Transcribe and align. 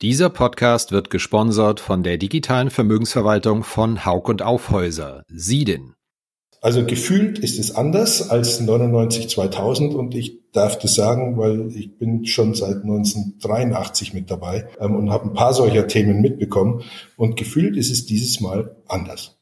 Dieser 0.00 0.30
Podcast 0.30 0.92
wird 0.92 1.10
gesponsert 1.10 1.80
von 1.80 2.04
der 2.04 2.18
digitalen 2.18 2.70
Vermögensverwaltung 2.70 3.64
von 3.64 4.04
Haug 4.04 4.28
und 4.28 4.42
Aufhäuser, 4.42 5.24
Siedin. 5.26 5.94
Also 6.60 6.86
gefühlt 6.86 7.40
ist 7.40 7.58
es 7.58 7.74
anders 7.74 8.30
als 8.30 8.60
99 8.60 9.28
2000 9.28 9.94
und 9.96 10.14
ich 10.14 10.38
darf 10.52 10.78
das 10.78 10.94
sagen, 10.94 11.36
weil 11.36 11.72
ich 11.74 11.98
bin 11.98 12.26
schon 12.26 12.54
seit 12.54 12.84
1983 12.84 14.14
mit 14.14 14.30
dabei 14.30 14.68
ähm, 14.78 14.94
und 14.94 15.10
habe 15.10 15.24
ein 15.24 15.34
paar 15.34 15.52
solcher 15.52 15.88
Themen 15.88 16.20
mitbekommen 16.20 16.84
und 17.16 17.36
gefühlt 17.36 17.76
ist 17.76 17.90
es 17.90 18.06
dieses 18.06 18.40
Mal 18.40 18.76
anders. 18.86 19.37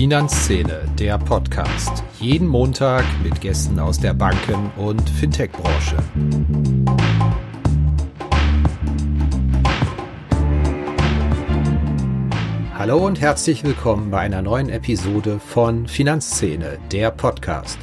Finanzszene, 0.00 0.88
der 0.98 1.18
Podcast. 1.18 2.02
Jeden 2.18 2.48
Montag 2.48 3.04
mit 3.22 3.38
Gästen 3.42 3.78
aus 3.78 4.00
der 4.00 4.14
Banken- 4.14 4.70
und 4.78 5.10
Fintech-Branche. 5.10 5.98
Hallo 12.78 12.96
und 12.96 13.20
herzlich 13.20 13.62
willkommen 13.62 14.10
bei 14.10 14.20
einer 14.20 14.40
neuen 14.40 14.70
Episode 14.70 15.38
von 15.38 15.86
Finanzszene, 15.86 16.78
der 16.90 17.10
Podcast. 17.10 17.78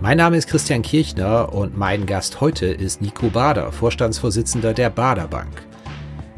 Mein 0.00 0.16
Name 0.16 0.38
ist 0.38 0.48
Christian 0.48 0.82
Kirchner 0.82 1.54
und 1.54 1.78
mein 1.78 2.04
Gast 2.04 2.40
heute 2.40 2.66
ist 2.66 3.00
Nico 3.00 3.28
Bader, 3.28 3.70
Vorstandsvorsitzender 3.70 4.74
der 4.74 4.90
Bader 4.90 5.28
Bank. 5.28 5.52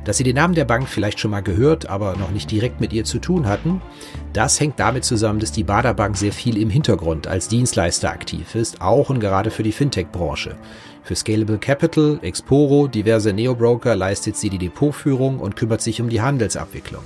Dass 0.06 0.19
Sie 0.19 0.23
den 0.23 0.37
Namen 0.37 0.55
der 0.55 0.65
Bank 0.65 0.88
vielleicht 0.88 1.19
schon 1.19 1.33
mal 1.33 1.42
gehört, 1.42 1.91
aber 1.91 2.16
noch 2.16 2.30
nicht 2.30 2.48
direkt 2.48 2.80
mit 2.80 2.92
ihr 2.92 3.02
zu 3.02 3.19
tun 3.19 3.48
hatten, 3.48 3.83
das 4.32 4.60
hängt 4.60 4.79
damit 4.79 5.05
zusammen, 5.05 5.41
dass 5.41 5.51
die 5.51 5.65
Bader 5.65 5.95
Bank 5.95 6.16
sehr 6.16 6.32
viel 6.32 6.59
im 6.59 6.70
Hintergrund 6.70 7.26
als 7.26 7.48
Dienstleister 7.48 8.10
aktiv 8.10 8.54
ist, 8.54 8.80
auch 8.80 9.10
und 9.10 9.18
gerade 9.18 9.51
für 9.51 9.65
die 9.65 9.73
Fintech-Branche. 9.73 10.54
Für 11.02 11.16
Scalable 11.16 11.59
Capital, 11.59 12.21
Exporo, 12.23 12.87
diverse 12.87 13.32
Neobroker 13.32 13.96
leistet 13.96 14.37
sie 14.37 14.48
die 14.48 14.59
Depotführung 14.59 15.40
und 15.40 15.57
kümmert 15.57 15.80
sich 15.80 16.01
um 16.01 16.09
die 16.09 16.20
Handelsabwicklung. 16.20 17.02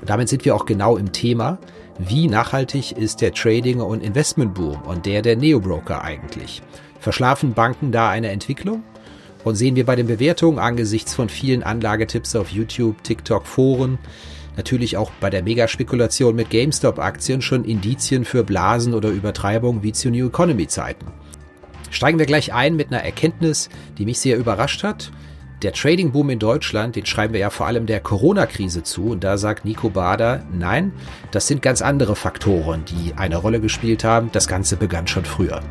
Und 0.00 0.08
damit 0.08 0.30
sind 0.30 0.46
wir 0.46 0.56
auch 0.56 0.64
genau 0.64 0.96
im 0.96 1.12
Thema, 1.12 1.58
wie 1.98 2.28
nachhaltig 2.28 2.92
ist 2.92 3.20
der 3.20 3.34
Trading- 3.34 3.82
und 3.82 4.02
Investmentboom 4.02 4.80
und 4.86 5.04
der 5.04 5.20
der 5.20 5.36
Neobroker 5.36 6.02
eigentlich? 6.02 6.62
Verschlafen 6.98 7.52
Banken 7.52 7.92
da 7.92 8.08
eine 8.08 8.30
Entwicklung? 8.30 8.82
Und 9.44 9.56
sehen 9.56 9.76
wir 9.76 9.84
bei 9.84 9.96
den 9.96 10.06
Bewertungen 10.06 10.58
angesichts 10.58 11.14
von 11.14 11.28
vielen 11.28 11.62
Anlagetipps 11.62 12.36
auf 12.36 12.50
YouTube, 12.50 13.02
TikTok, 13.02 13.46
Foren, 13.46 13.98
natürlich 14.56 14.96
auch 14.96 15.10
bei 15.20 15.30
der 15.30 15.42
Megaspekulation 15.42 16.36
mit 16.36 16.50
GameStop-Aktien 16.50 17.42
schon 17.42 17.64
Indizien 17.64 18.24
für 18.24 18.44
Blasen 18.44 18.94
oder 18.94 19.08
Übertreibung 19.08 19.82
wie 19.82 19.92
zu 19.92 20.10
New 20.10 20.28
Economy-Zeiten. 20.28 21.06
Steigen 21.90 22.18
wir 22.18 22.26
gleich 22.26 22.54
ein 22.54 22.76
mit 22.76 22.90
einer 22.90 23.02
Erkenntnis, 23.02 23.68
die 23.98 24.06
mich 24.06 24.18
sehr 24.18 24.38
überrascht 24.38 24.82
hat. 24.82 25.12
Der 25.62 25.72
Trading-Boom 25.72 26.30
in 26.30 26.38
Deutschland, 26.38 26.96
den 26.96 27.06
schreiben 27.06 27.34
wir 27.34 27.40
ja 27.40 27.50
vor 27.50 27.66
allem 27.66 27.86
der 27.86 28.00
Corona-Krise 28.00 28.82
zu. 28.82 29.10
Und 29.10 29.22
da 29.22 29.38
sagt 29.38 29.64
Nico 29.64 29.90
Bader, 29.90 30.44
nein, 30.52 30.92
das 31.30 31.46
sind 31.46 31.62
ganz 31.62 31.82
andere 31.82 32.16
Faktoren, 32.16 32.84
die 32.86 33.14
eine 33.14 33.36
Rolle 33.36 33.60
gespielt 33.60 34.02
haben. 34.02 34.30
Das 34.32 34.48
Ganze 34.48 34.76
begann 34.76 35.06
schon 35.06 35.24
früher. 35.24 35.62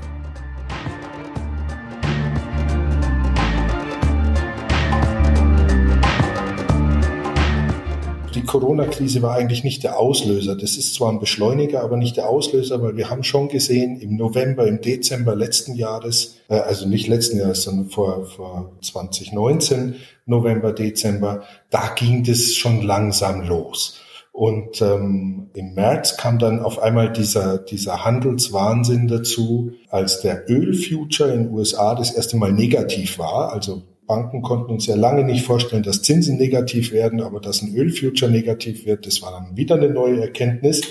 Corona-Krise 8.51 9.21
war 9.21 9.33
eigentlich 9.33 9.63
nicht 9.63 9.81
der 9.83 9.97
Auslöser. 9.97 10.57
Das 10.57 10.75
ist 10.75 10.93
zwar 10.93 11.09
ein 11.09 11.21
Beschleuniger, 11.21 11.81
aber 11.81 11.95
nicht 11.95 12.17
der 12.17 12.27
Auslöser, 12.27 12.81
weil 12.81 12.97
wir 12.97 13.09
haben 13.09 13.23
schon 13.23 13.47
gesehen, 13.47 13.97
im 14.01 14.17
November, 14.17 14.67
im 14.67 14.81
Dezember 14.81 15.37
letzten 15.37 15.73
Jahres, 15.73 16.35
äh, 16.49 16.55
also 16.55 16.85
nicht 16.85 17.07
letzten 17.07 17.39
Jahres, 17.39 17.63
sondern 17.63 17.87
vor, 17.89 18.25
vor 18.25 18.73
2019, 18.81 19.95
November, 20.25 20.73
Dezember, 20.73 21.43
da 21.69 21.95
ging 21.95 22.25
das 22.25 22.53
schon 22.53 22.81
langsam 22.81 23.47
los. 23.47 24.01
Und 24.33 24.81
ähm, 24.81 25.49
im 25.53 25.73
März 25.73 26.17
kam 26.17 26.37
dann 26.37 26.59
auf 26.59 26.79
einmal 26.79 27.13
dieser, 27.13 27.57
dieser 27.57 28.03
Handelswahnsinn 28.03 29.07
dazu, 29.07 29.71
als 29.89 30.19
der 30.19 30.49
Ölfuture 30.49 31.31
in 31.31 31.45
den 31.45 31.53
USA 31.53 31.95
das 31.95 32.11
erste 32.11 32.35
Mal 32.35 32.51
negativ 32.51 33.17
war, 33.17 33.53
also 33.53 33.83
Banken 34.11 34.41
konnten 34.41 34.73
uns 34.73 34.87
ja 34.87 34.95
lange 34.97 35.23
nicht 35.23 35.45
vorstellen, 35.45 35.83
dass 35.83 36.01
Zinsen 36.01 36.35
negativ 36.35 36.91
werden, 36.91 37.21
aber 37.21 37.39
dass 37.39 37.61
ein 37.61 37.73
Ölfuture 37.73 38.29
negativ 38.29 38.85
wird, 38.85 39.07
das 39.07 39.21
war 39.21 39.31
dann 39.31 39.55
wieder 39.55 39.75
eine 39.75 39.89
neue 39.89 40.19
Erkenntnis. 40.19 40.81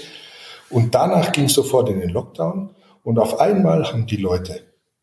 Und 0.70 0.94
danach 0.94 1.30
ging 1.30 1.44
es 1.44 1.52
sofort 1.52 1.90
in 1.90 2.00
den 2.00 2.08
Lockdown 2.08 2.70
und 3.02 3.18
auf 3.18 3.38
einmal 3.38 3.84
haben 3.92 4.06
die 4.06 4.16
Leute 4.16 4.62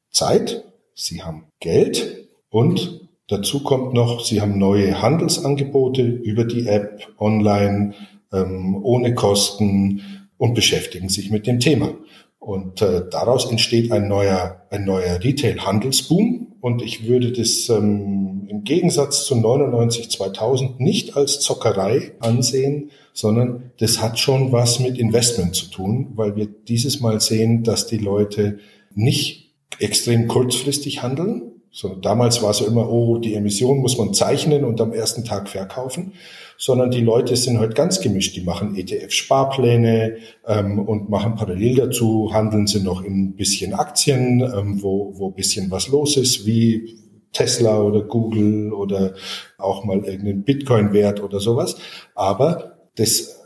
Zeit, 0.10 0.64
sie 0.96 1.22
haben 1.22 1.46
Geld 1.60 2.28
und 2.50 3.08
dazu 3.28 3.62
kommt 3.62 3.94
noch, 3.94 4.26
sie 4.26 4.42
haben 4.42 4.58
neue 4.58 5.00
Handelsangebote 5.00 6.02
über 6.02 6.44
die 6.44 6.66
App, 6.66 7.08
online, 7.20 7.94
ähm, 8.34 8.84
ohne 8.84 9.14
Kosten 9.14 10.02
und 10.40 10.56
beschäftigen 10.56 11.10
sich 11.10 11.30
mit 11.30 11.46
dem 11.46 11.60
Thema. 11.60 11.94
Und 12.40 12.82
äh, 12.82 13.04
daraus 13.10 13.50
entsteht 13.50 13.92
ein 13.92 14.08
neuer, 14.08 14.62
ein 14.70 14.86
neuer 14.86 15.24
Retail-Handelsboom. 15.24 16.56
Und 16.62 16.82
ich 16.82 17.08
würde 17.08 17.32
das 17.32 17.70
ähm, 17.70 18.48
im 18.50 18.64
Gegensatz 18.64 19.26
zu 19.26 19.36
99 19.36 20.10
2000 20.12 20.80
nicht 20.80 21.16
als 21.16 21.40
Zockerei 21.40 22.14
ansehen, 22.20 22.92
sondern 23.14 23.72
das 23.80 24.02
hat 24.02 24.20
schon 24.20 24.52
was 24.52 24.80
mit 24.80 24.98
Investment 24.98 25.56
zu 25.56 25.68
tun, 25.68 26.12
weil 26.16 26.36
wir 26.36 26.48
dieses 26.48 27.00
Mal 27.00 27.20
sehen, 27.20 27.64
dass 27.64 27.88
die 27.88 27.98
Leute 27.98 28.60
nicht 28.94 29.54
extrem 29.80 30.28
kurzfristig 30.28 31.04
handeln. 31.04 31.52
So, 31.72 31.96
damals 31.96 32.42
war 32.42 32.52
es 32.52 32.60
ja 32.60 32.68
immer, 32.68 32.90
oh, 32.92 33.18
die 33.18 33.36
Emission 33.36 33.80
muss 33.80 33.98
man 33.98 34.14
zeichnen 34.14 34.66
und 34.66 34.82
am 34.82 34.94
ersten 34.94 35.24
Tag 35.24 35.50
verkaufen, 35.50 36.14
sondern 36.58 36.92
die 36.92 37.02
Leute 37.02 37.36
sind 37.36 37.60
heute 37.60 37.74
ganz 37.74 38.02
gemischt. 38.02 38.36
Die 38.36 38.42
machen 38.42 38.76
ETF-Sparpläne 38.76 40.18
ähm, 40.46 40.80
und 40.80 41.10
machen 41.10 41.36
parallel 41.36 41.76
dazu, 41.76 42.32
handeln 42.34 42.68
sie 42.68 42.82
noch 42.82 43.04
in 43.04 43.26
ein 43.26 43.36
bisschen 43.36 43.74
Aktien, 43.74 44.42
ähm, 44.42 44.82
wo, 44.82 45.14
wo 45.16 45.30
bisschen 45.30 45.70
was 45.72 45.88
los 45.88 46.18
ist, 46.18 46.46
wie 46.46 46.98
Tesla 47.32 47.80
oder 47.80 48.02
Google 48.02 48.74
oder 48.74 49.14
auch 49.58 49.84
mal 49.86 49.98
irgendeinen 49.98 50.44
Bitcoin-Wert 50.44 51.22
oder 51.22 51.40
sowas. 51.40 51.78
Aber 52.16 52.78
das, 52.96 53.40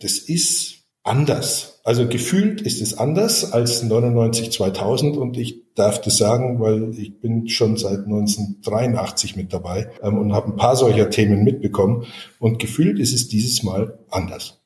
das 0.00 0.18
ist 0.18 0.84
anders. 1.02 1.71
Also 1.84 2.06
gefühlt 2.06 2.60
ist 2.60 2.80
es 2.80 2.96
anders 2.96 3.52
als 3.52 3.82
99 3.82 4.52
2000 4.52 5.16
und 5.16 5.36
ich 5.36 5.62
darf 5.74 6.00
das 6.00 6.16
sagen, 6.16 6.60
weil 6.60 6.96
ich 6.96 7.18
bin 7.20 7.48
schon 7.48 7.76
seit 7.76 8.04
1983 8.04 9.34
mit 9.36 9.52
dabei 9.52 9.90
ähm, 10.02 10.18
und 10.18 10.32
habe 10.32 10.48
ein 10.52 10.56
paar 10.56 10.76
solcher 10.76 11.10
Themen 11.10 11.42
mitbekommen 11.42 12.06
und 12.38 12.60
gefühlt 12.60 13.00
ist 13.00 13.12
es 13.12 13.28
dieses 13.28 13.62
Mal 13.64 13.98
anders. 14.10 14.61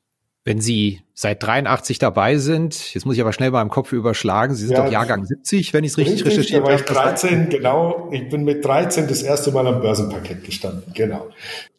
Wenn 0.47 0.61
Sie 0.61 1.01
seit 1.13 1.43
83 1.43 1.99
dabei 1.99 2.37
sind, 2.37 2.93
jetzt 2.93 3.05
muss 3.05 3.15
ich 3.15 3.21
aber 3.21 3.33
schnell 3.33 3.51
mal 3.51 3.61
im 3.61 3.67
Kopf 3.67 3.91
überschlagen, 3.91 4.55
Sie 4.55 4.65
sind 4.65 4.77
ja, 4.77 4.85
doch 4.85 4.89
Jahrgang 4.89 5.25
70, 5.25 5.73
wenn 5.73 5.83
ich 5.83 5.91
es 5.91 5.97
richtig, 5.97 6.23
richtig 6.23 6.37
recherchiert 6.37 6.63
habe. 6.63 6.81
13, 6.81 7.49
genau. 7.49 8.07
Ich 8.13 8.29
bin 8.29 8.45
mit 8.45 8.63
13 8.63 9.09
das 9.09 9.23
erste 9.23 9.51
Mal 9.51 9.67
am 9.67 9.81
Börsenparkett 9.81 10.45
gestanden, 10.45 10.93
genau. 10.93 11.27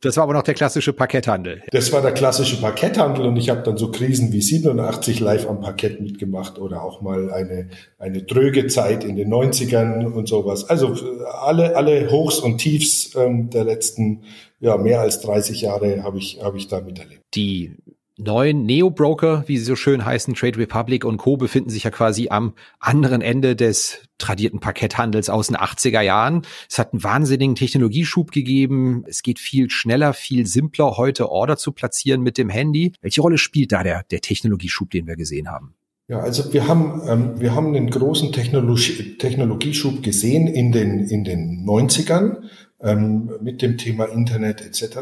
Das 0.02 0.18
war 0.18 0.24
aber 0.24 0.34
noch 0.34 0.42
der 0.42 0.52
klassische 0.52 0.92
Parketthandel. 0.92 1.62
Das 1.70 1.92
war 1.92 2.02
der 2.02 2.12
klassische 2.12 2.60
Parketthandel 2.60 3.24
und 3.24 3.38
ich 3.38 3.48
habe 3.48 3.62
dann 3.62 3.78
so 3.78 3.90
Krisen 3.90 4.34
wie 4.34 4.42
87 4.42 5.18
live 5.18 5.48
am 5.48 5.62
Parkett 5.62 6.02
mitgemacht 6.02 6.58
oder 6.58 6.82
auch 6.82 7.00
mal 7.00 7.32
eine, 7.32 7.70
eine 7.98 8.22
dröge 8.22 8.66
Zeit 8.66 9.02
in 9.02 9.16
den 9.16 9.32
90ern 9.32 10.04
und 10.04 10.28
sowas. 10.28 10.68
Also 10.68 10.94
alle, 11.40 11.74
alle 11.74 12.10
Hochs 12.10 12.38
und 12.38 12.58
Tiefs 12.58 13.14
ähm, 13.16 13.48
der 13.48 13.64
letzten 13.64 14.24
ja, 14.60 14.76
mehr 14.76 15.00
als 15.00 15.20
30 15.20 15.62
Jahre 15.62 16.02
habe 16.02 16.18
ich, 16.18 16.40
habe 16.42 16.58
ich 16.58 16.68
da 16.68 16.80
miterlebt. 16.82 17.22
Die 17.34 17.76
neuen 18.18 18.64
Neo-Broker, 18.66 19.44
wie 19.46 19.56
sie 19.56 19.64
so 19.64 19.76
schön 19.76 20.04
heißen, 20.04 20.34
Trade 20.34 20.58
Republic 20.58 21.04
und 21.04 21.16
Co. 21.16 21.36
befinden 21.36 21.70
sich 21.70 21.84
ja 21.84 21.90
quasi 21.90 22.28
am 22.30 22.54
anderen 22.80 23.22
Ende 23.22 23.56
des 23.56 24.02
tradierten 24.18 24.60
Parketthandels 24.60 25.30
aus 25.30 25.46
den 25.46 25.56
80er 25.56 26.00
Jahren. 26.00 26.42
Es 26.68 26.78
hat 26.78 26.92
einen 26.92 27.04
wahnsinnigen 27.04 27.54
Technologieschub 27.54 28.32
gegeben. 28.32 29.04
Es 29.06 29.22
geht 29.22 29.38
viel 29.38 29.70
schneller, 29.70 30.12
viel 30.12 30.46
simpler, 30.46 30.96
heute 30.96 31.30
Order 31.30 31.56
zu 31.56 31.72
platzieren 31.72 32.22
mit 32.22 32.36
dem 32.36 32.48
Handy. 32.48 32.92
Welche 33.00 33.20
Rolle 33.20 33.38
spielt 33.38 33.72
da 33.72 33.82
der, 33.82 34.02
der 34.10 34.20
Technologieschub, 34.20 34.90
den 34.90 35.06
wir 35.06 35.16
gesehen 35.16 35.48
haben? 35.48 35.74
Ja, 36.08 36.20
also 36.20 36.54
wir 36.54 36.66
haben, 36.66 37.02
ähm, 37.06 37.40
wir 37.40 37.54
haben 37.54 37.76
einen 37.76 37.90
großen 37.90 38.32
Technologie, 38.32 39.18
Technologieschub 39.18 40.02
gesehen 40.02 40.46
in 40.46 40.72
den, 40.72 41.00
in 41.00 41.22
den 41.22 41.66
90ern 41.66 42.38
ähm, 42.82 43.30
mit 43.40 43.62
dem 43.62 43.78
Thema 43.78 44.06
Internet 44.06 44.60
etc. 44.60 44.98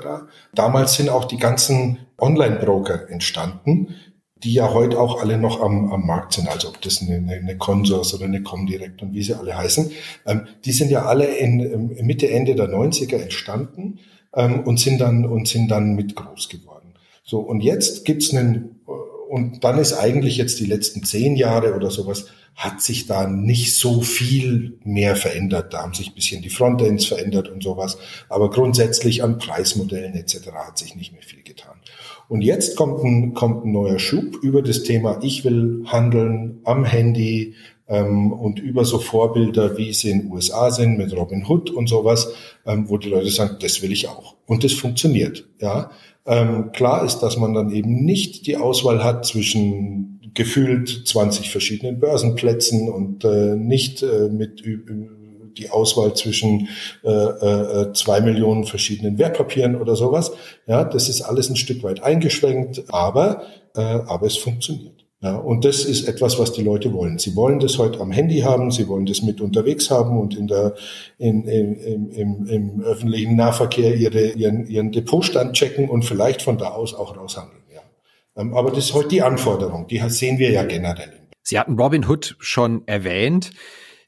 Damals 0.55 0.95
sind 0.95 1.09
auch 1.09 1.25
die 1.25 1.39
ganzen 1.39 1.99
Online-Broker 2.19 3.11
entstanden, 3.11 3.95
die 4.37 4.53
ja 4.53 4.73
heute 4.73 5.01
auch 5.01 5.21
alle 5.21 5.39
noch 5.39 5.61
am, 5.61 5.93
am 5.93 6.07
Markt 6.07 6.35
sind, 6.35 6.49
also 6.49 6.69
ob 6.69 6.81
das 6.83 7.01
eine, 7.01 7.33
eine 7.33 7.57
Consors 7.57 8.15
oder 8.15 8.27
eine 8.27 8.43
Comdirect 8.43 9.03
und 9.03 9.15
wie 9.15 9.23
sie 9.23 9.35
alle 9.35 9.57
heißen. 9.57 9.91
Ähm, 10.27 10.47
die 10.65 10.73
sind 10.73 10.91
ja 10.91 11.07
alle 11.07 11.27
in 11.27 11.61
ähm, 11.61 12.07
Mitte, 12.07 12.31
Ende 12.31 12.55
der 12.55 12.69
90er 12.69 13.17
entstanden 13.17 13.99
ähm, 14.35 14.61
und 14.61 14.79
sind 14.79 15.01
dann 15.01 15.25
und 15.25 15.49
sind 15.49 15.71
dann 15.71 15.95
mit 15.95 16.15
groß 16.15 16.49
geworden. 16.49 16.95
So, 17.25 17.41
und 17.41 17.61
jetzt 17.61 18.05
gibt's 18.05 18.33
einen 18.33 18.76
und 19.29 19.65
dann 19.65 19.79
ist 19.79 19.93
eigentlich 19.93 20.37
jetzt 20.37 20.61
die 20.61 20.67
letzten 20.67 21.03
zehn 21.05 21.37
Jahre 21.37 21.75
oder 21.75 21.91
sowas, 21.91 22.27
hat 22.55 22.81
sich 22.81 23.07
da 23.07 23.27
nicht 23.27 23.75
so 23.75 24.01
viel 24.01 24.79
mehr 24.83 25.15
verändert. 25.15 25.75
Da 25.75 25.83
haben 25.83 25.93
sich 25.93 26.09
ein 26.09 26.15
bisschen 26.15 26.41
die 26.41 26.49
Frontends 26.49 27.05
verändert 27.05 27.51
und 27.51 27.63
sowas. 27.63 27.99
Aber 28.31 28.49
grundsätzlich 28.51 29.23
an 29.23 29.37
Preismodellen 29.37 30.15
etc. 30.15 30.53
hat 30.67 30.79
sich 30.79 30.97
nicht 30.97 31.13
mehr 31.13 31.23
viel 31.23 31.43
getan. 31.43 31.77
Und 32.29 32.41
jetzt 32.41 32.77
kommt 32.77 33.05
ein, 33.05 33.35
kommt 33.35 33.67
ein 33.67 33.73
neuer 33.73 33.99
Schub 33.99 34.37
über 34.43 34.63
das 34.63 34.83
Thema, 34.83 35.21
ich 35.23 35.45
will 35.45 35.85
handeln 35.87 36.61
am 36.65 36.85
Handy 36.85 37.55
ähm, 37.89 38.33
und 38.33 38.59
über 38.59 38.85
so 38.85 38.99
Vorbilder, 38.99 39.77
wie 39.77 39.93
sie 39.93 40.11
in 40.11 40.23
den 40.23 40.33
USA 40.33 40.71
sind, 40.71 40.99
mit 40.99 41.15
Robin 41.15 41.47
Hood 41.47 41.71
und 41.71 41.89
sowas, 41.89 42.33
ähm, 42.65 42.89
wo 42.89 42.97
die 42.97 43.11
Leute 43.11 43.31
sagen, 43.31 43.59
das 43.61 43.83
will 43.83 43.93
ich 43.93 44.09
auch. 44.09 44.35
Und 44.47 44.65
das 44.65 44.73
funktioniert. 44.73 45.47
Ja, 45.61 45.91
ähm, 46.27 46.73
Klar 46.73 47.05
ist, 47.05 47.19
dass 47.21 47.37
man 47.37 47.55
dann 47.55 47.71
eben 47.71 48.05
nicht 48.05 48.47
die 48.47 48.57
Auswahl 48.57 49.03
hat 49.05 49.25
zwischen 49.27 50.33
gefühlt 50.35 51.07
20 51.07 51.51
verschiedenen 51.51 51.99
Börsenplätzen 51.99 52.89
und 52.91 53.25
äh, 53.25 53.57
nicht 53.57 54.03
äh, 54.03 54.29
mit 54.29 54.63
die 55.57 55.71
Auswahl 55.71 56.15
zwischen 56.15 56.69
äh, 57.03 57.11
äh, 57.11 57.93
zwei 57.95 58.21
Millionen 58.21 58.65
verschiedenen 58.65 59.19
Wertpapieren 59.19 59.77
oder 59.77 59.97
sowas. 59.97 60.33
Ja, 60.67 60.85
das 60.85 61.09
ist 61.09 61.23
alles 61.23 61.49
ein 61.49 61.57
Stück 61.57 61.83
weit 61.83 62.03
eingeschränkt, 62.03 62.85
aber, 62.89 63.43
äh, 63.75 63.81
aber 63.81 64.27
es 64.27 64.37
funktioniert. 64.37 64.96
Ja, 65.27 65.35
und 65.35 65.65
das 65.65 65.85
ist 65.85 66.07
etwas, 66.07 66.39
was 66.39 66.53
die 66.53 66.63
Leute 66.63 66.93
wollen. 66.93 67.19
Sie 67.19 67.35
wollen 67.35 67.59
das 67.59 67.79
heute 67.79 67.99
am 67.99 68.13
Handy 68.13 68.41
haben, 68.43 68.71
sie 68.71 68.87
wollen 68.87 69.07
das 69.07 69.23
mit 69.23 69.41
unterwegs 69.41 69.91
haben 69.91 70.21
und 70.21 70.37
in 70.37 70.47
der, 70.47 70.77
in, 71.19 71.43
in, 71.49 72.11
im, 72.11 72.47
im 72.47 72.81
öffentlichen 72.83 73.35
Nahverkehr 73.35 73.97
ihre, 73.97 74.29
ihren, 74.29 74.69
ihren 74.69 74.93
Depotstand 74.93 75.55
checken 75.55 75.89
und 75.91 76.05
vielleicht 76.05 76.43
von 76.43 76.59
da 76.59 76.69
aus 76.69 76.95
auch 76.95 77.17
raushandeln. 77.17 77.61
Ja. 77.75 77.81
Ähm, 78.41 78.55
aber 78.55 78.71
das 78.71 78.85
ist 78.85 78.95
heute 78.95 79.09
die 79.09 79.23
Anforderung, 79.23 79.89
die 79.89 79.99
sehen 80.07 80.39
wir 80.39 80.51
ja 80.51 80.63
generell. 80.63 81.13
Sie 81.43 81.59
hatten 81.59 81.77
Robin 81.77 82.07
Hood 82.09 82.37
schon 82.39 82.87
erwähnt. 82.87 83.51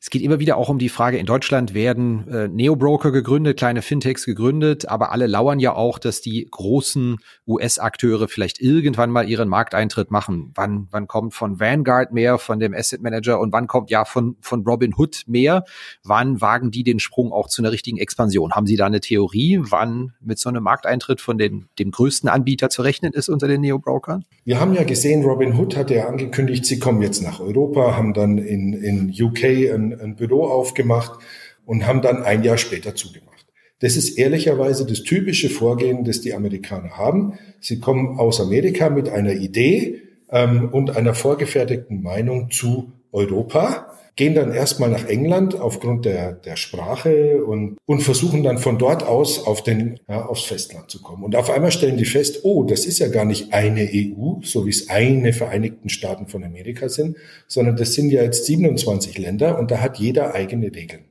Es 0.00 0.11
geht 0.11 0.23
immer 0.23 0.39
wieder 0.39 0.56
auch 0.56 0.69
um 0.69 0.79
die 0.79 0.89
Frage, 0.89 1.19
in 1.19 1.27
Deutschland 1.27 1.75
werden 1.75 2.29
äh, 2.29 2.47
Neobroker 2.47 3.11
gegründet, 3.11 3.59
kleine 3.59 3.83
Fintechs 3.83 4.25
gegründet, 4.25 4.89
aber 4.89 5.11
alle 5.11 5.27
lauern 5.27 5.59
ja 5.59 5.75
auch, 5.75 5.99
dass 5.99 6.21
die 6.21 6.47
großen 6.49 7.17
US-Akteure 7.49 8.29
vielleicht 8.29 8.61
irgendwann 8.61 9.11
mal 9.11 9.29
ihren 9.29 9.49
Markteintritt 9.49 10.12
machen. 10.12 10.53
Wann, 10.55 10.87
wann 10.93 11.09
kommt 11.09 11.35
von 11.35 11.59
Vanguard 11.59 12.12
mehr, 12.12 12.39
von 12.39 12.61
dem 12.61 12.75
Asset 12.75 13.03
Manager 13.03 13.41
und 13.41 13.53
wann 13.53 13.67
kommt 13.67 13.91
ja 13.91 14.05
von, 14.05 14.37
von 14.41 14.62
Robin 14.62 14.95
Hood 14.97 15.25
mehr? 15.27 15.65
Wann 16.05 16.41
wagen 16.41 16.71
die 16.71 16.85
den 16.85 17.00
Sprung 17.00 17.33
auch 17.33 17.49
zu 17.49 17.61
einer 17.61 17.73
richtigen 17.73 17.99
Expansion? 17.99 18.53
Haben 18.53 18.69
Sie 18.69 18.77
da 18.77 18.87
eine 18.87 19.00
Theorie, 19.00 19.59
wann 19.62 20.12
mit 20.21 20.39
so 20.39 20.49
einem 20.49 20.62
Markteintritt 20.62 21.21
von 21.21 21.39
den, 21.39 21.67
dem 21.81 21.91
größten 21.91 22.29
Anbieter 22.29 22.71
zu 22.71 22.83
rechnen 22.83 23.12
ist 23.12 23.29
unter 23.29 23.49
den 23.49 23.62
Neobrokern? 23.62 24.25
Wir 24.45 24.61
haben 24.61 24.75
ja 24.75 24.85
gesehen, 24.85 25.25
Robin 25.25 25.59
Hood 25.59 25.77
hat 25.77 25.91
ja 25.91 26.06
angekündigt, 26.06 26.67
sie 26.67 26.79
kommen 26.79 27.03
jetzt 27.03 27.21
nach 27.21 27.41
Europa, 27.41 27.97
haben 27.97 28.15
dann 28.15 28.39
in, 28.39 28.75
in 28.75 29.12
UK 29.12 29.75
ein 29.75 29.88
ein, 29.93 30.17
Büro 30.17 30.46
aufgemacht 30.46 31.20
und 31.67 31.87
haben 31.87 32.02
dann 32.02 32.23
ein 32.23 32.43
Jahr 32.43 32.58
später 32.58 32.94
zugemacht. 32.94 33.46
Das 33.81 33.96
ist 33.96 34.19
ehrlicherweise 34.19 34.87
das 34.87 35.02
typische 35.02 35.50
Vorgehen, 35.50 36.05
das 36.05 36.20
die 36.20 36.35
Amerikaner 36.35 36.96
haben. 36.96 37.38
Sie 37.61 37.79
kommen 37.79 38.19
aus 38.19 38.40
Amerika 38.40 38.90
mit 38.90 39.08
einer 39.08 39.35
Idee 39.35 40.02
ähm, 40.31 40.70
und 40.73 40.96
einer 40.96 41.14
vorgefertigten 41.14 42.02
Meinung 42.02 42.50
zu 42.50 42.93
Europa 43.12 43.98
gehen 44.19 44.35
dann 44.35 44.53
erstmal 44.53 44.91
nach 44.91 45.06
England 45.06 45.55
aufgrund 45.55 46.05
der, 46.05 46.32
der 46.32 46.56
Sprache 46.56 47.44
und, 47.44 47.79
und 47.87 48.00
versuchen 48.00 48.43
dann 48.43 48.59
von 48.59 48.76
dort 48.76 49.05
aus 49.05 49.47
auf 49.47 49.62
den, 49.62 50.00
ja, 50.09 50.26
aufs 50.26 50.43
Festland 50.43 50.91
zu 50.91 51.00
kommen. 51.00 51.23
Und 51.23 51.37
auf 51.37 51.50
einmal 51.50 51.70
stellen 51.70 51.97
die 51.97 52.05
fest, 52.05 52.41
oh, 52.43 52.65
das 52.65 52.85
ist 52.85 52.99
ja 52.99 53.06
gar 53.06 53.25
nicht 53.25 53.55
eine 53.55 53.88
EU, 53.94 54.41
so 54.43 54.67
wie 54.67 54.70
es 54.70 54.91
eine 54.91 55.32
Vereinigten 55.32 55.88
Staaten 55.88 56.26
von 56.26 56.43
Amerika 56.43 56.88
sind, 56.88 57.17
sondern 57.47 57.76
das 57.76 57.94
sind 57.94 58.11
ja 58.11 58.25
jetzt 58.25 58.44
27 58.44 59.17
Länder 59.19 59.56
und 59.56 59.70
da 59.70 59.81
hat 59.81 59.99
jeder 59.99 60.35
eigene 60.35 60.75
Regeln. 60.75 61.05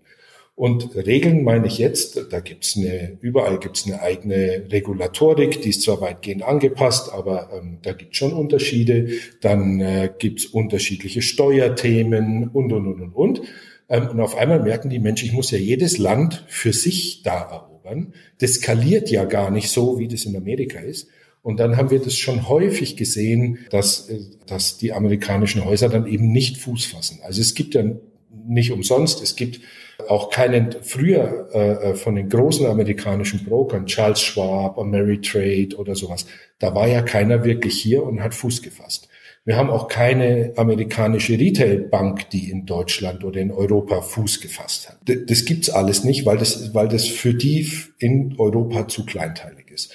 Und 0.58 0.96
Regeln 0.96 1.44
meine 1.44 1.68
ich 1.68 1.78
jetzt, 1.78 2.20
da 2.32 2.40
gibt's 2.40 2.76
eine, 2.76 3.20
überall 3.22 3.60
gibt's 3.60 3.86
eine 3.86 4.02
eigene 4.02 4.64
Regulatorik, 4.72 5.62
die 5.62 5.70
ist 5.70 5.84
zwar 5.84 6.02
weitgehend 6.02 6.42
angepasst, 6.42 7.14
aber 7.14 7.52
ähm, 7.54 7.78
da 7.84 7.94
gibt's 7.94 8.18
schon 8.18 8.34
Unterschiede. 8.34 9.10
Dann 9.40 9.80
äh, 9.80 10.10
gibt's 10.18 10.48
unterschiedliche 10.48 11.22
Steuerthemen 11.22 12.48
und, 12.48 12.74
und, 12.74 12.88
und, 12.88 13.02
und, 13.02 13.14
und. 13.14 13.42
Ähm, 13.88 14.08
und 14.08 14.20
auf 14.20 14.36
einmal 14.36 14.60
merken 14.60 14.90
die 14.90 14.98
Menschen, 14.98 15.28
ich 15.28 15.34
muss 15.34 15.52
ja 15.52 15.60
jedes 15.60 16.00
Land 16.00 16.44
für 16.48 16.74
sich 16.74 17.22
da 17.22 17.40
erobern. 17.40 18.14
Das 18.40 18.56
skaliert 18.56 19.12
ja 19.12 19.26
gar 19.26 19.52
nicht 19.52 19.70
so, 19.70 20.00
wie 20.00 20.08
das 20.08 20.26
in 20.26 20.36
Amerika 20.36 20.80
ist. 20.80 21.08
Und 21.44 21.60
dann 21.60 21.78
haben 21.78 21.92
wir 21.92 22.00
das 22.00 22.18
schon 22.18 22.50
häufig 22.50 22.98
gesehen, 22.98 23.60
dass, 23.70 24.10
äh, 24.10 24.22
dass 24.48 24.80
die 24.80 24.92
amerikanischen 24.92 25.66
Häuser 25.66 25.88
dann 25.88 26.08
eben 26.08 26.32
nicht 26.32 26.58
Fuß 26.58 26.86
fassen. 26.86 27.20
Also 27.22 27.42
es 27.42 27.54
gibt 27.54 27.76
ja 27.76 27.84
nicht 28.48 28.72
umsonst, 28.72 29.22
es 29.22 29.36
gibt 29.36 29.62
auch 30.08 30.30
keinen 30.30 30.72
früher 30.82 31.50
äh, 31.54 31.96
von 31.96 32.16
den 32.16 32.30
großen 32.30 32.66
amerikanischen 32.66 33.44
Brokern, 33.44 33.86
Charles 33.86 34.22
Schwab, 34.22 34.78
Ameritrade 34.78 35.76
oder 35.78 35.96
sowas, 35.96 36.26
da 36.60 36.76
war 36.76 36.88
ja 36.88 37.02
keiner 37.02 37.44
wirklich 37.44 37.82
hier 37.82 38.04
und 38.04 38.22
hat 38.22 38.34
Fuß 38.34 38.62
gefasst. 38.62 39.10
Wir 39.48 39.56
haben 39.56 39.70
auch 39.70 39.88
keine 39.88 40.52
amerikanische 40.58 41.40
Retailbank, 41.40 42.30
die 42.32 42.52
in 42.52 42.66
Deutschland 42.66 43.24
oder 43.24 43.40
in 43.40 43.50
Europa 43.50 44.02
Fuß 44.02 44.42
gefasst 44.42 44.90
hat. 44.90 44.98
Das 45.30 45.46
gibt's 45.46 45.70
alles 45.70 46.04
nicht, 46.04 46.26
weil 46.26 46.38
das, 46.38 46.74
weil 46.74 46.90
das 46.90 47.08
für 47.08 47.34
die 47.34 47.72
in 47.98 48.36
Europa 48.38 48.90
zu 48.90 49.06
kleinteilig 49.06 49.72
ist. 49.72 49.94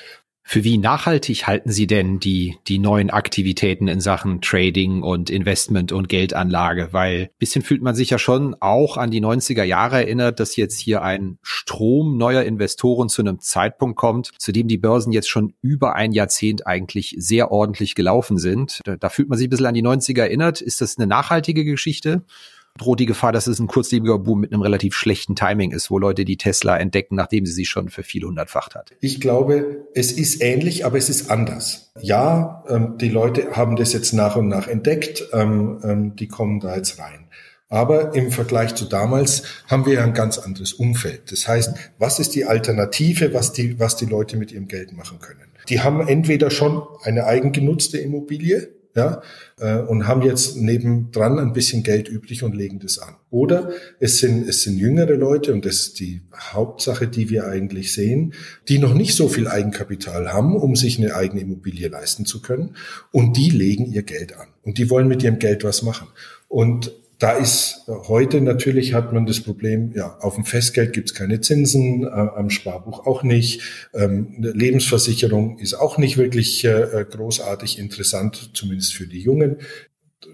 Für 0.52 0.64
wie 0.64 0.76
nachhaltig 0.76 1.46
halten 1.46 1.72
Sie 1.72 1.87
denn 1.87 2.20
die, 2.20 2.58
die 2.69 2.78
neuen 2.78 3.08
Aktivitäten 3.08 3.88
in 3.88 4.02
Sachen 4.02 4.43
Trading 4.43 5.02
und 5.02 5.31
Investment 5.31 5.93
und 5.93 6.10
Geldanlage? 6.10 6.90
Weil 6.93 7.31
bisschen 7.38 7.62
fühlt 7.62 7.81
man 7.81 7.94
sich 7.94 8.10
ja 8.10 8.19
schon 8.19 8.54
auch 8.60 8.99
an 8.99 9.10
die 9.10 9.22
90er 9.22 9.62
Jahre 9.62 9.96
erinnert, 9.96 10.40
dass 10.40 10.56
jetzt 10.56 10.78
hier 10.78 11.00
ein 11.00 11.38
Strom 11.40 12.19
neuer 12.19 12.43
Investoren 12.43 13.08
zu 13.08 13.22
einem 13.22 13.40
Zeitpunkt 13.40 13.96
kommt, 13.96 14.32
zu 14.37 14.52
dem 14.52 14.69
die 14.69 14.76
Börsen 14.76 15.10
jetzt 15.10 15.31
schon 15.31 15.54
über 15.62 15.94
ein 15.94 16.12
Jahrzehnt 16.12 16.66
eigentlich 16.66 17.14
sehr 17.16 17.50
ordentlich 17.50 17.94
gelaufen 17.94 18.37
sind. 18.37 18.82
Da, 18.84 18.98
da 18.98 19.08
fühlt 19.08 19.31
man 19.31 19.38
sich 19.38 19.46
ein 19.46 19.50
bisschen 19.50 19.64
an 19.64 19.72
die 19.72 19.82
90er 19.82 20.20
erinnert. 20.20 20.60
Ist 20.60 20.82
das 20.82 20.98
eine 20.98 21.06
nachhaltige 21.06 21.64
Geschichte? 21.64 22.26
Droht 22.78 23.00
die 23.00 23.06
Gefahr, 23.06 23.32
dass 23.32 23.46
es 23.46 23.58
ein 23.58 23.66
kurzlebiger 23.66 24.19
Boom 24.19 24.40
mit 24.40 24.52
einem 24.52 24.62
relativ 24.62 24.94
schlechten 24.94 25.36
Timing 25.36 25.72
ist, 25.72 25.90
wo 25.90 25.98
Leute 25.98 26.24
die 26.24 26.36
Tesla 26.36 26.76
entdecken, 26.76 27.16
nachdem 27.16 27.46
sie 27.46 27.52
sie 27.52 27.66
schon 27.66 27.90
für 27.90 28.02
viel 28.02 28.24
hundertfacht 28.24 28.74
hat. 28.74 28.92
Ich 29.00 29.20
glaube, 29.20 29.86
es 29.94 30.12
ist 30.12 30.42
ähnlich, 30.42 30.84
aber 30.84 30.98
es 30.98 31.08
ist 31.08 31.30
anders. 31.30 31.92
Ja, 32.00 32.64
ähm, 32.69 32.96
die 32.98 33.08
Leute 33.08 33.52
haben 33.52 33.76
das 33.76 33.92
jetzt 33.92 34.12
nach 34.12 34.36
und 34.36 34.48
nach 34.48 34.69
entdeckt, 34.69 35.28
ähm, 35.32 35.81
ähm, 35.84 36.17
die 36.17 36.29
kommen 36.29 36.60
da 36.60 36.74
jetzt 36.76 36.98
rein. 36.98 37.29
Aber 37.69 38.14
im 38.14 38.31
Vergleich 38.31 38.74
zu 38.74 38.84
damals 38.84 39.44
haben 39.67 39.86
wir 39.86 39.94
ja 39.94 40.05
ein 40.05 40.12
ganz 40.12 40.36
anderes 40.36 40.74
Umfeld. 40.74 41.32
Das 41.32 41.48
heißt, 41.48 41.74
was 41.98 42.19
ist 42.19 42.34
die 42.34 42.44
Alternative, 42.44 43.32
was 43.32 43.55
die, 43.55 43.81
was 43.81 43.96
die 43.96 44.05
Leute 44.05 44.36
mit 44.36 44.52
ihrem 44.52 44.69
Geld 44.69 44.93
machen 44.93 45.20
können? 45.20 45.41
Die 45.70 45.81
haben 45.81 46.06
entweder 46.06 46.50
schon 46.50 46.82
eine 47.02 47.24
eigengenutzte 47.24 47.96
Immobilie, 47.96 48.69
ja, 48.94 49.22
äh, 49.58 49.79
und 49.79 50.06
haben 50.06 50.22
jetzt 50.22 50.56
nebendran 50.56 51.39
ein 51.39 51.53
bisschen 51.53 51.82
Geld 51.82 52.08
übrig 52.08 52.43
und 52.43 52.55
legen 52.55 52.79
das 52.79 52.99
an. 52.99 53.17
Oder 53.31 53.70
es 54.01 54.19
sind, 54.19 54.46
es 54.49 54.63
sind 54.63 54.77
jüngere 54.77 55.15
Leute, 55.15 55.53
und 55.53 55.65
das 55.65 55.77
ist 55.77 56.01
die 56.01 56.22
Hauptsache, 56.34 57.08
die 57.08 57.31
wir 57.31 57.46
eigentlich 57.46 57.93
sehen, 57.93 58.34
die 58.69 58.79
noch 58.79 58.94
nicht 58.94 59.15
so 59.15 59.29
viel 59.29 59.49
Eigenkapital 59.49 60.32
haben, 60.32 60.56
um 60.56 60.77
sich 60.77 60.99
eine 60.99 61.15
eigene 61.15 61.41
Immobilie 61.41 61.89
leisten 61.89 62.27
zu 62.27 62.43
können, 62.43 62.77
und 63.11 63.37
die 63.37 63.51
legen 63.51 63.91
ihr 63.91 64.03
Geld 64.03 64.37
an. 64.39 64.49
Und 64.63 64.79
die 64.79 64.91
wollen 64.91 65.08
mit 65.08 65.22
ihrem 65.22 65.39
Geld 65.39 65.65
was 65.65 65.82
machen. 65.82 66.08
Und 66.49 66.93
da 67.22 67.32
ist 67.32 67.84
heute 67.86 68.41
natürlich 68.41 68.94
hat 68.94 69.12
man 69.12 69.26
das 69.26 69.38
Problem, 69.41 69.93
ja, 69.94 70.19
auf 70.19 70.34
dem 70.34 70.44
Festgeld 70.44 70.93
gibt 70.93 71.10
es 71.10 71.14
keine 71.14 71.41
Zinsen, 71.41 72.02
äh, 72.02 72.08
am 72.08 72.50
Sparbuch 72.50 73.06
auch 73.06 73.22
nicht. 73.22 73.62
Ähm, 73.94 74.34
Lebensversicherung 74.38 75.58
ist 75.58 75.74
auch 75.74 75.98
nicht 75.98 76.17
wirklich 76.17 76.64
äh, 76.64 77.06
großartig 77.08 77.79
interessant, 77.79 78.50
zumindest 78.55 78.94
für 78.94 79.06
die 79.06 79.20
Jungen, 79.20 79.58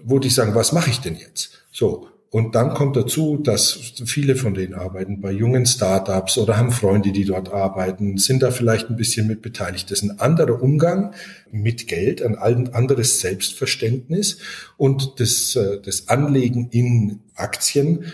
wo 0.03 0.17
die 0.17 0.31
sagen, 0.31 0.55
was 0.55 0.71
mache 0.71 0.89
ich 0.89 0.99
denn 0.99 1.15
jetzt? 1.15 1.63
So, 1.71 2.07
und 2.31 2.53
dann 2.53 2.75
kommt 2.75 2.95
dazu, 2.95 3.37
dass 3.37 3.73
viele 4.05 4.35
von 4.35 4.53
denen 4.53 4.75
arbeiten 4.75 5.19
bei 5.19 5.31
jungen 5.31 5.65
Startups 5.65 6.37
oder 6.37 6.57
haben 6.57 6.71
Freunde, 6.71 7.11
die 7.11 7.25
dort 7.25 7.51
arbeiten, 7.51 8.19
sind 8.19 8.43
da 8.43 8.51
vielleicht 8.51 8.89
ein 8.89 8.97
bisschen 8.97 9.25
mit 9.25 9.41
beteiligt. 9.41 9.89
Das 9.89 10.03
ist 10.03 10.09
ein 10.09 10.19
anderer 10.19 10.61
Umgang 10.61 11.15
mit 11.51 11.87
Geld, 11.87 12.21
ein 12.21 12.37
anderes 12.37 13.19
Selbstverständnis 13.19 14.37
und 14.77 15.19
das, 15.19 15.55
äh, 15.55 15.79
das 15.83 16.07
Anlegen 16.07 16.69
in 16.69 17.19
Aktien 17.33 18.05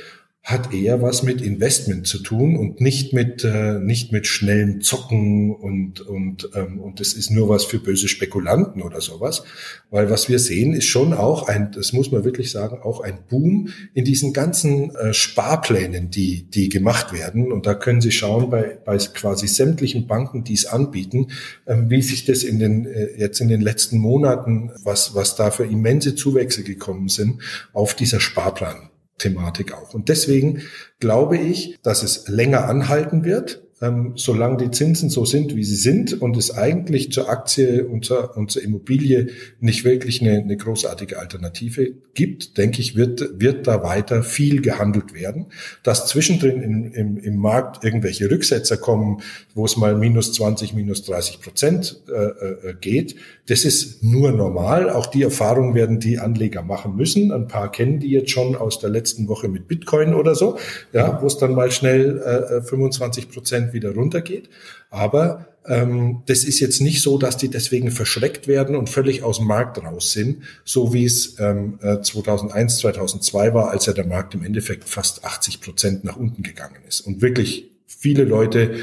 hat 0.45 0.71
eher 0.71 1.01
was 1.01 1.23
mit 1.23 1.41
Investment 1.41 2.05
zu 2.05 2.19
tun 2.19 2.55
und 2.55 2.79
nicht 2.79 3.13
mit 3.13 3.43
äh, 3.43 3.79
nicht 3.79 4.11
mit 4.11 4.27
schnellem 4.27 4.81
Zocken 4.81 5.51
und 5.51 6.01
und 6.01 6.51
ähm, 6.53 6.79
und 6.79 6.99
das 6.99 7.13
ist 7.13 7.31
nur 7.31 7.49
was 7.49 7.65
für 7.65 7.79
böse 7.79 8.07
Spekulanten 8.07 8.83
oder 8.83 9.01
sowas, 9.01 9.43
weil 9.89 10.11
was 10.11 10.29
wir 10.29 10.37
sehen 10.37 10.73
ist 10.73 10.85
schon 10.85 11.13
auch 11.13 11.47
ein, 11.47 11.71
das 11.71 11.93
muss 11.93 12.11
man 12.11 12.23
wirklich 12.25 12.51
sagen, 12.51 12.77
auch 12.83 13.01
ein 13.01 13.17
Boom 13.27 13.69
in 13.95 14.05
diesen 14.05 14.33
ganzen 14.33 14.95
äh, 14.95 15.15
Sparplänen, 15.15 16.11
die 16.11 16.43
die 16.43 16.69
gemacht 16.69 17.11
werden. 17.11 17.51
Und 17.51 17.65
da 17.65 17.73
können 17.73 18.01
Sie 18.01 18.11
schauen 18.11 18.51
bei 18.51 18.77
bei 18.85 18.97
quasi 18.97 19.47
sämtlichen 19.47 20.05
Banken, 20.05 20.43
die 20.43 20.53
es 20.53 20.67
anbieten, 20.67 21.31
äh, 21.65 21.75
wie 21.87 22.03
sich 22.03 22.23
das 22.23 22.43
in 22.43 22.59
den 22.59 22.85
äh, 22.85 23.17
jetzt 23.17 23.41
in 23.41 23.47
den 23.47 23.61
letzten 23.61 23.97
Monaten 23.97 24.69
was 24.83 25.15
was 25.15 25.35
da 25.35 25.49
für 25.49 25.65
immense 25.65 26.13
Zuwächse 26.13 26.61
gekommen 26.61 27.09
sind 27.09 27.41
auf 27.73 27.95
dieser 27.95 28.19
Sparplan 28.19 28.91
Thematik 29.17 29.73
auch. 29.73 29.93
Und 29.93 30.09
deswegen 30.09 30.61
glaube 30.99 31.37
ich, 31.37 31.77
dass 31.83 32.03
es 32.03 32.27
länger 32.27 32.67
anhalten 32.67 33.23
wird, 33.23 33.65
ähm, 33.81 34.13
solange 34.15 34.57
die 34.57 34.71
Zinsen 34.71 35.09
so 35.09 35.25
sind, 35.25 35.55
wie 35.55 35.63
sie 35.63 35.75
sind 35.75 36.21
und 36.21 36.37
es 36.37 36.51
eigentlich 36.55 37.11
zur 37.11 37.29
Aktie 37.29 37.85
und 37.85 38.05
zur, 38.05 38.37
und 38.37 38.49
zur 38.49 38.63
Immobilie 38.63 39.27
nicht 39.59 39.83
wirklich 39.83 40.21
eine, 40.21 40.37
eine 40.37 40.55
großartige 40.55 41.19
Alternative 41.19 41.91
gibt, 42.13 42.57
denke 42.57 42.79
ich, 42.79 42.95
wird, 42.95 43.39
wird 43.39 43.67
da 43.67 43.83
weiter 43.83 44.23
viel 44.23 44.61
gehandelt 44.61 45.13
werden. 45.13 45.47
Dass 45.83 46.07
zwischendrin 46.07 46.61
im, 46.61 46.91
im, 46.93 47.17
im 47.17 47.37
Markt 47.37 47.83
irgendwelche 47.83 48.31
Rücksetzer 48.31 48.77
kommen, 48.77 49.21
wo 49.53 49.65
es 49.65 49.75
mal 49.75 49.95
minus 49.95 50.31
20, 50.33 50.73
minus 50.73 51.03
30 51.03 51.41
Prozent 51.41 52.01
äh, 52.07 52.69
äh, 52.69 52.75
geht, 52.79 53.15
das 53.47 53.63
ist 53.63 54.03
nur 54.03 54.31
normal. 54.31 54.89
Auch 54.89 55.05
die 55.05 55.23
Erfahrung 55.23 55.75
werden 55.75 55.99
die 55.99 56.17
Anleger 56.17 56.63
machen 56.63 56.95
müssen. 56.95 57.31
Ein 57.31 57.47
paar 57.47 57.71
kennen 57.71 57.99
die 57.99 58.09
jetzt 58.09 58.31
schon 58.31 58.55
aus 58.55 58.79
der 58.79 58.89
letzten 58.89 59.27
Woche 59.27 59.47
mit 59.47 59.67
Bitcoin 59.67 60.15
oder 60.15 60.33
so, 60.33 60.57
ja, 60.93 61.21
wo 61.21 61.27
es 61.27 61.37
dann 61.37 61.53
mal 61.53 61.71
schnell 61.71 62.17
äh, 62.19 62.61
25 62.61 63.29
Prozent 63.29 63.73
wieder 63.73 63.93
runtergeht. 63.93 64.49
Aber 64.89 65.47
ähm, 65.67 66.23
das 66.25 66.43
ist 66.43 66.59
jetzt 66.59 66.81
nicht 66.81 67.01
so, 67.01 67.17
dass 67.17 67.37
die 67.37 67.49
deswegen 67.49 67.91
verschreckt 67.91 68.47
werden 68.47 68.75
und 68.75 68.89
völlig 68.89 69.23
aus 69.23 69.37
dem 69.37 69.47
Markt 69.47 69.83
raus 69.83 70.11
sind, 70.11 70.43
so 70.63 70.93
wie 70.93 71.05
es 71.05 71.37
ähm, 71.39 71.79
2001, 71.79 72.73
äh, 72.73 72.81
2002 72.81 73.53
war, 73.53 73.69
als 73.69 73.85
ja 73.85 73.93
der 73.93 74.07
Markt 74.07 74.33
im 74.33 74.43
Endeffekt 74.43 74.87
fast 74.89 75.23
80 75.23 75.61
Prozent 75.61 76.03
nach 76.03 76.17
unten 76.17 76.43
gegangen 76.43 76.81
ist 76.87 77.01
und 77.01 77.21
wirklich 77.21 77.69
viele 77.87 78.23
Leute 78.23 78.75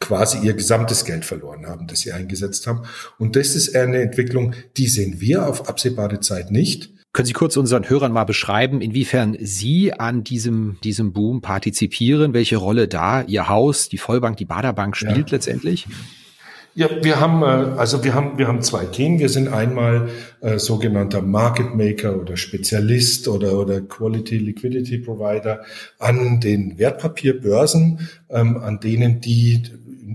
quasi 0.00 0.38
ihr 0.46 0.54
gesamtes 0.54 1.04
Geld 1.04 1.24
verloren 1.24 1.66
haben, 1.66 1.86
das 1.86 2.00
sie 2.00 2.12
eingesetzt 2.12 2.66
haben. 2.66 2.82
Und 3.18 3.36
das 3.36 3.54
ist 3.54 3.74
eine 3.74 4.00
Entwicklung, 4.00 4.54
die 4.76 4.86
sehen 4.86 5.20
wir 5.20 5.46
auf 5.46 5.68
absehbare 5.68 6.20
Zeit 6.20 6.50
nicht. 6.50 6.90
Können 7.12 7.26
Sie 7.26 7.32
kurz 7.32 7.56
unseren 7.56 7.88
Hörern 7.88 8.12
mal 8.12 8.24
beschreiben, 8.24 8.80
inwiefern 8.80 9.36
Sie 9.40 9.92
an 9.92 10.24
diesem, 10.24 10.76
diesem 10.84 11.12
Boom 11.12 11.40
partizipieren, 11.40 12.34
welche 12.34 12.58
Rolle 12.58 12.86
da 12.86 13.22
Ihr 13.22 13.48
Haus, 13.48 13.88
die 13.88 13.98
Vollbank, 13.98 14.36
die 14.36 14.44
Baderbank 14.44 14.94
spielt 14.94 15.30
ja. 15.30 15.36
letztendlich? 15.36 15.86
Ja, 16.74 16.88
wir 17.02 17.18
haben 17.18 17.42
äh, 17.42 17.76
also 17.76 18.04
wir 18.04 18.14
haben 18.14 18.38
wir 18.38 18.46
haben 18.46 18.62
zwei 18.62 18.84
Themen. 18.84 19.18
Wir 19.18 19.30
sind 19.30 19.48
einmal 19.48 20.10
äh, 20.42 20.60
sogenannter 20.60 21.22
Market 21.22 21.74
Maker 21.74 22.20
oder 22.20 22.36
Spezialist 22.36 23.26
oder 23.26 23.58
oder 23.58 23.80
Quality 23.80 24.38
Liquidity 24.38 24.98
Provider 24.98 25.64
an 25.98 26.38
den 26.38 26.78
Wertpapierbörsen, 26.78 28.08
ähm, 28.30 28.58
an 28.58 28.78
denen 28.78 29.20
die 29.20 29.64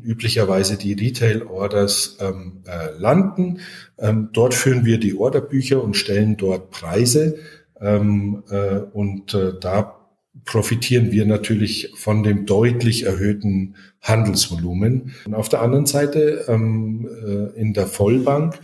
üblicherweise 0.02 0.78
die 0.78 0.94
Retail-Orders 0.94 2.18
ähm, 2.20 2.64
äh, 2.66 2.98
landen. 2.98 3.60
Ähm, 3.98 4.30
dort 4.34 4.54
führen 4.54 4.86
wir 4.86 5.00
die 5.00 5.16
Orderbücher 5.16 5.84
und 5.84 5.96
stellen 5.96 6.38
dort 6.38 6.72
Preise. 6.72 7.38
Ähm, 7.80 8.44
äh, 8.50 8.80
und 8.94 9.34
äh, 9.34 9.54
da 9.60 10.00
profitieren 10.46 11.12
wir 11.12 11.26
natürlich 11.26 11.92
von 11.96 12.24
dem 12.24 12.46
deutlich 12.46 13.06
erhöhten 13.06 13.76
Handelsvolumen. 14.02 15.14
Und 15.26 15.34
auf 15.36 15.50
der 15.50 15.62
anderen 15.62 15.86
Seite 15.86 16.46
ähm, 16.48 17.08
äh, 17.26 17.60
in 17.60 17.74
der 17.74 17.88
Vollbank 17.88 18.60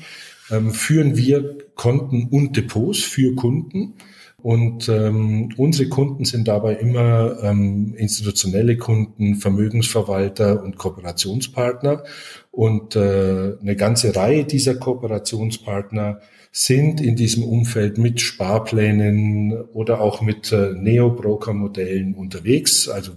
ähm, 0.51 0.71
führen 0.71 1.15
wir 1.15 1.57
Konten 1.75 2.27
und 2.29 2.57
Depots 2.57 2.99
für 2.99 3.35
Kunden 3.35 3.93
und 4.41 4.87
ähm, 4.87 5.53
unsere 5.57 5.89
Kunden 5.89 6.23
sind 6.23 6.47
dabei 6.47 6.75
immer 6.75 7.43
ähm, 7.43 7.93
institutionelle 7.97 8.77
Kunden, 8.77 9.35
Vermögensverwalter 9.35 10.63
und 10.63 10.77
Kooperationspartner. 10.77 12.03
Und 12.51 12.95
äh, 12.95 13.57
eine 13.59 13.75
ganze 13.75 14.15
Reihe 14.15 14.45
dieser 14.45 14.75
Kooperationspartner 14.75 16.21
sind 16.51 17.01
in 17.01 17.15
diesem 17.15 17.43
Umfeld 17.43 17.97
mit 17.97 18.21
Sparplänen 18.21 19.53
oder 19.73 20.01
auch 20.01 20.21
mit 20.21 20.51
äh, 20.51 20.73
Neo-Broker-Modellen 20.73 22.15
unterwegs. 22.15 22.87
Also 22.87 23.11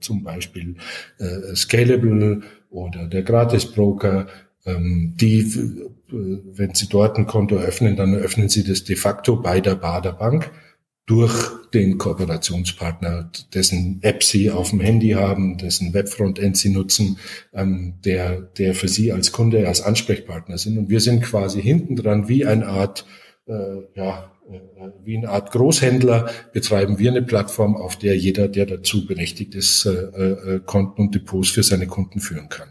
zum 0.00 0.22
Beispiel 0.22 0.76
äh, 1.18 1.54
Scalable 1.54 2.42
oder 2.70 3.06
der 3.06 3.22
Gratis-Broker, 3.22 4.26
ähm, 4.66 5.14
die, 5.16 5.40
äh, 5.40 6.38
wenn 6.52 6.74
Sie 6.74 6.88
dort 6.88 7.16
ein 7.18 7.26
Konto 7.26 7.56
eröffnen, 7.56 7.96
dann 7.96 8.12
eröffnen 8.12 8.48
Sie 8.48 8.62
das 8.62 8.84
de 8.84 8.96
facto 8.96 9.36
bei 9.36 9.60
der 9.60 9.74
Baderbank 9.76 10.52
durch 11.06 11.50
den 11.72 11.98
Kooperationspartner, 11.98 13.30
dessen 13.54 14.00
App 14.02 14.24
Sie 14.24 14.50
auf 14.50 14.70
dem 14.70 14.80
Handy 14.80 15.10
haben, 15.10 15.56
dessen 15.56 15.94
Webfrontend 15.94 16.56
Sie 16.56 16.70
nutzen, 16.70 17.18
ähm, 17.54 17.94
der, 18.04 18.40
der 18.40 18.74
für 18.74 18.88
Sie 18.88 19.12
als 19.12 19.30
Kunde, 19.30 19.68
als 19.68 19.82
Ansprechpartner 19.82 20.58
sind. 20.58 20.78
Und 20.78 20.90
wir 20.90 21.00
sind 21.00 21.22
quasi 21.22 21.62
hinten 21.62 21.94
dran 21.94 22.28
wie 22.28 22.44
eine 22.44 22.66
Art, 22.66 23.06
äh, 23.46 23.52
ja, 23.94 24.32
äh, 24.50 24.58
wie 25.04 25.16
eine 25.16 25.28
Art 25.28 25.52
Großhändler 25.52 26.28
betreiben 26.52 26.98
wir 26.98 27.12
eine 27.12 27.22
Plattform, 27.22 27.76
auf 27.76 27.96
der 27.96 28.16
jeder, 28.16 28.48
der 28.48 28.66
dazu 28.66 29.06
berechtigt 29.06 29.54
ist, 29.54 29.86
äh, 29.86 29.90
äh, 29.90 30.60
Konten 30.66 31.02
und 31.02 31.14
Depots 31.14 31.50
für 31.50 31.62
seine 31.62 31.86
Kunden 31.86 32.18
führen 32.18 32.48
kann. 32.48 32.68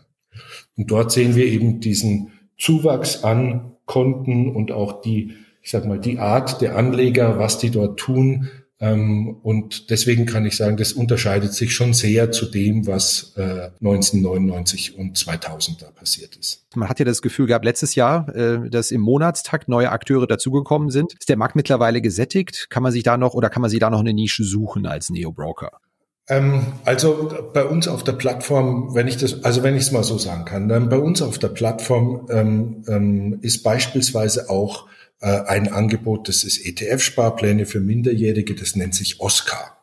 Und 0.75 0.91
dort 0.91 1.13
sehen 1.13 1.35
wir 1.37 1.45
eben 1.45 1.79
diesen 1.79 2.33
Zuwachs 2.57 3.23
an 3.23 3.71
Konten 3.85 4.53
und 4.53 4.73
auch 4.73 5.01
die 5.01 5.35
ich 5.65 5.71
sag 5.71 5.83
mal, 5.85 5.99
die 5.99 6.19
Art 6.19 6.61
der 6.61 6.77
Anleger, 6.77 7.39
was 7.39 7.57
die 7.57 7.71
dort 7.71 7.99
tun. 7.99 8.49
Ähm, 8.79 9.37
und 9.41 9.89
deswegen 9.89 10.27
kann 10.27 10.45
ich 10.45 10.57
sagen, 10.57 10.77
das 10.77 10.93
unterscheidet 10.93 11.53
sich 11.53 11.73
schon 11.73 11.95
sehr 11.95 12.31
zu 12.31 12.45
dem, 12.45 12.85
was 12.85 13.33
äh, 13.35 13.71
1999 13.81 14.95
und 14.95 15.17
2000 15.17 15.81
da 15.81 15.87
passiert 15.87 16.35
ist. 16.35 16.67
Man 16.75 16.87
hat 16.87 16.99
ja 16.99 17.05
das 17.05 17.23
Gefühl 17.23 17.47
gehabt, 17.47 17.65
letztes 17.65 17.95
Jahr, 17.95 18.29
äh, 18.35 18.69
dass 18.69 18.91
im 18.91 19.01
Monatstakt 19.01 19.67
neue 19.67 19.91
Akteure 19.91 20.27
dazugekommen 20.27 20.91
sind. 20.91 21.13
Ist 21.13 21.29
der 21.29 21.37
Markt 21.37 21.55
mittlerweile 21.55 21.99
gesättigt? 21.99 22.67
Kann 22.69 22.83
man 22.83 22.91
sich 22.91 23.01
da 23.01 23.17
noch 23.17 23.33
oder 23.33 23.49
kann 23.49 23.61
man 23.61 23.71
sich 23.71 23.79
da 23.79 23.89
noch 23.89 24.01
eine 24.01 24.13
Nische 24.13 24.43
suchen 24.43 24.85
als 24.85 25.09
Neo-Broker? 25.09 25.71
Ähm, 26.27 26.73
also 26.83 27.31
bei 27.55 27.65
uns 27.65 27.87
auf 27.87 28.03
der 28.03 28.13
Plattform, 28.13 28.93
wenn 28.93 29.07
ich 29.07 29.17
das, 29.17 29.43
also 29.43 29.63
wenn 29.63 29.75
ich 29.75 29.81
es 29.81 29.91
mal 29.91 30.03
so 30.03 30.19
sagen 30.19 30.45
kann, 30.45 30.69
dann 30.69 30.89
bei 30.89 30.99
uns 30.99 31.23
auf 31.23 31.39
der 31.39 31.47
Plattform 31.47 32.27
ähm, 32.29 32.83
ähm, 32.87 33.39
ist 33.41 33.63
beispielsweise 33.63 34.51
auch 34.51 34.85
ein 35.19 35.71
Angebot, 35.71 36.27
das 36.27 36.43
ist 36.43 36.65
ETF-Sparpläne 36.65 37.65
für 37.65 37.79
Minderjährige, 37.79 38.55
das 38.55 38.75
nennt 38.75 38.95
sich 38.95 39.19
Oscar. 39.21 39.77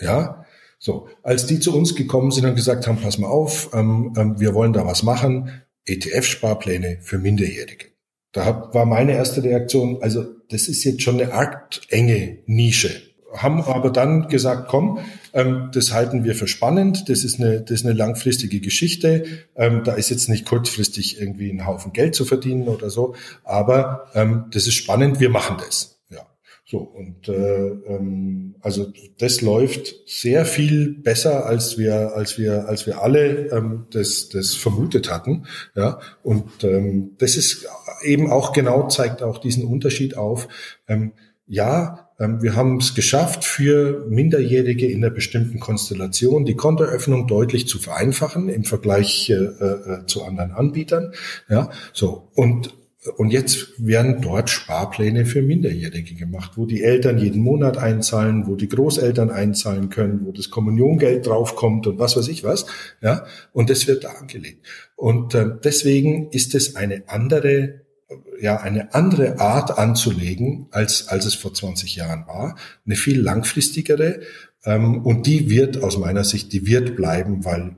Ja, 0.00 0.46
so, 0.78 1.08
als 1.22 1.46
die 1.46 1.60
zu 1.60 1.76
uns 1.76 1.94
gekommen 1.94 2.30
sind 2.30 2.46
und 2.46 2.54
gesagt 2.54 2.86
haben, 2.86 3.00
pass 3.00 3.18
mal 3.18 3.28
auf, 3.28 3.70
ähm, 3.74 4.14
ähm, 4.16 4.40
wir 4.40 4.54
wollen 4.54 4.72
da 4.72 4.86
was 4.86 5.02
machen, 5.02 5.62
ETF-Sparpläne 5.86 6.98
für 7.02 7.18
Minderjährige. 7.18 7.86
Da 8.32 8.70
war 8.72 8.86
meine 8.86 9.12
erste 9.12 9.42
Reaktion, 9.42 10.02
also 10.02 10.24
das 10.48 10.68
ist 10.68 10.84
jetzt 10.84 11.02
schon 11.02 11.20
eine 11.20 11.32
arg 11.32 11.80
enge 11.90 12.38
Nische 12.46 13.09
haben 13.36 13.62
aber 13.62 13.90
dann 13.90 14.28
gesagt, 14.28 14.68
komm, 14.68 14.98
ähm, 15.32 15.70
das 15.72 15.92
halten 15.92 16.24
wir 16.24 16.34
für 16.34 16.48
spannend, 16.48 17.08
das 17.08 17.24
ist 17.24 17.40
eine, 17.40 17.60
das 17.60 17.80
ist 17.80 17.86
eine 17.86 17.94
langfristige 17.94 18.60
Geschichte, 18.60 19.24
ähm, 19.56 19.82
da 19.84 19.94
ist 19.94 20.10
jetzt 20.10 20.28
nicht 20.28 20.46
kurzfristig 20.46 21.20
irgendwie 21.20 21.50
ein 21.50 21.66
Haufen 21.66 21.92
Geld 21.92 22.14
zu 22.14 22.24
verdienen 22.24 22.68
oder 22.68 22.90
so, 22.90 23.14
aber 23.44 24.06
ähm, 24.14 24.46
das 24.50 24.66
ist 24.66 24.74
spannend, 24.74 25.20
wir 25.20 25.30
machen 25.30 25.56
das. 25.58 26.00
Ja, 26.10 26.26
so 26.64 26.78
und 26.78 27.28
äh, 27.28 27.68
ähm, 27.68 28.56
also 28.60 28.92
das 29.18 29.40
läuft 29.40 29.94
sehr 30.08 30.44
viel 30.44 30.94
besser, 30.94 31.46
als 31.46 31.78
wir, 31.78 32.14
als 32.14 32.36
wir, 32.36 32.68
als 32.68 32.86
wir 32.86 33.00
alle 33.00 33.48
ähm, 33.52 33.86
das, 33.92 34.28
das 34.28 34.54
vermutet 34.54 35.10
hatten. 35.10 35.46
Ja, 35.76 36.00
und 36.22 36.64
ähm, 36.64 37.12
das 37.18 37.36
ist 37.36 37.66
eben 38.02 38.30
auch 38.30 38.52
genau 38.52 38.88
zeigt 38.88 39.22
auch 39.22 39.38
diesen 39.38 39.64
Unterschied 39.64 40.16
auf. 40.16 40.48
Ähm, 40.88 41.12
ja, 41.46 42.09
wir 42.20 42.54
haben 42.54 42.76
es 42.76 42.94
geschafft, 42.94 43.44
für 43.44 44.06
Minderjährige 44.08 44.86
in 44.86 45.02
einer 45.02 45.12
bestimmten 45.12 45.58
Konstellation 45.58 46.44
die 46.44 46.54
Kontoeröffnung 46.54 47.26
deutlich 47.26 47.66
zu 47.66 47.78
vereinfachen 47.78 48.48
im 48.50 48.64
Vergleich 48.64 49.30
äh, 49.30 49.34
äh, 49.34 50.06
zu 50.06 50.24
anderen 50.24 50.52
Anbietern. 50.52 51.12
Ja, 51.48 51.70
so 51.92 52.28
und 52.34 52.74
und 53.16 53.32
jetzt 53.32 53.72
werden 53.78 54.20
dort 54.20 54.50
Sparpläne 54.50 55.24
für 55.24 55.40
Minderjährige 55.40 56.16
gemacht, 56.16 56.52
wo 56.56 56.66
die 56.66 56.82
Eltern 56.82 57.16
jeden 57.16 57.40
Monat 57.40 57.78
einzahlen, 57.78 58.46
wo 58.46 58.56
die 58.56 58.68
Großeltern 58.68 59.30
einzahlen 59.30 59.88
können, 59.88 60.26
wo 60.26 60.32
das 60.32 60.50
Kommuniongeld 60.50 61.26
draufkommt 61.26 61.86
und 61.86 61.98
was 61.98 62.18
weiß 62.18 62.28
ich 62.28 62.44
was. 62.44 62.66
Ja, 63.00 63.24
und 63.54 63.70
das 63.70 63.88
wird 63.88 64.04
da 64.04 64.10
angelegt. 64.10 64.66
Und 64.96 65.34
äh, 65.34 65.46
deswegen 65.64 66.28
ist 66.28 66.54
es 66.54 66.76
eine 66.76 67.04
andere 67.06 67.80
ja 68.40 68.58
eine 68.60 68.94
andere 68.94 69.40
Art 69.40 69.78
anzulegen, 69.78 70.66
als, 70.70 71.08
als 71.08 71.26
es 71.26 71.34
vor 71.34 71.54
20 71.54 71.96
Jahren 71.96 72.26
war, 72.26 72.56
eine 72.86 72.96
viel 72.96 73.20
langfristigere 73.20 74.20
Ähm, 74.64 75.06
und 75.06 75.26
die 75.26 75.48
wird 75.48 75.82
aus 75.82 75.96
meiner 75.96 76.22
Sicht, 76.22 76.52
die 76.52 76.66
wird 76.66 76.94
bleiben, 76.94 77.46
weil 77.46 77.76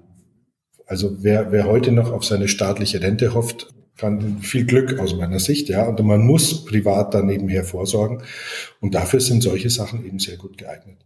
also 0.87 1.23
wer, 1.23 1.53
wer 1.53 1.67
heute 1.67 1.93
noch 1.93 2.12
auf 2.12 2.25
seine 2.25 2.49
staatliche 2.49 3.01
Rente 3.01 3.35
hofft, 3.35 3.73
kann 3.97 4.41
viel 4.41 4.65
Glück 4.65 4.99
aus 4.99 5.15
meiner 5.15 5.39
Sicht, 5.39 5.69
ja. 5.69 5.87
Und 5.87 6.03
man 6.03 6.27
muss 6.27 6.65
privat 6.65 7.15
da 7.15 7.23
nebenher 7.23 7.65
vorsorgen. 7.65 8.23
Und 8.81 8.95
dafür 8.95 9.21
sind 9.21 9.43
solche 9.43 9.71
Sachen 9.71 10.05
eben 10.05 10.19
sehr 10.19 10.37
gut 10.37 10.59
geeignet. 10.59 10.99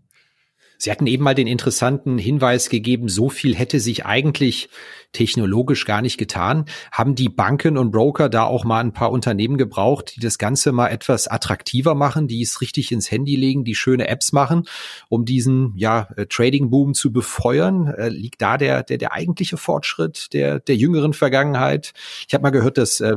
Sie 0.78 0.90
hatten 0.90 1.06
eben 1.06 1.22
mal 1.24 1.34
den 1.34 1.46
interessanten 1.46 2.18
Hinweis 2.18 2.68
gegeben, 2.68 3.08
so 3.08 3.28
viel 3.28 3.54
hätte 3.54 3.80
sich 3.80 4.04
eigentlich 4.04 4.68
technologisch 5.12 5.84
gar 5.84 6.02
nicht 6.02 6.18
getan. 6.18 6.66
Haben 6.92 7.14
die 7.14 7.28
Banken 7.28 7.78
und 7.78 7.90
Broker 7.90 8.28
da 8.28 8.44
auch 8.44 8.64
mal 8.64 8.80
ein 8.80 8.92
paar 8.92 9.10
Unternehmen 9.10 9.56
gebraucht, 9.56 10.14
die 10.16 10.20
das 10.20 10.38
Ganze 10.38 10.72
mal 10.72 10.88
etwas 10.88 11.28
attraktiver 11.28 11.94
machen, 11.94 12.28
die 12.28 12.42
es 12.42 12.60
richtig 12.60 12.92
ins 12.92 13.10
Handy 13.10 13.36
legen, 13.36 13.64
die 13.64 13.74
schöne 13.74 14.08
Apps 14.08 14.32
machen, 14.32 14.64
um 15.08 15.24
diesen 15.24 15.72
ja, 15.76 16.08
äh, 16.16 16.26
Trading-Boom 16.26 16.94
zu 16.94 17.12
befeuern? 17.12 17.88
Äh, 17.88 18.08
liegt 18.08 18.42
da 18.42 18.58
der, 18.58 18.82
der, 18.82 18.98
der 18.98 19.12
eigentliche 19.12 19.56
Fortschritt 19.56 20.32
der, 20.32 20.60
der 20.60 20.76
jüngeren 20.76 21.12
Vergangenheit? 21.12 21.92
Ich 22.26 22.34
habe 22.34 22.42
mal 22.42 22.50
gehört, 22.50 22.78
dass 22.78 23.00
äh, 23.00 23.16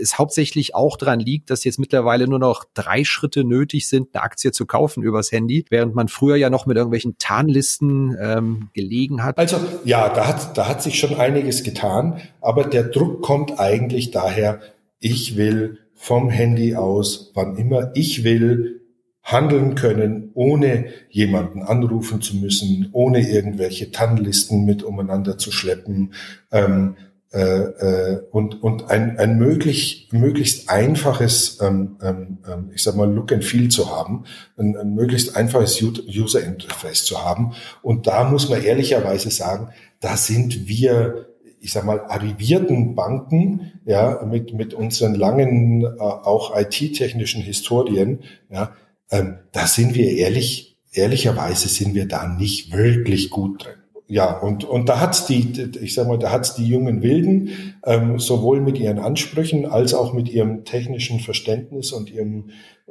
es 0.00 0.18
hauptsächlich 0.18 0.74
auch 0.74 0.96
daran 0.96 1.20
liegt, 1.20 1.50
dass 1.50 1.64
jetzt 1.64 1.78
mittlerweile 1.78 2.28
nur 2.28 2.38
noch 2.38 2.64
drei 2.74 3.04
Schritte 3.04 3.44
nötig 3.44 3.88
sind, 3.88 4.14
eine 4.14 4.22
Aktie 4.22 4.52
zu 4.52 4.66
kaufen 4.66 5.02
übers 5.02 5.32
Handy, 5.32 5.64
während 5.70 5.94
man 5.94 6.08
früher 6.08 6.36
ja 6.36 6.50
noch 6.50 6.66
mit 6.66 6.76
irgendwelchen 6.76 7.16
Tarnlisten 7.18 8.16
ähm, 8.20 8.68
gelegen 8.74 9.22
hat. 9.24 9.38
Also 9.38 9.58
ja, 9.84 10.08
da 10.08 10.26
hat, 10.26 10.56
da 10.56 10.68
hat 10.68 10.82
sich 10.82 10.98
schon 10.98 11.14
einiges 11.28 11.62
getan, 11.62 12.20
aber 12.40 12.64
der 12.64 12.84
Druck 12.84 13.22
kommt 13.22 13.60
eigentlich 13.60 14.10
daher, 14.10 14.60
ich 14.98 15.36
will 15.36 15.78
vom 15.94 16.30
Handy 16.30 16.74
aus, 16.74 17.32
wann 17.34 17.56
immer 17.56 17.90
ich 17.94 18.24
will, 18.24 18.80
handeln 19.22 19.74
können, 19.74 20.30
ohne 20.32 20.86
jemanden 21.10 21.62
anrufen 21.62 22.22
zu 22.22 22.36
müssen, 22.36 22.88
ohne 22.92 23.28
irgendwelche 23.28 23.90
TAN-Listen 23.90 24.64
mit 24.64 24.82
umeinander 24.82 25.36
zu 25.36 25.52
schleppen. 25.52 26.14
Ähm, 26.50 26.96
äh, 27.30 27.40
äh, 27.40 28.22
und, 28.30 28.62
und 28.62 28.90
ein, 28.90 29.18
ein 29.18 29.36
möglich, 29.36 30.08
möglichst 30.12 30.70
einfaches, 30.70 31.58
ähm, 31.60 31.98
ähm, 32.02 32.38
ähm, 32.50 32.70
ich 32.74 32.82
sag 32.82 32.96
mal, 32.96 33.12
Look 33.12 33.32
and 33.32 33.44
Feel 33.44 33.68
zu 33.68 33.90
haben, 33.90 34.24
ein, 34.56 34.74
ein 34.76 34.94
möglichst 34.94 35.36
einfaches 35.36 35.82
User 35.82 36.42
Interface 36.42 37.04
zu 37.04 37.22
haben. 37.22 37.52
Und 37.82 38.06
da 38.06 38.24
muss 38.24 38.48
man 38.48 38.62
ehrlicherweise 38.62 39.30
sagen, 39.30 39.68
da 40.00 40.16
sind 40.16 40.68
wir 40.68 41.26
ich 41.60 41.72
sag 41.72 41.84
mal, 41.84 42.00
arrivierten 42.00 42.94
Banken, 42.94 43.72
ja, 43.84 44.24
mit, 44.24 44.54
mit 44.54 44.74
unseren 44.74 45.16
langen, 45.16 45.82
äh, 45.82 45.98
auch 45.98 46.56
IT-technischen 46.56 47.42
Historien, 47.42 48.20
ja, 48.48 48.72
ähm, 49.10 49.38
da 49.50 49.66
sind 49.66 49.96
wir 49.96 50.12
ehrlich, 50.12 50.78
ehrlicherweise 50.92 51.68
sind 51.68 51.94
wir 51.94 52.06
da 52.06 52.28
nicht 52.28 52.72
wirklich 52.72 53.30
gut 53.30 53.64
drin 53.64 53.87
ja, 54.10 54.38
und, 54.38 54.64
und 54.64 54.88
da 54.88 55.00
hat's 55.00 55.26
die, 55.26 55.70
ich 55.82 55.92
sag 55.92 56.08
mal, 56.08 56.18
da 56.18 56.32
hat's 56.32 56.54
die 56.54 56.66
jungen 56.66 57.02
Wilden, 57.02 57.74
ähm, 57.84 58.18
sowohl 58.18 58.62
mit 58.62 58.78
ihren 58.78 58.98
Ansprüchen 58.98 59.66
als 59.66 59.92
auch 59.92 60.14
mit 60.14 60.30
ihrem 60.30 60.64
technischen 60.64 61.20
Verständnis 61.20 61.92
und 61.92 62.10
ihrem 62.10 62.48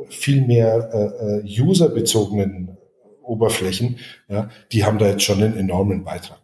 viel 0.10 0.46
mehr 0.46 0.92
äh, 0.94 1.40
äh, 1.40 1.62
userbezogenen 1.62 2.78
Oberflächen, 3.24 3.98
ja, 4.30 4.50
die 4.72 4.86
haben 4.86 5.00
da 5.00 5.08
jetzt 5.08 5.24
schon 5.24 5.42
einen 5.42 5.58
enormen 5.58 6.04
Beitrag. 6.04 6.38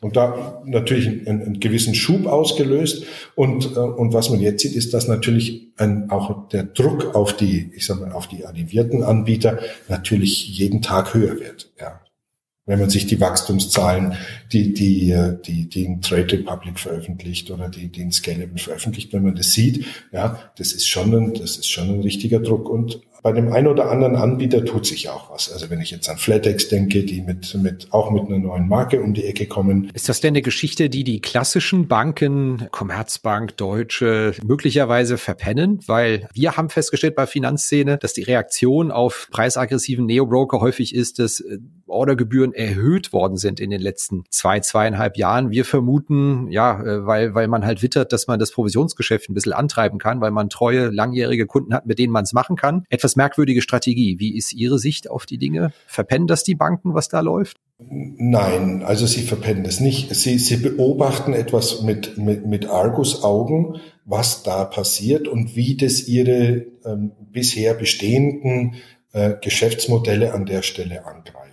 Und 0.00 0.16
da 0.16 0.62
natürlich 0.64 1.08
einen, 1.08 1.42
einen 1.42 1.60
gewissen 1.60 1.94
Schub 1.94 2.26
ausgelöst. 2.26 3.04
Und, 3.34 3.76
äh, 3.76 3.80
und 3.80 4.14
was 4.14 4.30
man 4.30 4.40
jetzt 4.40 4.62
sieht, 4.62 4.74
ist, 4.74 4.94
dass 4.94 5.08
natürlich 5.08 5.72
ein, 5.76 6.08
auch 6.08 6.48
der 6.48 6.62
Druck 6.62 7.14
auf 7.14 7.36
die, 7.36 7.70
ich 7.74 7.84
sag 7.84 8.00
mal, 8.00 8.12
auf 8.12 8.26
die 8.26 8.46
arrivierten 8.46 9.02
Anbieter 9.02 9.58
natürlich 9.88 10.48
jeden 10.56 10.80
Tag 10.80 11.12
höher 11.12 11.38
wird. 11.38 11.70
Ja 11.78 12.00
wenn 12.70 12.80
man 12.80 12.88
sich 12.88 13.06
die 13.06 13.20
Wachstumszahlen, 13.20 14.14
die, 14.52 14.72
die, 14.72 15.14
die, 15.44 15.68
die 15.68 15.84
in 15.84 16.00
Trade 16.00 16.32
Republic 16.32 16.78
veröffentlicht 16.78 17.50
oder 17.50 17.68
die, 17.68 17.88
die 17.88 18.00
in 18.00 18.12
Scalable 18.12 18.58
veröffentlicht, 18.58 19.12
wenn 19.12 19.24
man 19.24 19.34
das 19.34 19.52
sieht, 19.52 19.84
ja, 20.12 20.38
das 20.56 20.72
ist 20.72 20.88
schon 20.88 21.14
ein, 21.14 21.34
das 21.34 21.58
ist 21.58 21.70
schon 21.70 21.88
ein 21.88 22.00
richtiger 22.00 22.38
Druck. 22.38 22.70
Und 22.70 23.00
bei 23.22 23.32
dem 23.32 23.52
einen 23.52 23.66
oder 23.66 23.90
anderen 23.90 24.16
Anbieter 24.16 24.64
tut 24.64 24.86
sich 24.86 25.08
auch 25.08 25.30
was. 25.30 25.52
Also 25.52 25.68
wenn 25.68 25.80
ich 25.80 25.90
jetzt 25.90 26.08
an 26.08 26.16
Flatex 26.16 26.68
denke, 26.68 27.04
die 27.04 27.20
mit, 27.20 27.54
mit, 27.54 27.92
auch 27.92 28.10
mit 28.10 28.26
einer 28.26 28.38
neuen 28.38 28.68
Marke 28.68 29.02
um 29.02 29.14
die 29.14 29.24
Ecke 29.26 29.46
kommen. 29.46 29.90
Ist 29.92 30.08
das 30.08 30.20
denn 30.20 30.32
eine 30.32 30.42
Geschichte, 30.42 30.88
die 30.88 31.04
die 31.04 31.20
klassischen 31.20 31.86
Banken, 31.86 32.68
Commerzbank, 32.70 33.56
Deutsche, 33.56 34.34
möglicherweise 34.42 35.18
verpennen? 35.18 35.80
Weil 35.86 36.28
wir 36.32 36.56
haben 36.56 36.70
festgestellt 36.70 37.14
bei 37.14 37.26
Finanzszene, 37.26 37.98
dass 37.98 38.14
die 38.14 38.22
Reaktion 38.22 38.90
auf 38.90 39.28
preisaggressiven 39.30 40.06
Neobroker 40.06 40.60
häufig 40.60 40.94
ist, 40.94 41.18
dass 41.18 41.40
äh, 41.40 41.58
Ordergebühren 41.90 42.52
erhöht 42.52 43.12
worden 43.12 43.36
sind 43.36 43.60
in 43.60 43.70
den 43.70 43.80
letzten 43.80 44.24
zwei, 44.30 44.60
zweieinhalb 44.60 45.16
Jahren. 45.16 45.50
Wir 45.50 45.64
vermuten, 45.64 46.50
ja, 46.50 46.82
äh, 46.82 47.06
weil, 47.06 47.34
weil 47.34 47.48
man 47.48 47.64
halt 47.64 47.82
wittert, 47.82 48.12
dass 48.12 48.26
man 48.26 48.38
das 48.38 48.52
Provisionsgeschäft 48.52 49.28
ein 49.28 49.34
bisschen 49.34 49.52
antreiben 49.52 49.98
kann, 49.98 50.20
weil 50.20 50.30
man 50.30 50.48
treue, 50.48 50.90
langjährige 50.90 51.46
Kunden 51.46 51.74
hat, 51.74 51.86
mit 51.86 51.98
denen 51.98 52.12
man 52.12 52.24
es 52.24 52.32
machen 52.32 52.56
kann. 52.56 52.84
Etwas 52.88 53.16
merkwürdige 53.16 53.62
Strategie. 53.62 54.18
Wie 54.18 54.36
ist 54.36 54.52
Ihre 54.52 54.78
Sicht 54.78 55.10
auf 55.10 55.26
die 55.26 55.38
Dinge? 55.38 55.72
Verpennen 55.86 56.26
das 56.26 56.44
die 56.44 56.54
Banken, 56.54 56.94
was 56.94 57.08
da 57.08 57.20
läuft? 57.20 57.58
Nein, 57.88 58.82
also 58.82 59.06
sie 59.06 59.22
verpennen 59.22 59.64
das 59.64 59.80
nicht. 59.80 60.14
Sie, 60.14 60.38
sie 60.38 60.56
beobachten 60.56 61.32
etwas 61.32 61.82
mit, 61.82 62.18
mit, 62.18 62.44
mit 62.46 62.66
Argus-Augen, 62.68 63.80
was 64.04 64.42
da 64.42 64.64
passiert 64.64 65.28
und 65.28 65.56
wie 65.56 65.76
das 65.76 66.06
ihre 66.06 66.66
ähm, 66.84 67.12
bisher 67.32 67.74
bestehenden 67.74 68.74
äh, 69.12 69.34
Geschäftsmodelle 69.40 70.34
an 70.34 70.46
der 70.46 70.62
Stelle 70.62 71.06
angreift. 71.06 71.49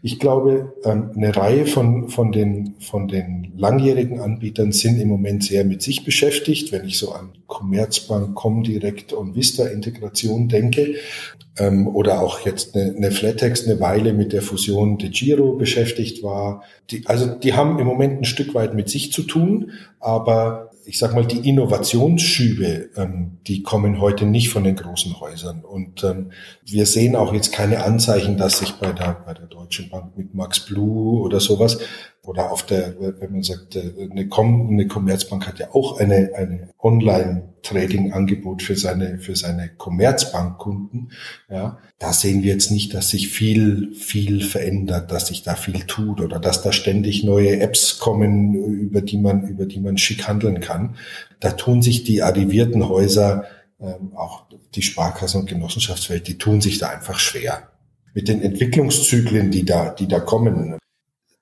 Ich 0.00 0.20
glaube, 0.20 0.74
ähm, 0.84 1.10
eine 1.16 1.34
Reihe 1.34 1.66
von, 1.66 2.08
von, 2.08 2.30
den, 2.30 2.76
von 2.78 3.08
den 3.08 3.52
langjährigen 3.56 4.20
Anbietern 4.20 4.70
sind 4.72 5.00
im 5.00 5.08
Moment 5.08 5.42
sehr 5.42 5.64
mit 5.64 5.82
sich 5.82 6.04
beschäftigt. 6.04 6.70
Wenn 6.70 6.84
ich 6.86 6.98
so 6.98 7.12
an 7.12 7.30
Commerzbank, 7.46 8.34
Comdirect 8.34 9.12
und 9.12 9.34
Vista-Integration 9.34 10.48
denke, 10.48 10.94
ähm, 11.58 11.86
oder 11.88 12.20
auch 12.20 12.40
jetzt 12.40 12.74
eine, 12.74 12.94
eine 12.94 13.10
Flatex 13.10 13.66
eine 13.66 13.80
Weile 13.80 14.12
mit 14.12 14.32
der 14.32 14.42
Fusion 14.42 14.98
de 14.98 15.10
Giro 15.10 15.52
beschäftigt 15.52 16.22
war. 16.22 16.62
Die, 16.90 17.06
also 17.06 17.26
die 17.26 17.54
haben 17.54 17.78
im 17.78 17.86
Moment 17.86 18.20
ein 18.20 18.24
Stück 18.24 18.54
weit 18.54 18.74
mit 18.74 18.88
sich 18.88 19.12
zu 19.12 19.22
tun, 19.22 19.72
aber 20.00 20.70
ich 20.88 20.98
sag 20.98 21.14
mal, 21.14 21.26
die 21.26 21.46
Innovationsschübe, 21.46 22.88
ähm, 22.96 23.38
die 23.46 23.62
kommen 23.62 24.00
heute 24.00 24.24
nicht 24.24 24.48
von 24.48 24.64
den 24.64 24.74
großen 24.74 25.20
Häusern. 25.20 25.62
Und 25.62 26.02
ähm, 26.02 26.30
wir 26.64 26.86
sehen 26.86 27.14
auch 27.14 27.34
jetzt 27.34 27.52
keine 27.52 27.84
Anzeichen, 27.84 28.38
dass 28.38 28.60
sich 28.60 28.72
bei 28.72 28.92
der, 28.92 29.22
bei 29.26 29.34
der 29.34 29.48
Deutschen 29.48 29.90
Bank 29.90 30.16
mit 30.16 30.32
Max 30.32 30.60
Blue 30.60 31.20
oder 31.20 31.40
sowas 31.40 31.78
oder 32.28 32.52
auf 32.52 32.66
der, 32.66 32.94
wenn 33.00 33.32
man 33.32 33.42
sagt, 33.42 33.74
äh, 33.74 34.08
eine, 34.10 34.28
Com 34.28 34.68
eine 34.68 34.86
Commerzbank 34.86 35.46
hat 35.46 35.58
ja 35.58 35.68
auch 35.72 35.98
eine, 35.98 36.32
eine 36.36 36.68
Online-Trading-Angebot 36.78 38.62
für 38.62 38.76
seine, 38.76 39.18
für 39.18 39.34
seine 39.34 39.70
Commerzbank-Kunden. 39.70 41.08
Ja, 41.50 41.78
da 41.98 42.12
sehen 42.12 42.42
wir 42.42 42.52
jetzt 42.52 42.70
nicht, 42.70 42.92
dass 42.92 43.08
sich 43.08 43.28
viel, 43.28 43.94
viel 43.94 44.42
verändert, 44.42 45.10
dass 45.10 45.28
sich 45.28 45.42
da 45.42 45.54
viel 45.54 45.80
tut 45.84 46.20
oder 46.20 46.38
dass 46.38 46.60
da 46.60 46.70
ständig 46.70 47.24
neue 47.24 47.60
Apps 47.60 47.98
kommen, 47.98 48.54
über 48.54 49.00
die 49.00 49.16
man, 49.16 49.48
über 49.48 49.64
die 49.64 49.80
man 49.80 49.96
schick 49.96 50.28
handeln 50.28 50.60
kann. 50.60 50.96
Da 51.40 51.52
tun 51.52 51.80
sich 51.80 52.04
die 52.04 52.22
arrivierten 52.22 52.90
Häuser, 52.90 53.44
ähm, 53.80 54.12
auch 54.14 54.44
die 54.74 54.82
Sparkassen 54.82 55.40
und 55.40 55.48
Genossenschaftswelt, 55.48 56.28
die 56.28 56.36
tun 56.36 56.60
sich 56.60 56.78
da 56.78 56.90
einfach 56.90 57.18
schwer 57.18 57.70
mit 58.12 58.28
den 58.28 58.42
Entwicklungszyklen, 58.42 59.50
die 59.50 59.64
da, 59.64 59.90
die 59.90 60.08
da 60.08 60.20
kommen. 60.20 60.78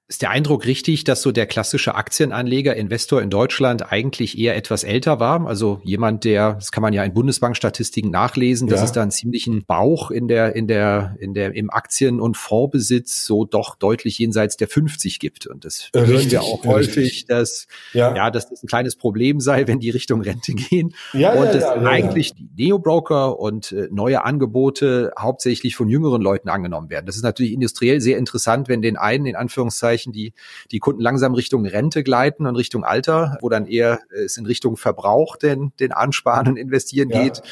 Ist 0.08 0.22
der 0.22 0.30
Eindruck 0.30 0.66
richtig, 0.66 1.02
dass 1.02 1.20
so 1.20 1.32
der 1.32 1.46
klassische 1.46 1.96
Aktienanleger, 1.96 2.76
Investor 2.76 3.20
in 3.20 3.28
Deutschland 3.28 3.90
eigentlich 3.90 4.38
eher 4.38 4.54
etwas 4.54 4.84
älter 4.84 5.18
war? 5.18 5.44
Also 5.48 5.80
jemand, 5.82 6.22
der, 6.22 6.52
das 6.54 6.70
kann 6.70 6.82
man 6.82 6.92
ja 6.92 7.02
in 7.02 7.12
Bundesbankstatistiken 7.12 8.08
nachlesen, 8.12 8.68
dass 8.68 8.78
ja. 8.78 8.84
es 8.84 8.92
da 8.92 9.02
einen 9.02 9.10
ziemlichen 9.10 9.64
Bauch 9.64 10.12
in 10.12 10.28
der, 10.28 10.54
in 10.54 10.68
der, 10.68 11.16
in 11.18 11.34
der, 11.34 11.56
im 11.56 11.70
Aktien- 11.70 12.20
und 12.20 12.36
Fondsbesitz 12.36 13.24
so 13.24 13.44
doch 13.44 13.74
deutlich 13.74 14.20
jenseits 14.20 14.56
der 14.56 14.68
50 14.68 15.18
gibt. 15.18 15.48
Und 15.48 15.64
das 15.64 15.90
richtig, 15.92 16.14
hören 16.14 16.30
wir 16.30 16.42
auch 16.42 16.64
häufig, 16.64 16.96
richtig. 16.98 17.26
dass, 17.26 17.66
ja. 17.92 18.14
ja, 18.14 18.30
dass 18.30 18.48
das 18.48 18.62
ein 18.62 18.68
kleines 18.68 18.94
Problem 18.94 19.40
sei, 19.40 19.66
wenn 19.66 19.80
die 19.80 19.90
Richtung 19.90 20.20
Rente 20.20 20.52
gehen. 20.54 20.94
Ja, 21.14 21.32
und 21.32 21.46
ja, 21.46 21.52
dass 21.52 21.64
eigentlich 21.64 22.32
die 22.32 22.48
Neo-Broker 22.56 23.40
und 23.40 23.72
äh, 23.72 23.88
neue 23.90 24.24
Angebote 24.24 25.10
hauptsächlich 25.18 25.74
von 25.74 25.88
jüngeren 25.88 26.22
Leuten 26.22 26.48
angenommen 26.48 26.90
werden. 26.90 27.06
Das 27.06 27.16
ist 27.16 27.24
natürlich 27.24 27.52
industriell 27.52 28.00
sehr 28.00 28.18
interessant, 28.18 28.68
wenn 28.68 28.82
den 28.82 28.96
einen 28.96 29.26
in 29.26 29.34
Anführungszeichen 29.34 29.95
Anführungszeichen 29.96 30.12
die, 30.12 30.32
die 30.70 30.78
Kunden 30.78 31.00
langsam 31.00 31.34
Richtung 31.34 31.66
Rente 31.66 32.02
gleiten 32.02 32.46
und 32.46 32.56
Richtung 32.56 32.84
Alter, 32.84 33.38
wo 33.40 33.48
dann 33.48 33.66
eher 33.66 34.00
es 34.10 34.36
in 34.36 34.46
Richtung 34.46 34.76
Verbrauch 34.76 35.36
denn 35.36 35.72
den 35.80 35.92
Ansparen 35.92 36.48
und 36.48 36.56
Investieren 36.56 37.10
ja. 37.10 37.22
geht. 37.22 37.42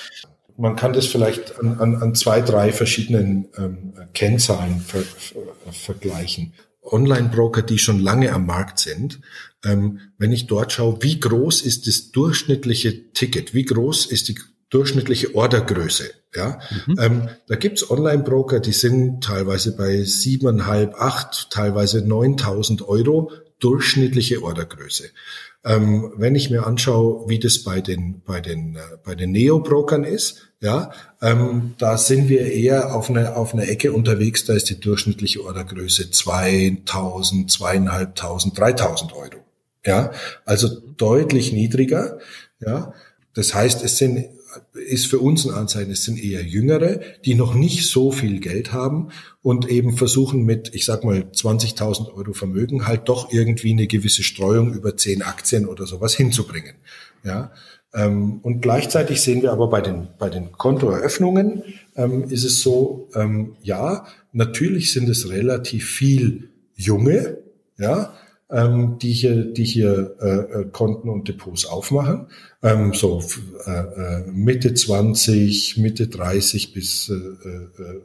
Man 0.56 0.76
kann 0.76 0.92
das 0.92 1.06
vielleicht 1.06 1.58
an, 1.58 1.80
an, 1.80 1.96
an 1.96 2.14
zwei, 2.14 2.40
drei 2.40 2.70
verschiedenen 2.70 3.48
ähm, 3.56 3.94
Kennzahlen 4.12 4.80
ver, 4.80 5.00
ver, 5.00 5.42
vergleichen. 5.72 6.52
Online-Broker, 6.82 7.62
die 7.62 7.78
schon 7.78 7.98
lange 7.98 8.32
am 8.32 8.46
Markt 8.46 8.78
sind, 8.78 9.20
ähm, 9.64 10.00
wenn 10.18 10.32
ich 10.32 10.46
dort 10.46 10.70
schaue, 10.70 10.98
wie 11.00 11.18
groß 11.18 11.62
ist 11.62 11.86
das 11.86 12.10
durchschnittliche 12.12 13.10
Ticket, 13.12 13.54
wie 13.54 13.64
groß 13.64 14.06
ist 14.06 14.28
die 14.28 14.38
durchschnittliche 14.74 15.34
Ordergröße. 15.34 16.10
Ja, 16.34 16.58
mhm. 16.86 16.98
ähm, 16.98 17.28
da 17.46 17.54
gibt's 17.54 17.88
Online-Broker, 17.88 18.58
die 18.58 18.72
sind 18.72 19.22
teilweise 19.22 19.76
bei 19.76 20.02
siebeneinhalb, 20.02 20.94
acht, 21.00 21.50
teilweise 21.50 22.04
neuntausend 22.04 22.86
Euro 22.88 23.30
durchschnittliche 23.60 24.42
Ordergröße. 24.42 25.04
Ähm, 25.64 26.12
wenn 26.16 26.34
ich 26.34 26.50
mir 26.50 26.66
anschaue, 26.66 27.28
wie 27.28 27.38
das 27.38 27.62
bei 27.62 27.80
den 27.80 28.20
bei 28.26 28.40
den 28.40 28.74
äh, 28.74 28.80
bei 29.04 29.14
den 29.14 29.30
Neo-Brokern 29.30 30.02
ist, 30.02 30.48
ja, 30.60 30.90
ähm, 31.22 31.74
da 31.78 31.96
sind 31.96 32.28
wir 32.28 32.52
eher 32.52 32.94
auf 32.96 33.08
einer 33.08 33.36
auf 33.36 33.54
einer 33.54 33.68
Ecke 33.68 33.92
unterwegs. 33.92 34.44
Da 34.44 34.54
ist 34.54 34.68
die 34.68 34.80
durchschnittliche 34.80 35.42
Ordergröße 35.42 36.10
2000, 36.10 37.50
zweieinhalbtausend, 37.50 38.58
dreitausend 38.58 39.12
Euro. 39.12 39.44
Ja, 39.86 40.10
also 40.44 40.68
deutlich 40.96 41.52
niedriger. 41.52 42.18
Ja, 42.60 42.92
das 43.34 43.54
heißt, 43.54 43.84
es 43.84 43.98
sind 43.98 44.26
ist 44.72 45.06
für 45.06 45.18
uns 45.18 45.46
ein 45.46 45.54
Anzeichen, 45.54 45.90
es 45.90 46.04
sind 46.04 46.22
eher 46.22 46.42
Jüngere, 46.42 47.00
die 47.24 47.34
noch 47.34 47.54
nicht 47.54 47.88
so 47.88 48.10
viel 48.10 48.40
Geld 48.40 48.72
haben 48.72 49.10
und 49.42 49.68
eben 49.68 49.96
versuchen 49.96 50.44
mit, 50.44 50.74
ich 50.74 50.84
sag 50.84 51.04
mal, 51.04 51.24
20.000 51.32 52.14
Euro 52.14 52.32
Vermögen 52.32 52.86
halt 52.86 53.08
doch 53.08 53.32
irgendwie 53.32 53.72
eine 53.72 53.86
gewisse 53.86 54.22
Streuung 54.22 54.72
über 54.72 54.96
zehn 54.96 55.22
Aktien 55.22 55.66
oder 55.66 55.86
sowas 55.86 56.14
hinzubringen. 56.14 56.74
Ja. 57.22 57.52
Ähm, 57.94 58.40
und 58.42 58.60
gleichzeitig 58.60 59.20
sehen 59.20 59.42
wir 59.42 59.52
aber 59.52 59.68
bei 59.68 59.80
den, 59.80 60.08
bei 60.18 60.28
den 60.28 60.52
Kontoeröffnungen 60.52 61.62
ähm, 61.94 62.24
ist 62.24 62.44
es 62.44 62.60
so, 62.60 63.08
ähm, 63.14 63.56
ja, 63.62 64.06
natürlich 64.32 64.92
sind 64.92 65.08
es 65.08 65.30
relativ 65.30 65.88
viel 65.88 66.50
Junge, 66.74 67.38
ja, 67.78 68.14
ähm, 68.50 68.98
die 69.00 69.12
hier, 69.12 69.44
die 69.44 69.64
hier 69.64 70.16
äh, 70.20 70.60
äh, 70.60 70.64
Konten 70.70 71.08
und 71.08 71.28
Depots 71.28 71.66
aufmachen. 71.66 72.26
Ähm, 72.64 72.94
so 72.94 73.22
äh, 73.66 73.70
äh, 73.70 74.24
Mitte 74.32 74.72
20, 74.72 75.76
Mitte 75.76 76.08
30 76.08 76.72
bis 76.72 77.10
äh, 77.10 77.14
äh, 77.14 78.00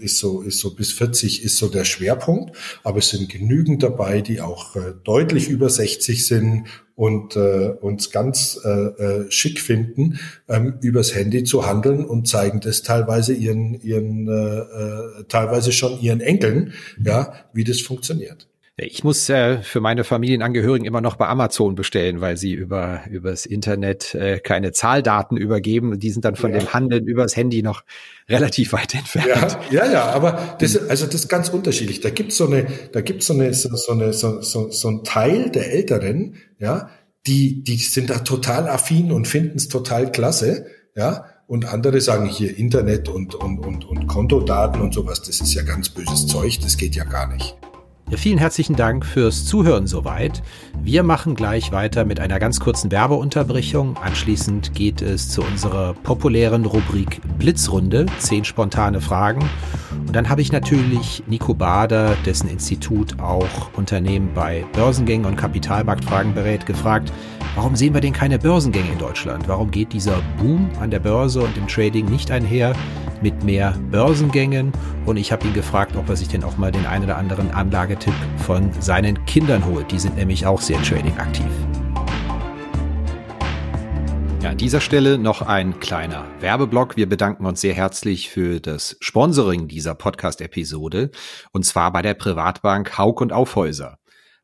ist 0.00 0.18
so, 0.18 0.42
ist 0.42 0.58
so 0.58 0.74
bis 0.74 0.92
40 0.92 1.42
ist 1.42 1.56
so 1.56 1.68
der 1.68 1.84
Schwerpunkt. 1.84 2.54
Aber 2.84 2.98
es 2.98 3.08
sind 3.08 3.30
genügend 3.30 3.82
dabei, 3.82 4.20
die 4.20 4.42
auch 4.42 4.76
äh, 4.76 4.92
deutlich 5.02 5.48
über 5.48 5.70
60 5.70 6.26
sind 6.26 6.66
und 6.94 7.36
äh, 7.36 7.70
uns 7.80 8.10
ganz 8.10 8.60
äh, 8.62 8.68
äh, 8.68 9.30
schick 9.30 9.58
finden, 9.58 10.18
ähm, 10.48 10.74
übers 10.82 11.14
Handy 11.14 11.44
zu 11.44 11.66
handeln 11.66 12.04
und 12.04 12.28
zeigen 12.28 12.60
das 12.60 12.82
teilweise 12.82 13.32
ihren, 13.32 13.80
ihren 13.80 14.28
äh, 14.28 14.58
äh, 14.58 15.24
teilweise 15.28 15.72
schon 15.72 15.98
ihren 16.02 16.20
Enkeln, 16.20 16.74
ja, 17.02 17.32
wie 17.54 17.64
das 17.64 17.80
funktioniert. 17.80 18.49
Ich 18.82 19.04
muss 19.04 19.28
äh, 19.28 19.58
für 19.62 19.80
meine 19.80 20.04
Familienangehörigen 20.04 20.86
immer 20.86 21.02
noch 21.02 21.16
bei 21.16 21.28
Amazon 21.28 21.74
bestellen, 21.74 22.20
weil 22.20 22.36
sie 22.38 22.52
über 22.52 23.02
übers 23.10 23.44
Internet 23.44 24.14
äh, 24.14 24.38
keine 24.38 24.72
Zahldaten 24.72 25.36
übergeben. 25.36 25.98
Die 25.98 26.10
sind 26.10 26.24
dann 26.24 26.36
von 26.36 26.52
ja. 26.52 26.58
dem 26.58 26.72
Handeln 26.72 27.06
übers 27.06 27.36
Handy 27.36 27.62
noch 27.62 27.82
relativ 28.28 28.72
weit 28.72 28.94
entfernt. 28.94 29.58
Ja, 29.70 29.84
ja, 29.84 29.92
ja 29.92 30.04
aber 30.06 30.56
das, 30.60 30.76
also 30.88 31.04
das 31.04 31.16
ist 31.16 31.28
ganz 31.28 31.50
unterschiedlich. 31.50 32.00
Da 32.00 32.10
gibt's 32.10 32.36
so 32.36 32.46
eine, 32.46 32.66
da 32.92 33.02
gibt's 33.02 33.26
so 33.26 33.34
eine, 33.34 33.52
so, 33.52 33.68
so 33.76 33.92
eine, 33.92 34.12
so, 34.14 34.40
so, 34.40 34.70
so 34.70 34.88
ein 34.88 35.04
Teil 35.04 35.50
der 35.50 35.72
Älteren, 35.72 36.36
ja, 36.58 36.90
die, 37.26 37.62
die 37.62 37.76
sind 37.76 38.08
da 38.08 38.20
total 38.20 38.66
affin 38.68 39.12
und 39.12 39.28
finden 39.28 39.58
es 39.58 39.68
total 39.68 40.10
klasse, 40.10 40.66
ja. 40.96 41.26
Und 41.46 41.64
andere 41.64 42.00
sagen 42.00 42.26
hier 42.26 42.56
Internet 42.56 43.08
und, 43.08 43.34
und, 43.34 43.58
und, 43.58 43.84
und 43.84 44.06
Kontodaten 44.06 44.80
und 44.80 44.94
sowas, 44.94 45.20
das 45.20 45.40
ist 45.40 45.52
ja 45.52 45.62
ganz 45.62 45.88
böses 45.88 46.28
Zeug, 46.28 46.60
das 46.62 46.76
geht 46.76 46.94
ja 46.94 47.02
gar 47.02 47.26
nicht. 47.26 47.56
Ja, 48.10 48.16
vielen 48.16 48.38
herzlichen 48.38 48.74
Dank 48.74 49.06
fürs 49.06 49.44
Zuhören 49.44 49.86
soweit. 49.86 50.42
Wir 50.82 51.04
machen 51.04 51.36
gleich 51.36 51.70
weiter 51.70 52.04
mit 52.04 52.18
einer 52.18 52.40
ganz 52.40 52.58
kurzen 52.58 52.90
Werbeunterbrechung. 52.90 53.96
Anschließend 53.98 54.74
geht 54.74 55.00
es 55.00 55.28
zu 55.28 55.42
unserer 55.42 55.94
populären 55.94 56.64
Rubrik 56.64 57.20
Blitzrunde, 57.38 58.06
zehn 58.18 58.44
spontane 58.44 59.00
Fragen. 59.00 59.48
Und 60.08 60.16
dann 60.16 60.28
habe 60.28 60.40
ich 60.40 60.50
natürlich 60.50 61.22
Nico 61.28 61.54
Bader, 61.54 62.16
dessen 62.26 62.48
Institut 62.50 63.20
auch 63.20 63.72
Unternehmen 63.74 64.30
bei 64.34 64.64
Börsengängen 64.72 65.24
und 65.24 65.36
Kapitalmarktfragen 65.36 66.34
berät, 66.34 66.66
gefragt, 66.66 67.12
warum 67.54 67.76
sehen 67.76 67.94
wir 67.94 68.00
denn 68.00 68.12
keine 68.12 68.40
Börsengänge 68.40 68.90
in 68.90 68.98
Deutschland? 68.98 69.46
Warum 69.46 69.70
geht 69.70 69.92
dieser 69.92 70.20
Boom 70.36 70.68
an 70.80 70.90
der 70.90 70.98
Börse 70.98 71.42
und 71.42 71.56
im 71.56 71.68
Trading 71.68 72.06
nicht 72.06 72.32
einher 72.32 72.72
mit 73.22 73.44
mehr 73.44 73.76
Börsengängen? 73.92 74.72
Und 75.06 75.16
ich 75.16 75.30
habe 75.32 75.46
ihn 75.46 75.54
gefragt, 75.54 75.96
ob 75.96 76.08
er 76.08 76.16
sich 76.16 76.28
denn 76.28 76.44
auch 76.44 76.56
mal 76.56 76.72
den 76.72 76.86
ein 76.86 77.04
oder 77.04 77.16
anderen 77.16 77.50
Anlagetipp 78.00 78.40
von 78.40 78.72
seinen 78.80 79.24
Kindern 79.26 79.64
holt. 79.66 79.90
Die 79.90 79.98
sind 79.98 80.16
nämlich 80.16 80.46
auch 80.46 80.60
sehr 80.60 80.82
Trading 80.82 81.16
aktiv. 81.18 81.46
Ja, 84.42 84.50
an 84.50 84.56
dieser 84.56 84.80
Stelle 84.80 85.18
noch 85.18 85.42
ein 85.42 85.80
kleiner 85.80 86.26
Werbeblock. 86.40 86.96
Wir 86.96 87.08
bedanken 87.08 87.44
uns 87.44 87.60
sehr 87.60 87.74
herzlich 87.74 88.30
für 88.30 88.60
das 88.60 88.96
Sponsoring 89.00 89.68
dieser 89.68 89.94
Podcast-Episode 89.94 91.10
und 91.52 91.66
zwar 91.66 91.92
bei 91.92 92.00
der 92.00 92.14
Privatbank 92.14 92.96
Haug 92.96 93.20
und 93.20 93.32
Aufhäuser. 93.32 93.99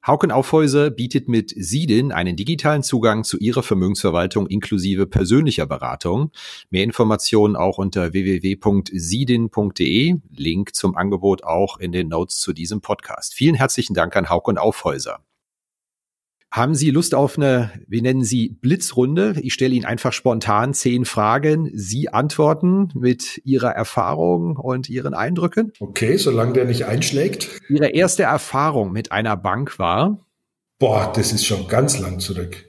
Hauken 0.06 0.30
Aufhäuser 0.30 0.90
bietet 0.90 1.26
mit 1.26 1.52
Sidin 1.56 2.12
einen 2.12 2.36
digitalen 2.36 2.84
Zugang 2.84 3.24
zu 3.24 3.38
ihrer 3.38 3.64
Vermögensverwaltung 3.64 4.46
inklusive 4.46 5.08
persönlicher 5.08 5.66
Beratung. 5.66 6.30
Mehr 6.70 6.84
Informationen 6.84 7.56
auch 7.56 7.78
unter 7.78 8.12
www.sidin.de. 8.12 10.14
Link 10.30 10.76
zum 10.76 10.96
Angebot 10.96 11.42
auch 11.42 11.78
in 11.78 11.90
den 11.90 12.08
Notes 12.08 12.38
zu 12.38 12.52
diesem 12.52 12.80
Podcast. 12.80 13.34
Vielen 13.34 13.56
herzlichen 13.56 13.94
Dank 13.94 14.14
an 14.14 14.30
Hauken 14.30 14.58
Aufhäuser. 14.58 15.25
Haben 16.50 16.74
Sie 16.74 16.90
Lust 16.90 17.14
auf 17.14 17.36
eine, 17.36 17.72
wie 17.86 18.00
nennen 18.00 18.24
Sie, 18.24 18.48
Blitzrunde? 18.48 19.34
Ich 19.42 19.52
stelle 19.52 19.74
Ihnen 19.74 19.84
einfach 19.84 20.12
spontan 20.12 20.74
zehn 20.74 21.04
Fragen. 21.04 21.70
Sie 21.74 22.08
antworten 22.08 22.88
mit 22.94 23.42
Ihrer 23.44 23.72
Erfahrung 23.72 24.56
und 24.56 24.88
Ihren 24.88 25.12
Eindrücken. 25.12 25.72
Okay, 25.80 26.16
solange 26.16 26.54
der 26.54 26.64
nicht 26.64 26.86
einschlägt. 26.86 27.60
Ihre 27.68 27.88
erste 27.88 28.22
Erfahrung 28.22 28.92
mit 28.92 29.12
einer 29.12 29.36
Bank 29.36 29.78
war? 29.78 30.26
Boah, 30.78 31.12
das 31.14 31.32
ist 31.32 31.44
schon 31.44 31.68
ganz 31.68 31.98
lang 31.98 32.20
zurück. 32.20 32.64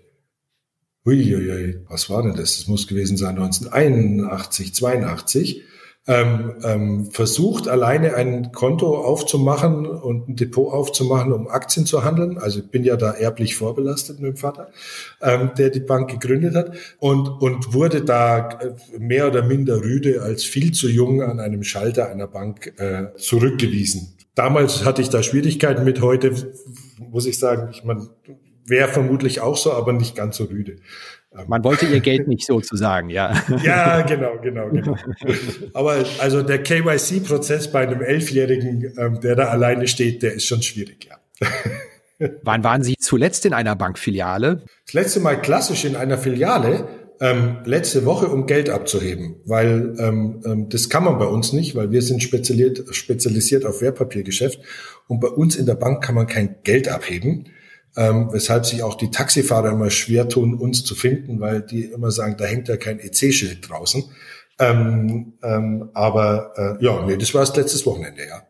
Uiuiui, 1.05 1.85
was 1.87 2.09
war 2.09 2.23
denn 2.23 2.35
das? 2.35 2.57
Das 2.57 2.67
muss 2.67 2.87
gewesen 2.87 3.15
sein 3.15 3.37
1981, 3.37 4.73
82 4.73 5.63
ähm, 6.07 6.55
ähm, 6.63 7.11
versucht, 7.11 7.67
alleine 7.67 8.15
ein 8.15 8.53
Konto 8.53 8.97
aufzumachen 8.97 9.85
und 9.85 10.29
ein 10.29 10.35
Depot 10.37 10.71
aufzumachen, 10.71 11.33
um 11.33 11.49
Aktien 11.49 11.85
zu 11.85 12.03
handeln. 12.05 12.37
Also 12.37 12.59
ich 12.59 12.67
bin 12.69 12.85
ja 12.85 12.95
da 12.95 13.11
erblich 13.11 13.55
vorbelastet 13.55 14.19
mit 14.19 14.35
dem 14.35 14.37
Vater, 14.37 14.69
ähm, 15.21 15.51
der 15.57 15.69
die 15.69 15.81
Bank 15.81 16.09
gegründet 16.09 16.55
hat 16.55 16.71
und, 16.99 17.27
und 17.27 17.73
wurde 17.73 18.03
da 18.03 18.49
äh, 18.49 18.99
mehr 18.99 19.27
oder 19.27 19.43
minder 19.43 19.81
rüde 19.81 20.21
als 20.21 20.43
viel 20.43 20.71
zu 20.71 20.87
jung 20.87 21.21
an 21.21 21.41
einem 21.41 21.63
Schalter 21.63 22.07
einer 22.07 22.27
Bank 22.27 22.73
äh, 22.77 23.07
zurückgewiesen. 23.17 24.13
Damals 24.33 24.85
hatte 24.85 25.01
ich 25.01 25.09
da 25.09 25.23
Schwierigkeiten 25.23 25.83
mit, 25.83 26.01
heute 26.01 26.31
muss 26.99 27.25
ich 27.25 27.39
sagen, 27.39 27.69
ich 27.71 27.83
meine, 27.83 28.07
wäre 28.65 28.87
vermutlich 28.87 29.41
auch 29.41 29.57
so, 29.57 29.73
aber 29.73 29.93
nicht 29.93 30.15
ganz 30.15 30.37
so 30.37 30.45
rüde. 30.45 30.77
Man 31.47 31.63
wollte 31.63 31.85
ihr 31.85 31.99
Geld 31.99 32.27
nicht 32.27 32.45
sozusagen, 32.45 33.09
ja. 33.09 33.33
Ja, 33.63 34.01
genau, 34.01 34.39
genau, 34.41 34.69
genau. 34.69 34.95
Aber 35.73 36.03
also 36.19 36.41
der 36.41 36.63
KYC-Prozess 36.63 37.71
bei 37.71 37.81
einem 37.81 38.01
Elfjährigen, 38.01 38.93
ähm, 38.97 39.19
der 39.21 39.35
da 39.35 39.45
alleine 39.45 39.87
steht, 39.87 40.23
der 40.23 40.33
ist 40.33 40.45
schon 40.45 40.61
schwierig, 40.61 41.09
ja. 41.09 41.47
Wann 42.41 42.63
waren 42.63 42.83
Sie 42.83 42.95
zuletzt 42.97 43.45
in 43.45 43.53
einer 43.53 43.75
Bankfiliale? 43.75 44.63
Das 44.85 44.93
letzte 44.93 45.19
Mal 45.19 45.39
klassisch 45.39 45.85
in 45.85 45.95
einer 45.95 46.17
Filiale, 46.17 46.87
ähm, 47.19 47.57
letzte 47.65 48.05
Woche, 48.05 48.27
um 48.27 48.45
Geld 48.45 48.69
abzuheben, 48.69 49.37
weil 49.45 49.95
ähm, 49.99 50.41
ähm, 50.45 50.69
das 50.69 50.89
kann 50.89 51.03
man 51.03 51.17
bei 51.17 51.25
uns 51.25 51.53
nicht, 51.53 51.75
weil 51.75 51.91
wir 51.91 52.01
sind 52.01 52.21
spezialisiert, 52.21 52.95
spezialisiert 52.95 53.65
auf 53.65 53.81
Wertpapiergeschäft 53.81 54.59
und 55.07 55.19
bei 55.19 55.27
uns 55.27 55.55
in 55.55 55.65
der 55.65 55.75
Bank 55.75 56.03
kann 56.03 56.15
man 56.15 56.27
kein 56.27 56.57
Geld 56.63 56.87
abheben 56.87 57.49
ähm, 57.97 58.29
weshalb 58.31 58.65
sich 58.65 58.83
auch 58.83 58.95
die 58.95 59.09
Taxifahrer 59.09 59.71
immer 59.71 59.89
schwer 59.89 60.29
tun, 60.29 60.53
uns 60.53 60.83
zu 60.85 60.95
finden, 60.95 61.39
weil 61.39 61.61
die 61.61 61.85
immer 61.85 62.11
sagen, 62.11 62.35
da 62.37 62.45
hängt 62.45 62.67
ja 62.67 62.77
kein 62.77 62.99
EC-Schild 62.99 63.67
draußen. 63.67 64.03
Ähm, 64.59 65.33
ähm, 65.43 65.89
aber 65.93 66.77
äh, 66.79 66.83
ja, 66.83 67.05
nee, 67.05 67.17
das 67.17 67.33
war 67.33 67.41
das 67.41 67.55
letztes 67.55 67.85
Wochenende, 67.85 68.21
ja. 68.27 68.43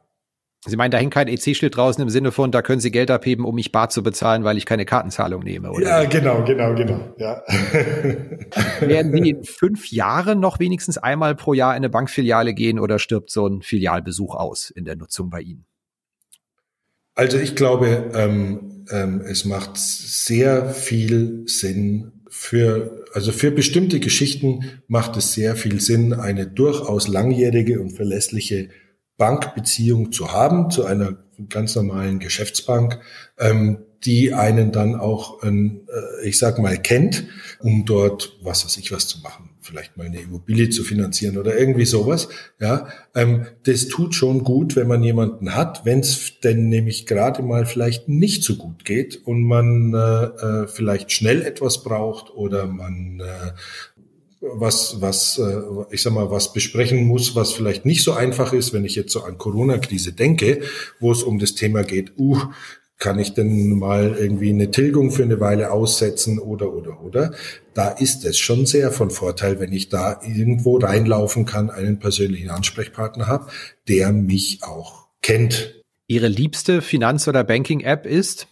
Sie 0.65 0.75
meinen, 0.75 0.91
da 0.91 0.97
hängt 0.97 1.13
kein 1.13 1.29
EC-Schild 1.29 1.77
draußen 1.77 2.01
im 2.01 2.09
Sinne 2.09 2.33
von, 2.33 2.51
da 2.51 2.61
können 2.61 2.81
Sie 2.81 2.91
Geld 2.91 3.09
abheben, 3.09 3.45
um 3.45 3.55
mich 3.55 3.71
bar 3.71 3.89
zu 3.89 4.03
bezahlen, 4.03 4.43
weil 4.43 4.57
ich 4.57 4.65
keine 4.65 4.83
Kartenzahlung 4.83 5.43
nehme, 5.43 5.71
oder? 5.71 5.87
Ja, 5.87 6.03
genau, 6.03 6.43
genau, 6.43 6.75
genau, 6.75 6.99
ja. 7.17 7.41
Werden 8.81 9.13
Sie 9.13 9.29
in 9.29 9.43
fünf 9.45 9.89
Jahren 9.91 10.41
noch 10.41 10.59
wenigstens 10.59 10.97
einmal 10.97 11.35
pro 11.35 11.53
Jahr 11.53 11.71
in 11.71 11.77
eine 11.77 11.89
Bankfiliale 11.89 12.53
gehen 12.53 12.79
oder 12.79 12.99
stirbt 12.99 13.29
so 13.29 13.47
ein 13.47 13.61
Filialbesuch 13.61 14.35
aus 14.35 14.69
in 14.69 14.83
der 14.83 14.97
Nutzung 14.97 15.29
bei 15.29 15.39
Ihnen? 15.39 15.65
Also 17.15 17.37
ich 17.37 17.55
glaube, 17.55 18.11
ähm, 18.13 18.76
ähm, 18.89 19.21
es 19.21 19.45
macht 19.45 19.77
sehr 19.77 20.69
viel 20.69 21.43
Sinn 21.47 22.11
für, 22.29 23.05
also 23.13 23.31
für 23.31 23.51
bestimmte 23.51 23.99
Geschichten 23.99 24.81
macht 24.87 25.17
es 25.17 25.33
sehr 25.33 25.55
viel 25.55 25.79
Sinn, 25.81 26.13
eine 26.13 26.45
durchaus 26.47 27.07
langjährige 27.07 27.79
und 27.79 27.91
verlässliche 27.91 28.69
Bankbeziehung 29.17 30.11
zu 30.11 30.31
haben 30.31 30.69
zu 30.69 30.85
einer 30.85 31.17
ganz 31.49 31.75
normalen 31.75 32.19
Geschäftsbank, 32.19 32.99
ähm, 33.39 33.79
die 34.03 34.33
einen 34.33 34.71
dann 34.71 34.95
auch, 34.95 35.43
ähm, 35.43 35.87
äh, 35.87 36.27
ich 36.27 36.37
sag 36.37 36.59
mal, 36.59 36.77
kennt, 36.77 37.25
um 37.59 37.85
dort 37.85 38.37
was 38.41 38.65
weiß 38.65 38.77
ich 38.77 38.91
was 38.91 39.07
zu 39.07 39.19
machen. 39.19 39.46
Vielleicht 39.67 39.97
mal 39.97 40.07
eine 40.07 40.19
Immobilie 40.19 40.69
zu 40.69 40.83
finanzieren 40.83 41.37
oder 41.37 41.57
irgendwie 41.57 41.85
sowas. 41.85 42.29
Ja, 42.59 42.87
ähm, 43.13 43.45
das 43.63 43.87
tut 43.87 44.15
schon 44.15 44.43
gut, 44.43 44.75
wenn 44.75 44.87
man 44.87 45.03
jemanden 45.03 45.55
hat, 45.55 45.85
wenn 45.85 45.99
es 45.99 46.39
denn 46.43 46.69
nämlich 46.69 47.05
gerade 47.05 47.43
mal 47.43 47.65
vielleicht 47.65 48.07
nicht 48.07 48.43
so 48.43 48.55
gut 48.55 48.85
geht 48.85 49.21
und 49.25 49.43
man 49.43 49.93
äh, 49.93 49.97
äh, 49.97 50.67
vielleicht 50.67 51.11
schnell 51.11 51.41
etwas 51.41 51.83
braucht 51.83 52.33
oder 52.33 52.65
man 52.65 53.19
äh, 53.19 53.51
was, 54.39 55.01
was, 55.01 55.39
äh, 55.39 55.61
ich 55.89 56.01
sag 56.01 56.13
mal, 56.13 56.29
was 56.31 56.53
besprechen 56.53 57.05
muss, 57.05 57.35
was 57.35 57.53
vielleicht 57.53 57.85
nicht 57.85 58.03
so 58.03 58.13
einfach 58.13 58.53
ist, 58.53 58.73
wenn 58.73 58.85
ich 58.85 58.95
jetzt 58.95 59.11
so 59.11 59.23
an 59.23 59.37
Corona-Krise 59.37 60.13
denke, 60.13 60.61
wo 60.99 61.11
es 61.11 61.23
um 61.23 61.39
das 61.39 61.55
Thema 61.55 61.83
geht, 61.83 62.13
uh, 62.17 62.39
kann 62.97 63.19
ich 63.19 63.33
denn 63.33 63.77
mal 63.77 64.15
irgendwie 64.17 64.49
eine 64.49 64.71
Tilgung 64.71 65.11
für 65.11 65.23
eine 65.23 65.39
Weile 65.39 65.71
aussetzen 65.71 66.39
oder, 66.39 66.73
oder, 66.73 67.01
oder? 67.03 67.31
Da 67.73 67.89
ist 67.89 68.25
es 68.25 68.37
schon 68.39 68.65
sehr 68.65 68.91
von 68.91 69.11
Vorteil, 69.11 69.59
wenn 69.59 69.71
ich 69.71 69.89
da 69.89 70.19
irgendwo 70.23 70.77
reinlaufen 70.77 71.45
kann, 71.45 71.69
einen 71.69 71.99
persönlichen 71.99 72.49
Ansprechpartner 72.49 73.27
habe, 73.27 73.47
der 73.87 74.11
mich 74.11 74.63
auch 74.63 75.07
kennt. 75.21 75.83
Ihre 76.07 76.27
liebste 76.27 76.81
Finanz- 76.81 77.27
oder 77.27 77.43
Banking-App 77.43 78.05
ist? 78.05 78.47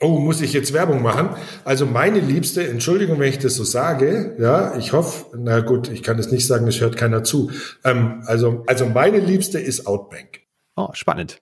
Oh, 0.00 0.18
muss 0.18 0.40
ich 0.40 0.52
jetzt 0.52 0.72
Werbung 0.72 1.02
machen? 1.02 1.30
Also 1.64 1.86
meine 1.86 2.20
liebste, 2.20 2.66
Entschuldigung, 2.66 3.18
wenn 3.20 3.28
ich 3.28 3.38
das 3.38 3.54
so 3.54 3.64
sage, 3.64 4.36
ja, 4.38 4.76
ich 4.76 4.92
hoffe, 4.92 5.26
na 5.36 5.60
gut, 5.60 5.88
ich 5.88 6.02
kann 6.02 6.18
es 6.18 6.30
nicht 6.30 6.46
sagen, 6.46 6.66
es 6.66 6.80
hört 6.80 6.96
keiner 6.96 7.22
zu. 7.22 7.50
Ähm, 7.84 8.22
also, 8.26 8.64
also 8.66 8.86
meine 8.86 9.18
liebste 9.18 9.58
ist 9.58 9.86
Outbank. 9.86 10.40
Oh, 10.76 10.88
spannend. 10.94 11.38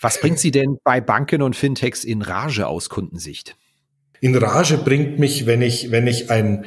Was 0.00 0.20
bringt 0.20 0.38
Sie 0.38 0.50
denn 0.50 0.78
bei 0.84 1.00
Banken 1.00 1.42
und 1.42 1.56
Fintechs 1.56 2.04
in 2.04 2.22
Rage 2.22 2.66
aus 2.66 2.88
Kundensicht? 2.88 3.56
In 4.20 4.36
Rage 4.36 4.78
bringt 4.78 5.18
mich, 5.18 5.46
wenn 5.46 5.62
ich, 5.62 5.90
wenn 5.90 6.06
ich 6.06 6.30
ein, 6.30 6.64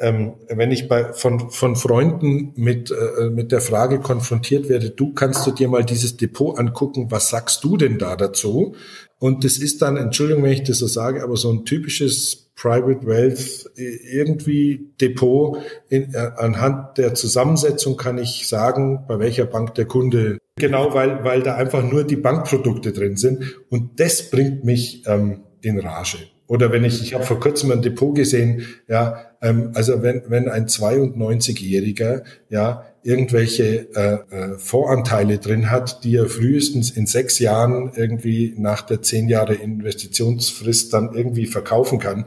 ähm, 0.00 0.34
wenn 0.48 0.70
ich 0.70 0.88
bei, 0.88 1.12
von, 1.12 1.50
von 1.50 1.74
Freunden 1.74 2.52
mit, 2.54 2.90
äh, 2.90 3.30
mit 3.30 3.50
der 3.50 3.60
Frage 3.60 4.00
konfrontiert 4.00 4.68
werde, 4.68 4.90
du 4.90 5.12
kannst 5.12 5.46
du 5.46 5.50
dir 5.50 5.68
mal 5.68 5.84
dieses 5.84 6.16
Depot 6.16 6.58
angucken, 6.58 7.10
was 7.10 7.28
sagst 7.30 7.64
du 7.64 7.76
denn 7.76 7.98
da 7.98 8.16
dazu? 8.16 8.74
Und 9.18 9.44
das 9.44 9.58
ist 9.58 9.82
dann, 9.82 9.96
Entschuldigung, 9.96 10.44
wenn 10.44 10.52
ich 10.52 10.64
das 10.64 10.78
so 10.78 10.86
sage, 10.86 11.22
aber 11.22 11.36
so 11.36 11.52
ein 11.52 11.64
typisches 11.64 12.50
Private 12.54 13.06
Wealth 13.06 13.70
irgendwie 13.76 14.92
Depot. 15.00 15.58
In, 15.88 16.14
äh, 16.14 16.30
anhand 16.36 16.98
der 16.98 17.14
Zusammensetzung 17.14 17.96
kann 17.96 18.18
ich 18.18 18.46
sagen, 18.46 19.04
bei 19.08 19.18
welcher 19.18 19.46
Bank 19.46 19.74
der 19.74 19.86
Kunde 19.86 20.38
Genau, 20.62 20.94
weil, 20.94 21.24
weil 21.24 21.42
da 21.42 21.56
einfach 21.56 21.82
nur 21.82 22.04
die 22.04 22.14
Bankprodukte 22.14 22.92
drin 22.92 23.16
sind. 23.16 23.56
Und 23.68 23.98
das 23.98 24.30
bringt 24.30 24.62
mich 24.62 25.02
ähm, 25.08 25.40
in 25.60 25.80
Rage. 25.80 26.18
Oder 26.46 26.70
wenn 26.70 26.84
ich, 26.84 27.02
ich 27.02 27.14
habe 27.14 27.24
vor 27.24 27.40
kurzem 27.40 27.72
ein 27.72 27.82
Depot 27.82 28.14
gesehen, 28.14 28.64
ja, 28.86 29.32
ähm, 29.42 29.72
also 29.74 30.04
wenn, 30.04 30.22
wenn 30.28 30.48
ein 30.48 30.66
92-Jähriger 30.66 32.22
ja 32.48 32.86
irgendwelche 33.02 33.88
äh, 33.96 34.18
äh, 34.30 34.56
Voranteile 34.56 35.38
drin 35.38 35.68
hat, 35.68 36.04
die 36.04 36.14
er 36.14 36.28
frühestens 36.28 36.92
in 36.92 37.06
sechs 37.06 37.40
Jahren 37.40 37.90
irgendwie 37.96 38.54
nach 38.56 38.82
der 38.82 39.02
zehn 39.02 39.28
Jahre 39.28 39.54
Investitionsfrist 39.54 40.92
dann 40.92 41.12
irgendwie 41.12 41.46
verkaufen 41.46 41.98
kann. 41.98 42.26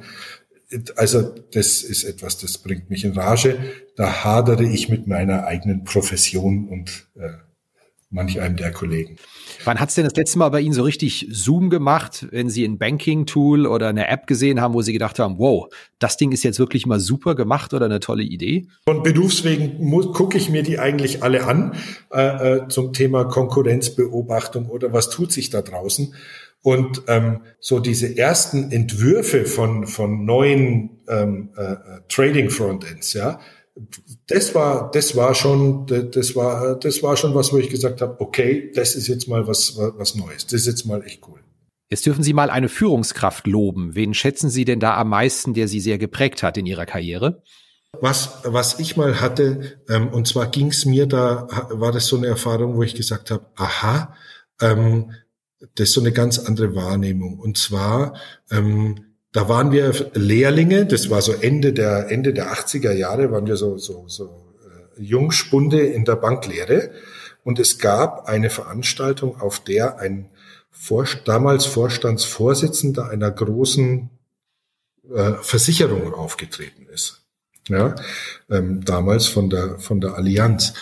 Also 0.98 1.22
das 1.54 1.84
ist 1.84 2.04
etwas, 2.04 2.38
das 2.40 2.58
bringt 2.58 2.90
mich 2.90 3.06
in 3.06 3.14
Rage. 3.14 3.56
Da 3.96 4.26
hadere 4.26 4.66
ich 4.66 4.90
mit 4.90 5.08
meiner 5.08 5.46
eigenen 5.46 5.86
Profession 5.86 6.68
und 6.68 7.08
äh, 7.16 7.30
manch 8.10 8.40
einem 8.40 8.56
der 8.56 8.72
Kollegen. 8.72 9.18
Wann 9.64 9.80
hat 9.80 9.90
es 9.90 9.96
denn 9.96 10.06
das 10.06 10.16
letzte 10.16 10.38
Mal 10.38 10.50
bei 10.50 10.62
Ihnen 10.62 10.74
so 10.74 10.84
richtig 10.84 11.28
Zoom 11.32 11.70
gemacht, 11.70 12.28
wenn 12.32 12.50
Sie 12.50 12.64
ein 12.64 12.78
Banking-Tool 12.78 13.66
oder 13.66 13.90
eine 13.90 14.08
App 14.08 14.28
gesehen 14.28 14.62
haben, 14.62 14.74
wo 14.74 14.82
Sie 14.82 14.94
gedacht 14.94 15.20
haben, 15.20 15.40
wow, 15.40 15.68
das 16.00 16.18
Ding 16.18 16.32
ist 16.32 16.44
jetzt 16.44 16.60
wirklich 16.60 16.86
mal 16.86 17.00
super 17.00 17.36
gemacht 17.36 17.74
oder 17.74 17.86
eine 17.86 18.00
tolle 18.00 18.24
Idee? 18.24 18.68
Von 18.88 19.04
Berufswegen 19.04 19.90
gucke 20.14 20.38
ich 20.38 20.50
mir 20.50 20.64
die 20.64 20.80
eigentlich 20.80 21.24
alle 21.24 21.46
an 21.46 21.76
äh, 22.12 22.58
äh, 22.58 22.68
zum 22.68 22.94
Thema 22.94 23.26
Konkurrenzbeobachtung 23.26 24.70
oder 24.70 24.94
was 24.94 25.10
tut 25.10 25.32
sich 25.32 25.50
da 25.50 25.62
draußen. 25.62 26.14
Und 26.62 27.04
ähm, 27.08 27.42
so 27.60 27.80
diese 27.80 28.18
ersten 28.18 28.72
Entwürfe 28.72 29.46
von, 29.46 29.86
von 29.86 30.26
neuen 30.26 31.02
ähm, 31.08 31.50
äh, 31.56 31.62
äh 31.62 31.78
Trading 32.10 32.50
Frontends, 32.50 33.14
ja, 33.14 33.40
das 34.28 34.56
war, 34.56 34.90
das 34.92 35.16
war 35.16 35.36
schon, 35.36 35.86
das 35.86 36.36
war, 36.36 36.80
das 36.80 37.04
war 37.04 37.18
schon 37.18 37.36
was, 37.36 37.52
wo 37.52 37.58
ich 37.58 37.70
gesagt 37.70 38.02
habe, 38.02 38.20
okay, 38.20 38.72
das 38.74 38.96
ist 38.96 39.08
jetzt 39.08 39.28
mal 39.28 39.48
was, 39.48 39.78
was 39.78 40.16
Neues. 40.16 40.46
Das 40.46 40.62
ist 40.62 40.68
jetzt 40.68 40.86
mal 40.86 41.04
echt 41.04 41.22
cool. 41.28 41.40
Jetzt 41.90 42.06
dürfen 42.06 42.24
Sie 42.24 42.34
mal 42.34 42.50
eine 42.50 42.70
Führungskraft 42.70 43.48
loben. 43.48 43.94
Wen 43.94 44.14
schätzen 44.14 44.50
Sie 44.50 44.66
denn 44.66 44.80
da 44.80 44.98
am 44.98 45.10
meisten, 45.10 45.54
der 45.54 45.68
Sie 45.68 45.80
sehr 45.80 45.98
geprägt 45.98 46.42
hat 46.42 46.58
in 46.58 46.66
Ihrer 46.66 46.86
Karriere? 46.86 47.44
Was, 48.02 48.40
was 48.44 48.80
ich 48.80 48.98
mal 48.98 49.22
hatte, 49.22 49.80
ähm, 49.90 50.10
und 50.10 50.28
zwar 50.28 50.48
ging 50.48 50.68
es 50.68 50.86
mir 50.86 51.06
da, 51.06 51.48
war 51.70 51.92
das 51.92 52.08
so 52.08 52.18
eine 52.18 52.28
Erfahrung, 52.28 52.76
wo 52.76 52.84
ich 52.84 52.96
gesagt 52.96 53.32
habe, 53.32 53.46
aha, 53.56 54.16
ähm, 54.62 55.12
das 55.76 55.90
ist 55.90 55.94
so 55.94 56.02
eine 56.02 56.12
ganz 56.12 56.40
andere 56.40 56.76
Wahrnehmung. 56.76 57.40
Und 57.40 57.58
zwar, 57.58 58.16
ähm, 58.52 59.15
da 59.36 59.50
waren 59.50 59.74
wir 59.74 59.92
Lehrlinge, 60.14 60.86
das 60.86 61.10
war 61.10 61.22
so 61.22 61.34
Ende 61.34 61.74
der, 61.74 62.10
Ende 62.10 62.32
der 62.32 62.54
80er 62.54 62.94
Jahre, 62.94 63.34
waren 63.34 63.46
wir 63.46 63.58
so, 63.58 63.78
so, 63.78 64.06
so 64.08 64.54
äh, 64.64 65.02
Jungspunde 65.02 65.82
in 65.82 66.06
der 66.06 66.16
Banklehre. 66.16 66.92
Und 67.44 67.60
es 67.60 67.78
gab 67.78 68.30
eine 68.30 68.50
Veranstaltung, 68.50 69.42
auf 69.42 69.60
der 69.60 70.00
ein 70.00 70.30
Vor 70.72 71.06
damals 71.26 71.66
Vorstandsvorsitzender 71.66 73.10
einer 73.10 73.30
großen 73.30 74.10
äh, 75.14 75.34
Versicherung 75.42 76.14
aufgetreten 76.14 76.88
ist. 76.94 77.26
Ja, 77.68 77.94
ähm, 78.50 78.86
damals 78.86 79.28
von 79.28 79.50
der, 79.50 79.80
von 79.80 80.00
der 80.00 80.16
Allianz. 80.16 80.74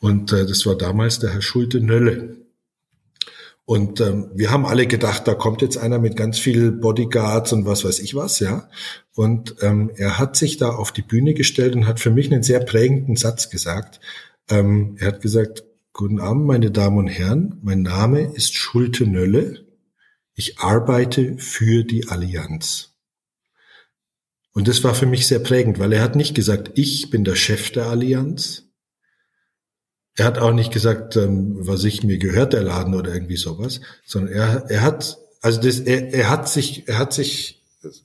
Und 0.00 0.34
äh, 0.34 0.44
das 0.44 0.66
war 0.66 0.76
damals 0.76 1.18
der 1.18 1.30
Herr 1.30 1.40
Schulte-Nölle. 1.40 2.36
Und 3.64 4.00
ähm, 4.00 4.30
wir 4.34 4.50
haben 4.50 4.66
alle 4.66 4.86
gedacht, 4.86 5.26
da 5.28 5.34
kommt 5.34 5.62
jetzt 5.62 5.78
einer 5.78 5.98
mit 5.98 6.16
ganz 6.16 6.38
viel 6.38 6.72
Bodyguards 6.72 7.52
und 7.52 7.64
was 7.64 7.84
weiß 7.84 8.00
ich 8.00 8.14
was, 8.14 8.40
ja. 8.40 8.68
Und 9.14 9.56
ähm, 9.60 9.90
er 9.96 10.18
hat 10.18 10.36
sich 10.36 10.56
da 10.56 10.70
auf 10.70 10.90
die 10.90 11.02
Bühne 11.02 11.34
gestellt 11.34 11.76
und 11.76 11.86
hat 11.86 12.00
für 12.00 12.10
mich 12.10 12.32
einen 12.32 12.42
sehr 12.42 12.60
prägenden 12.60 13.16
Satz 13.16 13.50
gesagt. 13.50 14.00
Ähm, 14.50 14.96
er 14.98 15.08
hat 15.08 15.20
gesagt, 15.22 15.64
Guten 15.94 16.20
Abend, 16.20 16.46
meine 16.46 16.70
Damen 16.70 16.96
und 16.96 17.08
Herren, 17.08 17.58
mein 17.62 17.82
Name 17.82 18.32
ist 18.34 18.54
Schulte 18.54 19.06
Nölle. 19.06 19.66
Ich 20.32 20.58
arbeite 20.58 21.36
für 21.36 21.84
die 21.84 22.08
Allianz. 22.08 22.94
Und 24.54 24.68
das 24.68 24.82
war 24.84 24.94
für 24.94 25.04
mich 25.04 25.26
sehr 25.26 25.40
prägend, 25.40 25.78
weil 25.78 25.92
er 25.92 26.02
hat 26.02 26.16
nicht 26.16 26.34
gesagt, 26.34 26.70
ich 26.76 27.10
bin 27.10 27.24
der 27.24 27.36
Chef 27.36 27.72
der 27.72 27.88
Allianz, 27.88 28.71
er 30.16 30.26
hat 30.26 30.38
auch 30.38 30.52
nicht 30.52 30.72
gesagt, 30.72 31.16
ähm, 31.16 31.56
was 31.58 31.84
ich 31.84 32.02
mir 32.02 32.18
gehört 32.18 32.52
der 32.52 32.62
Laden 32.62 32.94
oder 32.94 33.12
irgendwie 33.14 33.36
sowas, 33.36 33.80
sondern 34.04 34.32
er, 34.34 34.64
er 34.68 34.82
hat, 34.82 35.18
also 35.40 35.60
das, 35.60 35.80
er, 35.80 36.12
er 36.12 36.30
hat 36.30 36.48
sich, 36.48 36.88
er 36.88 36.98
hat 36.98 37.12
sich 37.12 37.62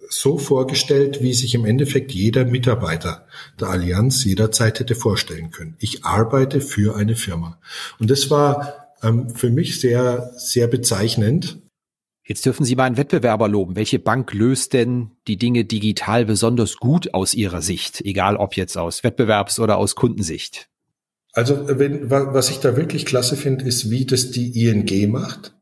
so 0.09 0.37
vorgestellt, 0.37 1.21
wie 1.21 1.33
sich 1.33 1.53
im 1.53 1.65
Endeffekt 1.65 2.11
jeder 2.11 2.45
Mitarbeiter 2.45 3.27
der 3.59 3.69
Allianz 3.69 4.23
jederzeit 4.23 4.79
hätte 4.79 4.95
vorstellen 4.95 5.51
können. 5.51 5.75
Ich 5.79 6.03
arbeite 6.03 6.61
für 6.61 6.95
eine 6.95 7.15
Firma. 7.15 7.59
Und 7.99 8.09
das 8.09 8.31
war 8.31 8.87
ähm, 9.03 9.29
für 9.29 9.51
mich 9.51 9.79
sehr, 9.79 10.31
sehr 10.35 10.67
bezeichnend. 10.67 11.59
Jetzt 12.25 12.45
dürfen 12.45 12.65
Sie 12.65 12.75
mal 12.75 12.85
einen 12.85 12.97
Wettbewerber 12.97 13.47
loben. 13.47 13.75
Welche 13.75 13.99
Bank 13.99 14.33
löst 14.33 14.73
denn 14.73 15.11
die 15.27 15.37
Dinge 15.37 15.63
digital 15.63 16.25
besonders 16.25 16.77
gut 16.77 17.13
aus 17.13 17.33
Ihrer 17.33 17.61
Sicht? 17.61 18.01
Egal 18.01 18.35
ob 18.35 18.55
jetzt 18.57 18.77
aus 18.77 19.03
Wettbewerbs- 19.03 19.59
oder 19.59 19.77
aus 19.77 19.95
Kundensicht. 19.95 20.69
Also 21.37 21.67
wenn, 21.67 22.09
was 22.09 22.49
ich 22.49 22.61
da 22.61 22.75
wirklich 22.75 23.05
klasse 23.05 23.37
finde, 23.37 23.63
ist, 23.65 23.91
wie 23.91 24.07
das 24.07 24.31
die 24.31 24.67
ING 24.67 25.11
macht, 25.11 25.55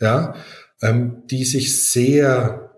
ja, 0.00 0.34
ähm, 0.82 1.22
die 1.30 1.44
sich 1.44 1.88
sehr, 1.88 2.74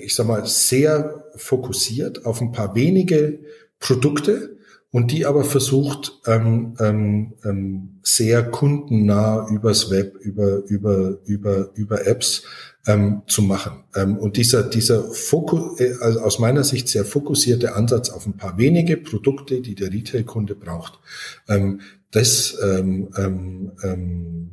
ich 0.00 0.14
sag 0.14 0.28
mal, 0.28 0.46
sehr 0.46 1.26
fokussiert 1.36 2.24
auf 2.24 2.40
ein 2.40 2.52
paar 2.52 2.74
wenige 2.74 3.40
Produkte 3.80 4.55
und 4.96 5.12
die 5.12 5.26
aber 5.26 5.44
versucht 5.44 6.22
ähm, 6.24 6.74
ähm, 6.80 7.34
ähm, 7.44 7.98
sehr 8.02 8.42
kundennah 8.50 9.46
übers 9.50 9.90
Web, 9.90 10.16
über 10.22 10.64
über 10.68 11.18
über 11.26 11.68
über 11.74 12.06
Apps 12.06 12.44
ähm, 12.86 13.20
zu 13.26 13.42
machen. 13.42 13.84
Ähm, 13.94 14.16
und 14.16 14.38
dieser, 14.38 14.62
dieser 14.62 15.02
Fokus, 15.12 15.78
äh, 15.80 15.96
also 16.00 16.20
aus 16.20 16.38
meiner 16.38 16.64
Sicht 16.64 16.88
sehr 16.88 17.04
fokussierte 17.04 17.74
Ansatz 17.74 18.08
auf 18.08 18.24
ein 18.24 18.38
paar 18.38 18.56
wenige 18.56 18.96
Produkte, 18.96 19.60
die 19.60 19.74
der 19.74 19.92
Retail-Kunde 19.92 20.54
braucht, 20.54 20.98
ähm, 21.46 21.82
das, 22.10 22.56
ähm, 22.64 23.10
ähm, 23.18 23.72
ähm, 23.82 24.50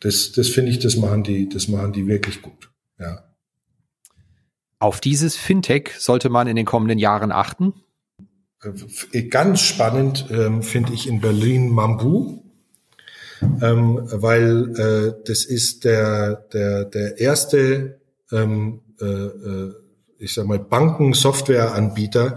das, 0.00 0.32
das 0.32 0.48
finde 0.48 0.70
ich, 0.70 0.78
das 0.78 0.96
machen 0.96 1.22
die, 1.22 1.50
das 1.50 1.68
machen 1.68 1.92
die 1.92 2.06
wirklich 2.06 2.40
gut. 2.40 2.70
Ja. 2.98 3.24
Auf 4.78 5.02
dieses 5.02 5.36
Fintech 5.36 5.90
sollte 5.98 6.30
man 6.30 6.46
in 6.46 6.56
den 6.56 6.64
kommenden 6.64 6.98
Jahren 6.98 7.30
achten? 7.30 7.74
Äh, 9.12 9.22
ganz 9.24 9.60
spannend 9.60 10.26
ähm, 10.30 10.62
finde 10.62 10.92
ich 10.92 11.08
in 11.08 11.20
Berlin 11.20 11.68
Mambu 11.68 12.42
ähm, 13.60 14.00
weil 14.10 14.74
äh, 14.78 15.22
das 15.26 15.44
ist 15.44 15.84
der, 15.84 16.36
der, 16.52 16.84
der 16.84 17.18
erste, 17.18 18.00
ähm, 18.30 18.80
äh, 19.00 19.04
äh 19.04 19.74
ich 20.18 20.34
sag 20.34 20.46
mal, 20.46 20.60
Bankensoftwareanbieter, 20.60 22.36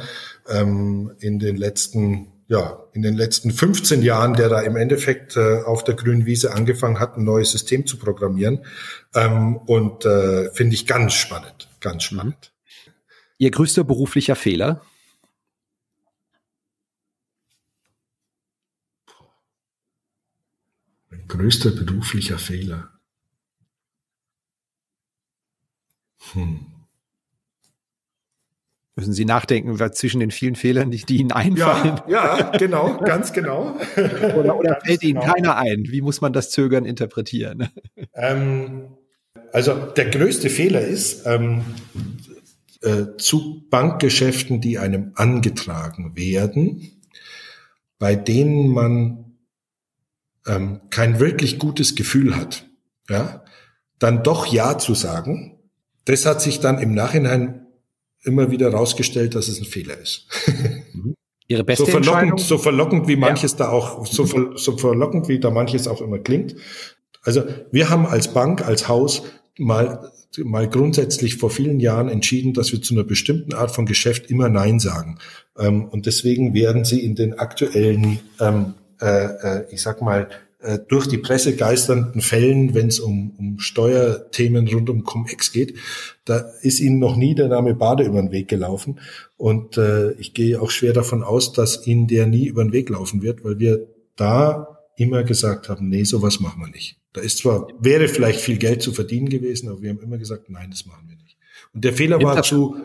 ähm, 0.50 1.12
in 1.20 1.38
den 1.38 1.56
letzten 1.56 2.32
ja, 2.48 2.84
in 2.94 3.02
den 3.02 3.16
letzten 3.16 3.50
15 3.50 4.04
Jahren, 4.04 4.34
der 4.36 4.50
da 4.50 4.62
im 4.62 4.76
Endeffekt 4.76 5.36
äh, 5.36 5.62
auf 5.64 5.84
der 5.84 5.96
grünen 5.96 6.28
Wiese 6.28 6.54
angefangen 6.54 7.00
hat, 7.00 7.18
ein 7.18 7.24
neues 7.24 7.52
System 7.52 7.88
zu 7.88 7.98
programmieren. 7.98 8.66
Ähm, 9.16 9.58
und 9.58 10.06
äh, 10.06 10.52
finde 10.52 10.76
ich 10.76 10.86
ganz 10.86 11.14
spannend, 11.14 11.70
ganz 11.80 12.04
spannend. 12.04 12.54
Ihr 13.40 13.50
größter 13.50 13.84
beruflicher 13.84 14.36
Fehler? 14.36 14.82
Größter 21.28 21.72
beruflicher 21.72 22.38
Fehler. 22.38 22.90
Hm. 26.34 26.66
Müssen 28.98 29.14
Sie 29.14 29.26
nachdenken 29.26 29.78
zwischen 29.94 30.22
den 30.22 30.32
vielen 30.32 30.56
Fehlern, 30.56 30.90
die, 30.90 31.04
die 31.04 31.18
Ihnen 31.18 31.34
einfallen? 31.34 32.00
Ja, 32.08 32.38
ja 32.38 32.52
genau, 32.58 32.98
ganz 33.06 33.34
genau. 33.34 33.78
oder, 34.38 34.58
oder 34.58 34.80
fällt 34.86 35.04
Ihnen 35.04 35.20
genau. 35.20 35.34
keiner 35.34 35.58
ein? 35.58 35.86
Wie 35.90 36.02
muss 36.02 36.22
man 36.22 36.32
das 36.32 36.50
Zögern 36.50 36.86
interpretieren? 36.86 37.70
Ähm, 38.18 38.96
also 39.52 39.74
der 39.74 40.10
größte 40.10 40.50
Fehler 40.50 40.80
ist, 40.80 41.26
ähm, 41.26 41.66
äh, 42.82 43.18
zu 43.18 43.68
Bankgeschäften, 43.70 44.62
die 44.62 44.80
einem 44.80 45.12
angetragen 45.16 46.16
werden, 46.16 47.02
bei 48.00 48.16
denen 48.16 48.70
man 48.70 49.25
ähm, 50.46 50.82
kein 50.90 51.20
wirklich 51.20 51.60
gutes 51.60 51.96
Gefühl 51.96 52.36
hat, 52.36 52.68
ja, 53.10 53.44
dann 54.00 54.24
doch 54.24 54.46
Ja 54.46 54.78
zu 54.78 54.94
sagen. 54.94 55.60
Das 56.06 56.26
hat 56.26 56.42
sich 56.42 56.60
dann 56.60 56.78
im 56.78 56.94
Nachhinein 56.94 57.66
immer 58.22 58.52
wieder 58.52 58.72
rausgestellt, 58.72 59.36
dass 59.36 59.48
es 59.48 59.60
ein 59.60 59.66
Fehler 59.66 59.98
ist. 59.98 60.28
Mhm. 60.94 61.16
Ihre 61.48 61.64
beste 61.64 61.86
so 61.86 61.92
verlockend, 61.92 62.40
so 62.40 62.58
verlockend 62.58 63.08
wie 63.08 63.16
manches 63.16 63.52
ja. 63.54 63.58
da 63.60 63.70
auch, 63.70 64.06
so, 64.06 64.26
so 64.56 64.78
verlockend 64.78 65.28
wie 65.28 65.40
da 65.40 65.52
manches 65.52 65.88
auch 65.88 66.02
immer 66.02 66.18
klingt. 66.18 66.56
Also 67.22 67.44
wir 67.72 67.90
haben 67.90 68.06
als 68.08 68.34
Bank, 68.34 68.66
als 68.66 68.88
Haus 68.88 69.24
mal 69.58 70.12
mal 70.44 70.68
grundsätzlich 70.68 71.38
vor 71.38 71.50
vielen 71.50 71.80
Jahren 71.80 72.10
entschieden, 72.10 72.54
dass 72.54 72.72
wir 72.72 72.82
zu 72.82 72.94
einer 72.94 73.04
bestimmten 73.04 73.54
Art 73.54 73.72
von 73.72 73.86
Geschäft 73.86 74.30
immer 74.30 74.50
Nein 74.50 74.80
sagen. 74.80 75.20
Ähm, 75.58 75.86
und 75.86 76.06
deswegen 76.06 76.54
werden 76.54 76.84
sie 76.86 77.04
in 77.04 77.16
den 77.16 77.40
aktuellen, 77.40 78.20
ähm, 78.40 78.74
äh, 79.02 79.26
äh, 79.26 79.66
ich 79.72 79.82
sag 79.82 80.02
mal, 80.02 80.30
äh, 80.66 80.80
durch 80.88 81.08
die 81.08 81.20
Presse 81.20 81.56
geisternden 81.56 82.22
Fällen, 82.22 82.74
wenn 82.74 82.88
es 82.88 83.00
um, 83.00 83.36
um 83.38 83.60
Steuerthemen 83.60 84.68
rund 84.68 84.90
um 84.90 85.04
Cum-Ex 85.04 85.52
geht, 85.52 85.76
da 86.26 86.40
ist 86.62 86.80
Ihnen 86.80 86.98
noch 86.98 87.16
nie 87.16 87.36
der 87.36 87.50
Name 87.50 87.76
Bade 87.76 88.04
über 88.04 88.20
den 88.22 88.32
Weg 88.32 88.48
gelaufen. 88.48 89.00
Und 89.38 89.78
äh, 89.78 90.14
ich 90.14 90.34
gehe 90.34 90.60
auch 90.60 90.72
schwer 90.72 90.94
davon 90.94 91.24
aus, 91.24 91.54
dass 91.54 91.86
Ihnen 91.86 92.08
der 92.08 92.26
nie 92.26 92.48
über 92.48 92.64
den 92.64 92.74
Weg 92.74 92.90
laufen 92.90 93.22
wird, 93.22 93.44
weil 93.44 93.60
wir 93.60 93.88
da 94.16 94.80
immer 94.98 95.24
gesagt 95.24 95.70
haben, 95.70 95.90
nee, 95.90 96.04
sowas 96.04 96.40
machen 96.40 96.62
wir 96.62 96.70
nicht. 96.70 96.98
Da 97.14 97.22
ist 97.22 97.38
zwar, 97.38 97.68
wäre 97.80 98.08
vielleicht 98.08 98.40
viel 98.40 98.58
Geld 98.58 98.82
zu 98.82 98.92
verdienen 98.92 99.30
gewesen, 99.30 99.70
aber 99.70 99.82
wir 99.82 99.92
haben 99.92 100.00
immer 100.00 100.18
gesagt, 100.18 100.50
nein, 100.50 100.72
das 100.72 100.86
machen 100.86 101.08
wir 101.08 101.16
nicht. 101.16 101.38
Und 101.74 101.84
der 101.84 101.94
Fehler 101.94 102.22
war 102.24 102.42
zu, 102.42 102.78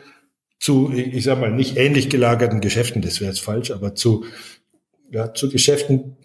zu, 0.59 0.93
ich 0.93 1.25
sag 1.25 1.41
mal, 1.41 1.51
nicht 1.51 1.77
ähnlich 1.77 2.11
gelagerten 2.11 2.61
Geschäften, 2.61 3.01
das 3.01 3.21
wäre 3.21 3.31
jetzt 3.31 3.41
falsch, 3.41 3.71
aber 3.71 3.95
zu, 3.95 4.25
ja, 5.11 5.35
zu 5.35 5.49
Geschäften, 5.49 6.17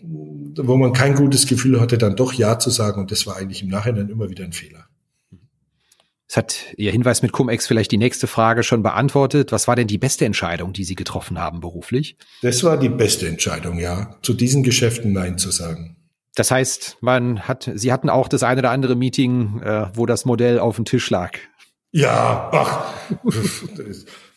wo 0.56 0.78
man 0.78 0.94
kein 0.94 1.16
gutes 1.16 1.48
Gefühl 1.48 1.80
hatte, 1.82 1.98
dann 1.98 2.16
doch 2.16 2.34
Ja 2.34 2.60
zu 2.60 2.70
sagen. 2.70 3.02
Und 3.02 3.12
das 3.12 3.26
war 3.26 3.38
eigentlich 3.38 3.64
im 3.64 3.70
Nachhinein 3.70 4.10
immer 4.10 4.30
wieder 4.30 4.44
ein 4.44 4.54
Fehler. 4.54 4.86
Es 6.28 6.38
hat 6.38 6.74
Ihr 6.76 6.92
Hinweis 6.92 7.22
mit 7.22 7.32
Cum-Ex 7.32 7.68
vielleicht 7.68 7.92
die 7.92 7.98
nächste 7.98 8.28
Frage 8.28 8.64
schon 8.64 8.82
beantwortet. 8.82 9.52
Was 9.52 9.68
war 9.68 9.76
denn 9.76 9.88
die 9.88 9.98
beste 9.98 10.26
Entscheidung, 10.26 10.74
die 10.74 10.84
Sie 10.84 10.96
getroffen 10.96 11.40
haben 11.40 11.60
beruflich? 11.60 12.18
Das 12.42 12.64
war 12.64 12.78
die 12.78 12.90
beste 12.90 13.28
Entscheidung, 13.28 13.80
ja. 13.80 14.18
Zu 14.22 14.34
diesen 14.34 14.64
Geschäften 14.64 15.14
Nein 15.14 15.38
zu 15.38 15.52
sagen. 15.52 15.98
Das 16.36 16.52
heißt, 16.52 16.98
man 17.02 17.48
hat, 17.48 17.72
Sie 17.76 17.94
hatten 17.94 18.10
auch 18.10 18.28
das 18.28 18.44
eine 18.44 18.60
oder 18.60 18.72
andere 18.72 18.96
Meeting, 18.96 19.62
äh, 19.62 19.88
wo 19.94 20.06
das 20.06 20.26
Modell 20.26 20.60
auf 20.60 20.76
dem 20.76 20.86
Tisch 20.86 21.10
lag. 21.10 21.38
Ja, 21.96 22.50
ach, 22.52 22.94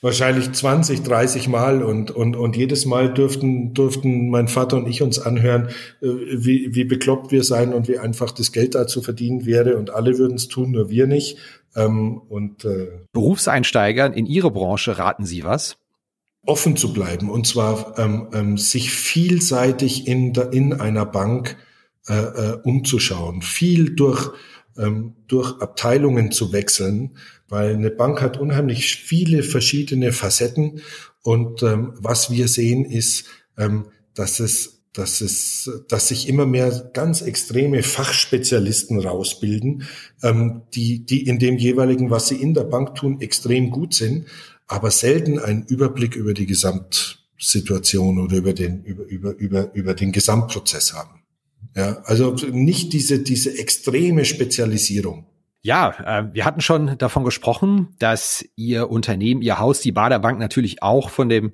wahrscheinlich 0.01 0.53
20, 0.53 1.03
30 1.03 1.49
Mal 1.49 1.83
und, 1.83 2.12
und, 2.12 2.37
und 2.37 2.57
jedes 2.57 2.87
Mal 2.87 3.12
dürften, 3.12 3.75
durften 3.75 4.31
mein 4.31 4.47
Vater 4.47 4.77
und 4.77 4.87
ich 4.87 5.03
uns 5.03 5.18
anhören, 5.18 5.66
äh, 6.01 6.07
wie, 6.07 6.77
wie 6.77 6.85
bekloppt 6.85 7.33
wir 7.33 7.42
sein 7.42 7.75
und 7.75 7.88
wie 7.88 7.99
einfach 7.99 8.31
das 8.31 8.53
Geld 8.53 8.77
da 8.77 8.87
zu 8.87 9.03
verdienen 9.03 9.44
wäre 9.44 9.77
und 9.77 9.90
alle 9.90 10.18
würden 10.18 10.37
es 10.37 10.47
tun, 10.47 10.71
nur 10.71 10.88
wir 10.88 11.09
nicht. 11.09 11.38
Ähm, 11.75 12.18
und, 12.29 12.64
äh, 12.64 13.01
Berufseinsteigern 13.11 14.12
in 14.12 14.27
Ihre 14.27 14.53
Branche 14.53 14.97
raten 14.97 15.27
Sie 15.27 15.42
was? 15.42 15.79
Offen 16.47 16.77
zu 16.77 16.92
bleiben 16.92 17.29
und 17.29 17.44
zwar 17.49 17.99
ähm, 17.99 18.29
ähm, 18.35 18.57
sich 18.57 18.92
vielseitig 18.92 20.07
in, 20.07 20.33
in 20.53 20.75
einer 20.75 21.07
Bank 21.07 21.57
äh, 22.07 22.14
äh, 22.14 22.59
umzuschauen, 22.62 23.42
viel 23.42 23.97
durch 23.97 24.31
ähm, 24.79 25.16
durch 25.27 25.61
Abteilungen 25.61 26.31
zu 26.31 26.53
wechseln, 26.53 27.16
weil 27.49 27.75
eine 27.75 27.91
Bank 27.91 28.21
hat 28.21 28.39
unheimlich 28.39 28.97
viele 28.97 29.43
verschiedene 29.43 30.13
Facetten 30.13 30.83
und 31.23 31.63
ähm, 31.63 31.95
was 31.99 32.31
wir 32.31 32.49
sehen 32.49 32.85
ist, 32.85 33.25
ähm, 33.57 33.87
dass 34.15 34.41
es 34.41 34.79
dass 34.99 35.21
es, 35.21 35.71
dass 35.89 36.09
sich 36.09 36.29
immer 36.29 36.45
mehr 36.45 36.91
ganz 36.93 37.23
extreme 37.23 37.83
Fachspezialisten 37.83 38.99
rausbilden, 38.99 39.85
ähm, 40.23 40.63
die, 40.75 41.07
die 41.07 41.27
in 41.27 41.39
dem 41.39 41.57
jeweiligen, 41.57 42.11
was 42.11 42.29
sie 42.29 42.35
in 42.35 42.53
der 42.53 42.65
Bank 42.65 42.97
tun, 42.97 43.21
extrem 43.21 43.71
gut 43.71 43.95
sind, 43.95 44.27
aber 44.67 44.91
selten 44.91 45.39
einen 45.39 45.65
Überblick 45.67 46.17
über 46.17 46.35
die 46.35 46.47
Gesamtsituation 46.47 48.19
oder 48.19 48.39
über 48.39 48.53
den, 48.53 48.83
über, 48.83 49.05
über, 49.05 49.37
über, 49.37 49.75
über 49.75 49.95
den 49.95 50.11
Gesamtprozess 50.11 50.95
haben. 50.95 51.23
Ja, 51.77 52.03
also 52.05 52.35
nicht 52.51 52.93
diese, 52.93 53.21
diese 53.21 53.57
extreme 53.57 54.25
Spezialisierung. 54.25 55.27
Ja, 55.62 56.21
äh, 56.21 56.35
wir 56.35 56.44
hatten 56.44 56.61
schon 56.61 56.99
davon 56.99 57.25
gesprochen, 57.25 57.88
dass 57.99 58.44
Ihr 58.57 58.90
Unternehmen, 58.90 59.42
Ihr 59.42 59.59
Haus, 59.59 59.81
die 59.81 59.92
Bader 59.92 60.18
Bank 60.18 60.38
natürlich 60.38 60.83
auch 60.83 61.11
von 61.11 61.29
dem 61.29 61.53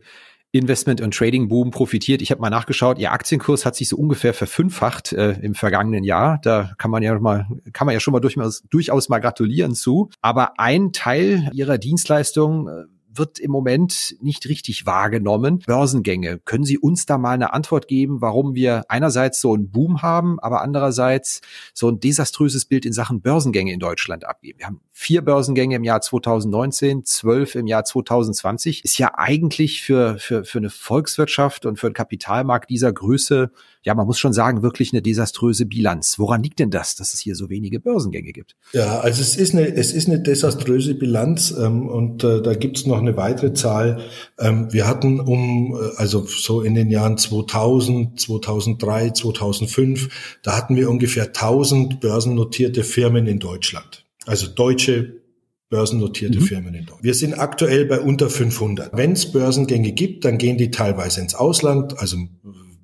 Investment- 0.52 1.00
und 1.00 1.12
Trading-Boom 1.12 1.72
profitiert. 1.72 2.22
Ich 2.22 2.30
habe 2.30 2.40
mal 2.40 2.48
nachgeschaut, 2.48 2.98
Ihr 2.98 3.10
Aktienkurs 3.10 3.66
hat 3.66 3.74
sich 3.74 3.88
so 3.88 3.96
ungefähr 3.96 4.32
verfünffacht 4.32 5.12
äh, 5.12 5.32
im 5.42 5.56
vergangenen 5.56 6.04
Jahr. 6.04 6.38
Da 6.42 6.70
kann 6.78 6.92
man 6.92 7.02
ja 7.02 7.18
mal, 7.18 7.48
kann 7.72 7.86
man 7.86 7.92
ja 7.92 7.98
schon 7.98 8.12
mal 8.12 8.20
durchaus, 8.20 8.62
durchaus 8.70 9.08
mal 9.08 9.18
gratulieren 9.18 9.74
zu. 9.74 10.10
Aber 10.20 10.60
ein 10.60 10.92
Teil 10.92 11.50
Ihrer 11.52 11.78
Dienstleistung 11.78 12.68
äh, 12.68 12.84
wird 13.16 13.38
im 13.38 13.50
Moment 13.50 14.16
nicht 14.20 14.48
richtig 14.48 14.86
wahrgenommen. 14.86 15.60
Börsengänge. 15.60 16.38
Können 16.38 16.64
Sie 16.64 16.78
uns 16.78 17.06
da 17.06 17.18
mal 17.18 17.32
eine 17.32 17.52
Antwort 17.52 17.88
geben, 17.88 18.20
warum 18.20 18.54
wir 18.54 18.84
einerseits 18.88 19.40
so 19.40 19.54
einen 19.54 19.70
Boom 19.70 20.02
haben, 20.02 20.38
aber 20.40 20.62
andererseits 20.62 21.40
so 21.72 21.88
ein 21.88 22.00
desaströses 22.00 22.64
Bild 22.64 22.86
in 22.86 22.92
Sachen 22.92 23.20
Börsengänge 23.20 23.72
in 23.72 23.80
Deutschland 23.80 24.24
abgeben? 24.24 24.58
Wir 24.58 24.66
haben 24.66 24.80
vier 24.92 25.22
Börsengänge 25.22 25.76
im 25.76 25.84
Jahr 25.84 26.00
2019, 26.00 27.04
zwölf 27.04 27.54
im 27.54 27.66
Jahr 27.66 27.84
2020. 27.84 28.84
Ist 28.84 28.98
ja 28.98 29.12
eigentlich 29.16 29.82
für, 29.82 30.18
für, 30.18 30.44
für 30.44 30.58
eine 30.58 30.70
Volkswirtschaft 30.70 31.66
und 31.66 31.78
für 31.78 31.88
einen 31.88 31.94
Kapitalmarkt 31.94 32.70
dieser 32.70 32.92
Größe 32.92 33.50
ja, 33.84 33.94
man 33.94 34.06
muss 34.06 34.18
schon 34.18 34.32
sagen, 34.32 34.62
wirklich 34.62 34.92
eine 34.92 35.02
desaströse 35.02 35.66
Bilanz. 35.66 36.18
Woran 36.18 36.42
liegt 36.42 36.58
denn 36.58 36.70
das, 36.70 36.96
dass 36.96 37.12
es 37.12 37.20
hier 37.20 37.36
so 37.36 37.50
wenige 37.50 37.80
Börsengänge 37.80 38.32
gibt? 38.32 38.56
Ja, 38.72 39.00
also 39.00 39.20
es 39.20 39.36
ist 39.36 39.54
eine, 39.54 39.66
es 39.66 39.92
ist 39.92 40.08
eine 40.08 40.20
desaströse 40.20 40.94
Bilanz 40.94 41.54
ähm, 41.56 41.88
und 41.88 42.24
äh, 42.24 42.40
da 42.40 42.54
gibt 42.54 42.78
es 42.78 42.86
noch 42.86 42.98
eine 42.98 43.16
weitere 43.16 43.52
Zahl. 43.52 44.00
Ähm, 44.38 44.72
wir 44.72 44.86
hatten 44.86 45.20
um, 45.20 45.74
äh, 45.74 45.96
also 45.96 46.24
so 46.26 46.62
in 46.62 46.74
den 46.74 46.90
Jahren 46.90 47.18
2000, 47.18 48.18
2003, 48.18 49.10
2005, 49.10 50.38
da 50.42 50.56
hatten 50.56 50.76
wir 50.76 50.88
ungefähr 50.88 51.26
1000 51.26 52.00
börsennotierte 52.00 52.84
Firmen 52.84 53.26
in 53.26 53.38
Deutschland. 53.38 54.06
Also 54.24 54.46
deutsche 54.46 55.20
börsennotierte 55.68 56.40
mhm. 56.40 56.44
Firmen 56.44 56.74
in 56.74 56.86
Deutschland. 56.86 57.04
Wir 57.04 57.14
sind 57.14 57.34
aktuell 57.34 57.84
bei 57.84 58.00
unter 58.00 58.30
500. 58.30 58.96
Wenn 58.96 59.12
es 59.12 59.30
Börsengänge 59.30 59.92
gibt, 59.92 60.24
dann 60.24 60.38
gehen 60.38 60.56
die 60.56 60.70
teilweise 60.70 61.20
ins 61.20 61.34
Ausland, 61.34 61.98
also 61.98 62.16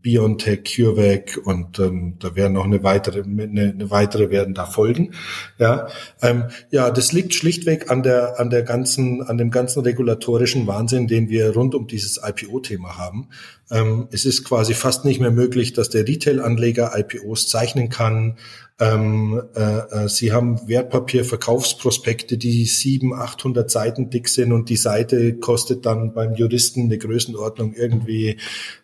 BioNTech, 0.03 0.65
CureVac 0.65 1.39
und 1.45 1.79
ähm, 1.79 2.17
da 2.19 2.35
werden 2.35 2.55
noch 2.55 2.65
eine 2.65 2.83
weitere, 2.83 3.23
eine, 3.23 3.71
eine 3.71 3.91
weitere 3.91 4.31
werden 4.31 4.55
da 4.55 4.67
folgen. 4.67 5.13
Ja, 5.59 5.89
ähm, 6.23 6.45
ja, 6.71 6.91
das 6.91 7.13
liegt 7.13 7.35
schlichtweg 7.35 7.91
an 7.91 8.03
der 8.03 8.41
an 8.41 8.51
der 8.51 8.63
ganzen 8.63 9.23
an 9.23 9.39
dem 9.39 9.51
ganzen 9.51 9.83
regulatorischen 9.83 10.67
Wahnsinn, 10.67 11.07
den 11.07 11.29
wir 11.29 11.55
rund 11.55 11.75
um 11.75 11.87
dieses 11.87 12.21
IPO-Thema 12.23 12.97
haben. 12.97 13.29
Ähm, 13.71 14.09
es 14.11 14.25
ist 14.25 14.45
quasi 14.45 14.75
fast 14.75 15.05
nicht 15.05 15.21
mehr 15.21 15.31
möglich, 15.31 15.73
dass 15.73 15.91
der 15.91 16.07
Retail-Anleger 16.07 16.93
IPOs 16.97 17.49
zeichnen 17.49 17.89
kann. 17.89 18.37
Ähm, 18.81 19.43
äh, 19.55 19.61
äh, 19.61 20.09
sie 20.09 20.33
haben 20.33 20.67
Wertpapierverkaufsprospekte, 20.67 22.39
die 22.39 22.65
sieben, 22.65 23.13
800 23.13 23.71
Seiten 23.71 24.09
dick 24.09 24.29
sind 24.29 24.53
und 24.53 24.71
die 24.71 24.77
Seite 24.77 25.35
kostet 25.35 25.85
dann 25.85 26.15
beim 26.15 26.35
Juristen 26.35 26.85
eine 26.85 26.97
Größenordnung 26.97 27.75
irgendwie 27.75 28.39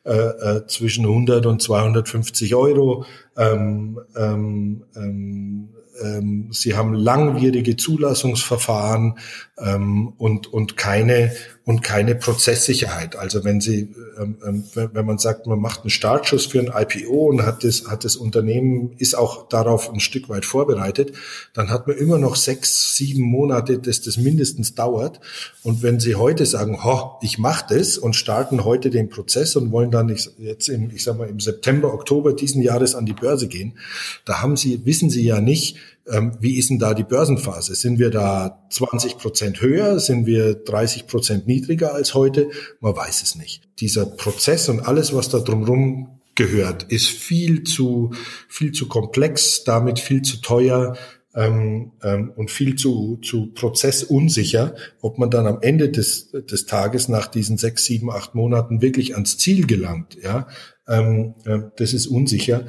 äh, 0.04 0.12
äh, 0.12 0.66
zwischen 0.66 1.06
100 1.06 1.46
und 1.46 1.62
250 1.62 2.54
Euro. 2.54 3.06
Ähm, 3.36 4.00
ähm, 4.16 4.82
ähm, 4.96 5.68
ähm, 6.02 6.48
sie 6.50 6.76
haben 6.76 6.94
langwierige 6.94 7.76
Zulassungsverfahren 7.76 9.18
ähm, 9.58 10.12
und, 10.18 10.52
und 10.52 10.76
keine 10.76 11.32
und 11.66 11.82
keine 11.82 12.14
Prozesssicherheit. 12.14 13.16
Also 13.16 13.42
wenn 13.42 13.60
Sie, 13.60 13.92
ähm, 14.20 14.64
wenn 14.74 15.04
man 15.04 15.18
sagt, 15.18 15.48
man 15.48 15.58
macht 15.58 15.80
einen 15.80 15.90
Startschuss 15.90 16.46
für 16.46 16.60
ein 16.60 16.70
IPO 16.72 17.26
und 17.26 17.44
hat 17.44 17.64
das, 17.64 17.88
hat 17.88 18.04
das 18.04 18.14
Unternehmen 18.14 18.92
ist 18.98 19.18
auch 19.18 19.48
darauf 19.48 19.92
ein 19.92 19.98
Stück 19.98 20.28
weit 20.28 20.44
vorbereitet, 20.44 21.12
dann 21.54 21.70
hat 21.70 21.88
man 21.88 21.96
immer 21.96 22.18
noch 22.18 22.36
sechs, 22.36 22.94
sieben 22.94 23.22
Monate, 23.22 23.80
dass 23.80 24.00
das 24.00 24.16
mindestens 24.16 24.76
dauert. 24.76 25.20
Und 25.64 25.82
wenn 25.82 25.98
Sie 25.98 26.14
heute 26.14 26.46
sagen, 26.46 26.84
ho, 26.84 27.18
ich 27.20 27.36
mache 27.38 27.74
das 27.74 27.98
und 27.98 28.14
starten 28.14 28.64
heute 28.64 28.90
den 28.90 29.08
Prozess 29.08 29.56
und 29.56 29.72
wollen 29.72 29.90
dann 29.90 30.14
jetzt 30.38 30.68
im, 30.68 30.90
ich 30.90 31.02
sag 31.02 31.18
mal, 31.18 31.28
im 31.28 31.40
September, 31.40 31.92
Oktober 31.92 32.32
diesen 32.32 32.62
Jahres 32.62 32.94
an 32.94 33.06
die 33.06 33.12
Börse 33.12 33.25
gehen, 33.48 33.78
da 34.24 34.40
haben 34.42 34.56
Sie, 34.56 34.84
wissen 34.84 35.10
Sie 35.10 35.24
ja 35.24 35.40
nicht, 35.40 35.76
ähm, 36.08 36.36
wie 36.40 36.56
ist 36.56 36.70
denn 36.70 36.78
da 36.78 36.94
die 36.94 37.02
Börsenphase? 37.02 37.74
Sind 37.74 37.98
wir 37.98 38.10
da 38.10 38.66
20 38.70 39.18
Prozent 39.18 39.60
höher? 39.60 39.98
Sind 39.98 40.26
wir 40.26 40.54
30 40.54 41.06
Prozent 41.06 41.46
niedriger 41.46 41.94
als 41.94 42.14
heute? 42.14 42.50
Man 42.80 42.94
weiß 42.94 43.22
es 43.22 43.34
nicht. 43.34 43.62
Dieser 43.80 44.06
Prozess 44.06 44.68
und 44.68 44.80
alles, 44.80 45.14
was 45.14 45.28
da 45.28 45.40
drumherum 45.40 46.20
gehört, 46.36 46.84
ist 46.84 47.08
viel 47.08 47.64
zu, 47.64 48.12
viel 48.48 48.72
zu 48.72 48.88
komplex, 48.88 49.64
damit 49.64 49.98
viel 49.98 50.22
zu 50.22 50.40
teuer, 50.40 50.96
ähm, 51.36 51.92
ähm, 52.02 52.32
und 52.34 52.50
viel 52.50 52.76
zu, 52.76 53.18
zu 53.22 53.52
prozessunsicher, 53.52 54.74
ob 55.02 55.18
man 55.18 55.30
dann 55.30 55.46
am 55.46 55.58
Ende 55.60 55.90
des, 55.90 56.30
des 56.30 56.64
Tages 56.64 57.08
nach 57.08 57.26
diesen 57.26 57.58
sechs, 57.58 57.84
sieben, 57.84 58.10
acht 58.10 58.34
Monaten 58.34 58.80
wirklich 58.80 59.14
ans 59.14 59.36
Ziel 59.36 59.66
gelangt. 59.66 60.16
Ja, 60.22 60.48
ähm, 60.88 61.34
äh, 61.44 61.58
das 61.76 61.92
ist 61.92 62.06
unsicher. 62.06 62.64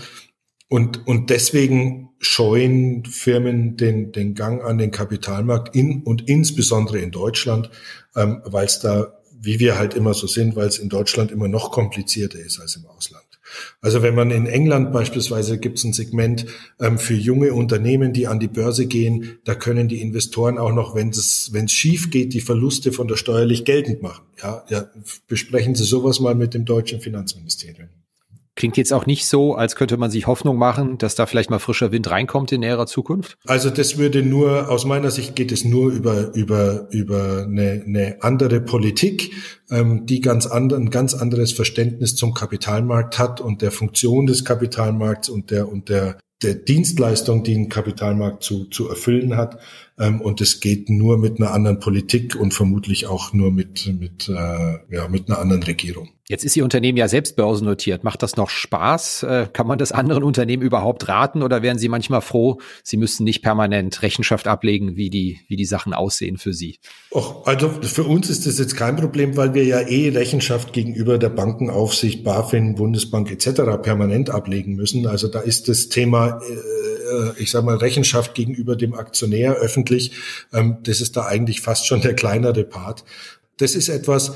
Und, 0.70 1.08
und 1.08 1.30
deswegen 1.30 2.10
scheuen 2.20 3.06
Firmen 3.06 3.78
den, 3.78 4.12
den 4.12 4.34
Gang 4.34 4.64
an 4.64 4.78
den 4.78 4.92
Kapitalmarkt 4.92 5.76
in 5.76 6.04
und 6.04 6.28
insbesondere 6.28 7.00
in 7.00 7.12
Deutschland, 7.12 7.70
ähm, 8.16 8.42
weil 8.44 8.66
es 8.66 8.80
da, 8.80 9.14
wie 9.40 9.60
wir 9.60 9.78
halt 9.78 9.94
immer 9.94 10.14
so 10.14 10.28
sind, 10.28 10.56
weil 10.56 10.68
es 10.68 10.80
in 10.80 10.90
Deutschland 10.90 11.32
immer 11.32 11.48
noch 11.48 11.72
komplizierter 11.72 12.40
ist 12.40 12.60
als 12.60 12.76
im 12.76 12.86
Ausland. 12.86 13.24
Also 13.82 14.02
wenn 14.02 14.16
man 14.16 14.32
in 14.32 14.46
England 14.46 14.92
beispielsweise 14.92 15.58
gibt 15.58 15.78
es 15.78 15.86
ein 15.86 15.94
Segment 15.94 16.46
ähm, 16.82 16.98
für 16.98 17.14
junge 17.14 17.54
Unternehmen, 17.54 18.12
die 18.12 18.28
an 18.28 18.40
die 18.40 18.50
Börse 18.50 18.88
gehen, 18.88 19.40
da 19.46 19.56
können 19.56 19.88
die 19.88 20.02
Investoren 20.02 20.58
auch 20.58 20.74
noch, 20.74 20.96
wenn 20.96 21.10
es 21.10 21.54
wenn 21.54 21.66
es 21.66 21.72
schief 21.72 22.10
geht, 22.10 22.34
die 22.34 22.42
Verluste 22.42 22.92
von 22.92 23.08
der 23.08 23.16
steuerlich 23.16 23.64
geltend 23.64 24.02
machen. 24.02 24.26
Ja, 24.42 24.66
ja, 24.70 24.90
besprechen 25.28 25.76
Sie 25.76 25.86
sowas 25.86 26.20
mal 26.20 26.36
mit 26.36 26.54
dem 26.54 26.66
deutschen 26.66 27.00
Finanzministerium. 27.00 27.90
Klingt 28.58 28.76
jetzt 28.76 28.92
auch 28.92 29.06
nicht 29.06 29.28
so, 29.28 29.54
als 29.54 29.76
könnte 29.76 29.98
man 29.98 30.10
sich 30.10 30.26
Hoffnung 30.26 30.58
machen, 30.58 30.98
dass 30.98 31.14
da 31.14 31.28
vielleicht 31.28 31.52
mal 31.52 31.60
frischer 31.60 31.92
Wind 31.92 32.10
reinkommt 32.10 32.52
in 32.52 32.62
näherer 32.62 32.88
Zukunft? 32.88 33.38
Also 33.46 33.70
das 33.70 34.00
würde 34.00 34.24
nur, 34.24 34.70
aus 34.72 34.84
meiner 34.84 35.12
Sicht 35.12 35.36
geht 35.36 35.52
es 35.52 35.64
nur 35.64 35.92
über, 35.92 36.34
über, 36.34 36.88
über 36.90 37.44
eine, 37.48 37.84
eine 37.86 38.18
andere 38.22 38.60
Politik, 38.60 39.32
ähm, 39.70 40.08
die 40.08 40.22
ganz 40.22 40.48
andere, 40.48 40.80
ein 40.80 40.90
ganz 40.90 41.14
anderes 41.14 41.52
Verständnis 41.52 42.16
zum 42.16 42.34
Kapitalmarkt 42.34 43.20
hat 43.20 43.42
und 43.42 43.62
der 43.62 43.72
Funktion 43.72 44.26
des 44.26 44.44
Kapitalmarkts 44.44 45.30
und 45.30 45.52
der, 45.52 45.70
und 45.70 45.90
der, 45.90 46.18
der 46.42 46.56
Dienstleistung, 46.56 47.44
die 47.44 47.56
ein 47.56 47.70
Kapitalmarkt 47.70 48.42
zu, 48.42 48.66
zu 48.66 48.90
erfüllen 48.90 49.38
hat. 49.38 49.60
Ähm, 50.00 50.22
und 50.22 50.42
es 50.42 50.60
geht 50.60 50.90
nur 50.90 51.18
mit 51.18 51.40
einer 51.40 51.52
anderen 51.52 51.80
Politik 51.80 52.36
und 52.36 52.54
vermutlich 52.54 53.08
auch 53.08 53.34
nur 53.34 53.52
mit, 53.52 53.92
mit, 54.00 54.30
äh, 54.30 54.34
ja, 54.94 55.08
mit 55.08 55.30
einer 55.30 55.40
anderen 55.40 55.64
Regierung. 55.64 56.10
Jetzt 56.30 56.44
ist 56.44 56.58
Ihr 56.58 56.66
Unternehmen 56.66 56.98
ja 56.98 57.08
selbst 57.08 57.38
börsennotiert. 57.38 58.04
Macht 58.04 58.22
das 58.22 58.36
noch 58.36 58.50
Spaß? 58.50 59.24
Äh, 59.24 59.48
kann 59.54 59.66
man 59.66 59.80
das 59.80 59.94
anderen 59.94 60.24
Unternehmen 60.24 60.62
überhaupt 60.62 61.08
raten 61.08 61.42
oder 61.42 61.62
wären 61.62 61.80
Sie 61.80 61.88
manchmal 61.88 62.20
froh, 62.20 62.60
Sie 62.84 62.98
müssten 62.98 63.24
nicht 63.24 63.42
permanent 63.42 64.02
Rechenschaft 64.02 64.46
ablegen, 64.46 64.98
wie 64.98 65.10
die, 65.10 65.40
wie 65.48 65.56
die 65.56 65.66
Sachen 65.66 65.94
aussehen 65.94 66.38
für 66.38 66.52
Sie? 66.52 66.80
Och, 67.12 67.48
also 67.48 67.70
für 67.70 68.04
uns 68.04 68.30
ist 68.30 68.46
das 68.46 68.60
jetzt 68.60 68.76
kein 68.76 68.98
Problem, 68.98 69.38
weil 69.38 69.54
wir 69.54 69.64
ja 69.64 69.80
eh 69.80 70.10
Rechenschaft 70.10 70.74
gegenüber 70.74 71.18
der 71.18 71.30
Bankenaufsicht, 71.30 72.26
BaFin, 72.26 72.76
Bundesbank 72.76 73.32
etc. 73.32 73.82
permanent 73.82 74.30
ablegen 74.30 74.76
müssen. 74.76 75.08
Also 75.08 75.30
da 75.30 75.40
ist 75.40 75.70
das 75.70 75.88
Thema, 75.88 76.42
äh, 76.42 77.42
ich 77.42 77.52
sage 77.52 77.66
mal, 77.66 77.78
Rechenschaft 77.78 78.36
gegenüber 78.36 78.76
dem 78.76 78.96
Aktionär 78.96 79.54
öffentlich, 79.54 79.87
ähm, 80.54 80.78
das 80.84 81.02
ist 81.02 81.18
da 81.18 81.26
eigentlich 81.26 81.62
fast 81.62 81.88
schon 81.88 82.02
der 82.02 82.14
kleinere 82.14 82.64
Part. 82.64 83.04
Das 83.58 83.76
ist 83.76 83.90
etwas, 83.90 84.34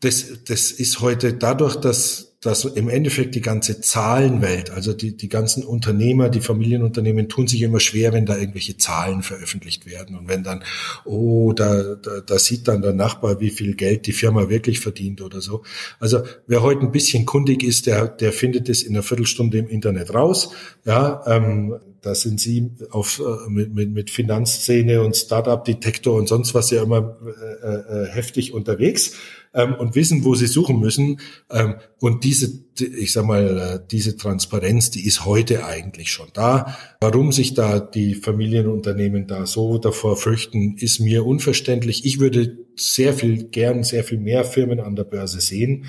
das, 0.00 0.44
das 0.44 0.72
ist 0.72 1.00
heute 1.00 1.34
dadurch, 1.34 1.76
dass, 1.76 2.36
dass 2.40 2.64
im 2.64 2.88
Endeffekt 2.88 3.34
die 3.34 3.40
ganze 3.40 3.80
Zahlenwelt, 3.80 4.70
also 4.70 4.92
die, 4.92 5.16
die 5.16 5.28
ganzen 5.28 5.64
Unternehmer, 5.64 6.28
die 6.28 6.40
Familienunternehmen 6.40 7.28
tun 7.28 7.46
sich 7.46 7.62
immer 7.62 7.80
schwer, 7.80 8.12
wenn 8.12 8.26
da 8.26 8.36
irgendwelche 8.36 8.76
Zahlen 8.76 9.22
veröffentlicht 9.22 9.86
werden. 9.86 10.16
Und 10.16 10.28
wenn 10.28 10.42
dann, 10.42 10.64
oh, 11.04 11.52
da, 11.52 11.94
da, 11.94 12.20
da 12.20 12.38
sieht 12.38 12.68
dann 12.68 12.82
der 12.82 12.94
Nachbar, 12.94 13.40
wie 13.40 13.50
viel 13.50 13.74
Geld 13.74 14.06
die 14.06 14.12
Firma 14.12 14.48
wirklich 14.48 14.80
verdient 14.80 15.20
oder 15.20 15.40
so. 15.40 15.62
Also 16.00 16.22
wer 16.46 16.62
heute 16.62 16.82
ein 16.82 16.92
bisschen 16.92 17.26
kundig 17.26 17.62
ist, 17.62 17.86
der, 17.86 18.08
der 18.08 18.32
findet 18.32 18.68
es 18.68 18.82
in 18.82 18.94
einer 18.94 19.02
Viertelstunde 19.02 19.58
im 19.58 19.68
Internet 19.68 20.14
raus. 20.14 20.50
Ja, 20.84 21.22
ähm, 21.26 21.76
da 22.02 22.16
sind 22.16 22.40
Sie 22.40 22.70
auf, 22.90 23.20
äh, 23.20 23.48
mit, 23.48 23.72
mit, 23.74 23.90
mit 23.90 24.10
Finanzszene 24.10 25.02
und 25.02 25.16
Startup-Detektor 25.16 26.16
und 26.16 26.28
sonst 26.28 26.52
was 26.52 26.70
ja 26.70 26.82
immer 26.82 27.16
äh, 27.24 27.66
äh, 27.66 28.06
heftig 28.10 28.52
unterwegs 28.52 29.12
ähm, 29.54 29.74
und 29.74 29.94
wissen, 29.94 30.24
wo 30.24 30.34
sie 30.34 30.46
suchen 30.46 30.80
müssen. 30.80 31.20
Ähm, 31.50 31.76
und 32.00 32.24
diese, 32.24 32.64
ich 32.78 33.12
sag 33.12 33.24
mal, 33.24 33.58
äh, 33.58 33.86
diese 33.90 34.16
Transparenz, 34.16 34.90
die 34.90 35.06
ist 35.06 35.24
heute 35.24 35.64
eigentlich 35.64 36.10
schon 36.10 36.28
da. 36.32 36.76
Warum 37.00 37.32
sich 37.32 37.54
da 37.54 37.78
die 37.78 38.14
Familienunternehmen 38.14 39.26
da 39.26 39.46
so 39.46 39.78
davor 39.78 40.16
fürchten, 40.16 40.76
ist 40.78 41.00
mir 41.00 41.24
unverständlich. 41.24 42.04
Ich 42.04 42.18
würde 42.18 42.58
sehr 42.74 43.12
viel 43.14 43.44
gern, 43.44 43.84
sehr 43.84 44.04
viel 44.04 44.18
mehr 44.18 44.44
Firmen 44.44 44.80
an 44.80 44.96
der 44.96 45.04
Börse 45.04 45.40
sehen. 45.40 45.86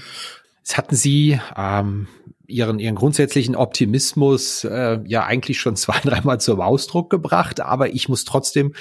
Jetzt 0.59 0.77
hatten 0.77 0.95
Sie 0.95 1.39
ähm, 1.57 2.07
ihren, 2.47 2.79
ihren 2.79 2.95
grundsätzlichen 2.95 3.55
Optimismus 3.55 4.63
äh, 4.63 4.99
ja 5.05 5.25
eigentlich 5.25 5.59
schon 5.59 5.75
zwei, 5.77 5.99
dreimal 5.99 6.39
zum 6.39 6.61
Ausdruck 6.61 7.09
gebracht, 7.09 7.61
aber 7.61 7.93
ich 7.93 8.09
muss 8.09 8.25
trotzdem 8.25 8.73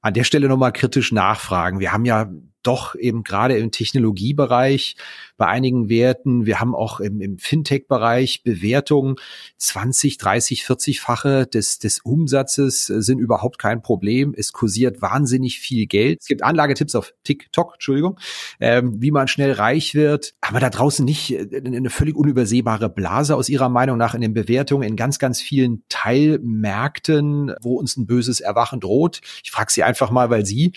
an 0.00 0.14
der 0.14 0.24
Stelle 0.24 0.48
nochmal 0.48 0.72
kritisch 0.72 1.12
nachfragen. 1.12 1.80
Wir 1.80 1.92
haben 1.92 2.04
ja 2.04 2.30
doch 2.62 2.94
eben 2.94 3.24
gerade 3.24 3.56
im 3.56 3.70
Technologiebereich 3.70 4.96
bei 5.36 5.46
einigen 5.46 5.88
Werten. 5.88 6.44
Wir 6.44 6.60
haben 6.60 6.74
auch 6.74 7.00
im, 7.00 7.20
im 7.20 7.38
Fintech-Bereich 7.38 8.42
Bewertungen 8.42 9.16
20, 9.56 10.18
30, 10.18 10.62
40-fache 10.62 11.46
des, 11.46 11.78
des 11.78 12.00
Umsatzes 12.00 12.86
sind 12.86 13.18
überhaupt 13.18 13.58
kein 13.58 13.82
Problem. 13.82 14.34
Es 14.36 14.52
kursiert 14.52 15.00
wahnsinnig 15.00 15.58
viel 15.58 15.86
Geld. 15.86 16.18
Es 16.20 16.26
gibt 16.26 16.42
Anlagetipps 16.42 16.94
auf 16.94 17.14
TikTok, 17.24 17.74
Entschuldigung, 17.74 18.18
ähm, 18.60 19.00
wie 19.00 19.10
man 19.10 19.28
schnell 19.28 19.52
reich 19.52 19.94
wird. 19.94 20.34
Aber 20.42 20.60
da 20.60 20.68
draußen 20.68 21.04
nicht 21.04 21.32
äh, 21.32 21.62
eine 21.64 21.90
völlig 21.90 22.16
unübersehbare 22.16 22.90
Blase 22.90 23.34
aus 23.36 23.48
Ihrer 23.48 23.70
Meinung 23.70 23.96
nach 23.96 24.14
in 24.14 24.20
den 24.20 24.34
Bewertungen 24.34 24.86
in 24.86 24.96
ganz, 24.96 25.18
ganz 25.18 25.40
vielen 25.40 25.82
Teilmärkten, 25.88 27.54
wo 27.62 27.76
uns 27.76 27.96
ein 27.96 28.06
böses 28.06 28.40
Erwachen 28.40 28.80
droht. 28.80 29.22
Ich 29.42 29.50
frage 29.50 29.72
Sie 29.72 29.82
einfach 29.82 30.10
mal, 30.10 30.28
weil 30.28 30.44
Sie 30.44 30.72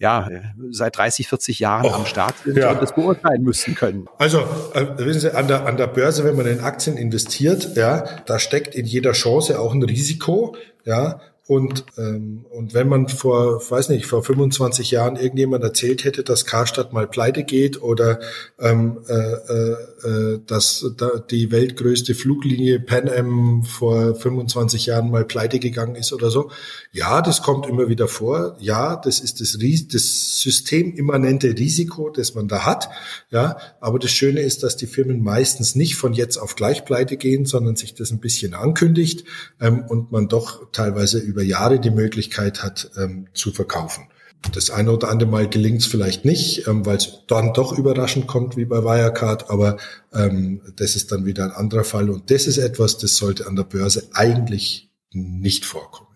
ja, 0.00 0.28
seit 0.70 0.96
30, 0.96 1.28
40 1.28 1.58
Jahren 1.60 1.84
oh, 1.84 1.92
am 1.92 2.06
Start 2.06 2.34
sind 2.42 2.56
ja. 2.56 2.72
und 2.72 2.82
das 2.82 2.94
beurteilen 2.94 3.42
müssen 3.42 3.74
können. 3.74 4.08
Also, 4.16 4.38
äh, 4.72 4.86
wissen 4.96 5.20
Sie, 5.20 5.34
an 5.34 5.46
der, 5.46 5.66
an 5.66 5.76
der 5.76 5.88
Börse, 5.88 6.24
wenn 6.24 6.36
man 6.36 6.46
in 6.46 6.60
Aktien 6.60 6.96
investiert, 6.96 7.76
ja, 7.76 8.04
da 8.24 8.38
steckt 8.38 8.74
in 8.74 8.86
jeder 8.86 9.12
Chance 9.12 9.60
auch 9.60 9.74
ein 9.74 9.82
Risiko, 9.82 10.56
ja, 10.86 11.20
und, 11.50 11.84
ähm, 11.98 12.44
und 12.48 12.74
wenn 12.74 12.86
man 12.86 13.08
vor, 13.08 13.60
weiß 13.68 13.88
nicht, 13.88 14.06
vor 14.06 14.22
25 14.22 14.92
Jahren 14.92 15.16
irgendjemand 15.16 15.64
erzählt 15.64 16.04
hätte, 16.04 16.22
dass 16.22 16.46
Karstadt 16.46 16.92
mal 16.92 17.08
pleite 17.08 17.42
geht 17.42 17.82
oder 17.82 18.20
ähm, 18.60 18.98
äh, 19.08 19.14
äh, 19.14 19.76
äh, 20.04 20.40
dass 20.46 20.86
da 20.96 21.18
die 21.18 21.50
weltgrößte 21.50 22.14
Fluglinie 22.14 22.78
Pan 22.78 23.08
Am 23.08 23.64
vor 23.64 24.14
25 24.14 24.86
Jahren 24.86 25.10
mal 25.10 25.24
pleite 25.24 25.58
gegangen 25.58 25.96
ist 25.96 26.12
oder 26.12 26.30
so. 26.30 26.52
Ja, 26.92 27.20
das 27.20 27.42
kommt 27.42 27.66
immer 27.66 27.88
wieder 27.88 28.06
vor. 28.06 28.56
Ja, 28.60 28.94
das 28.94 29.18
ist 29.18 29.40
das, 29.40 29.58
das 29.58 30.40
systemimmanente 30.40 31.58
Risiko, 31.58 32.10
das 32.10 32.36
man 32.36 32.46
da 32.46 32.64
hat. 32.64 32.90
Ja, 33.30 33.56
aber 33.80 33.98
das 33.98 34.12
Schöne 34.12 34.40
ist, 34.40 34.62
dass 34.62 34.76
die 34.76 34.86
Firmen 34.86 35.20
meistens 35.20 35.74
nicht 35.74 35.96
von 35.96 36.12
jetzt 36.12 36.36
auf 36.36 36.54
gleich 36.54 36.84
pleite 36.84 37.16
gehen, 37.16 37.44
sondern 37.44 37.74
sich 37.74 37.94
das 37.94 38.12
ein 38.12 38.20
bisschen 38.20 38.54
ankündigt 38.54 39.24
ähm, 39.60 39.84
und 39.88 40.12
man 40.12 40.28
doch 40.28 40.70
teilweise 40.70 41.18
über 41.18 41.39
über 41.40 41.48
Jahre 41.48 41.80
die 41.80 41.90
Möglichkeit 41.90 42.62
hat, 42.62 42.90
ähm, 42.98 43.26
zu 43.32 43.50
verkaufen. 43.50 44.04
Das 44.52 44.70
eine 44.70 44.92
oder 44.92 45.08
andere 45.08 45.28
Mal 45.28 45.48
gelingt 45.48 45.80
es 45.80 45.86
vielleicht 45.86 46.24
nicht, 46.24 46.66
ähm, 46.66 46.84
weil 46.84 46.96
es 46.96 47.24
dann 47.28 47.52
doch 47.52 47.76
überraschend 47.76 48.26
kommt 48.26 48.56
wie 48.56 48.64
bei 48.64 48.82
Wirecard, 48.82 49.50
aber 49.50 49.76
ähm, 50.14 50.60
das 50.76 50.96
ist 50.96 51.12
dann 51.12 51.26
wieder 51.26 51.44
ein 51.44 51.52
anderer 51.52 51.84
Fall 51.84 52.10
und 52.10 52.30
das 52.30 52.46
ist 52.46 52.58
etwas, 52.58 52.98
das 52.98 53.16
sollte 53.16 53.46
an 53.46 53.56
der 53.56 53.64
Börse 53.64 54.08
eigentlich 54.12 54.90
nicht 55.12 55.64
vorkommen. 55.64 56.09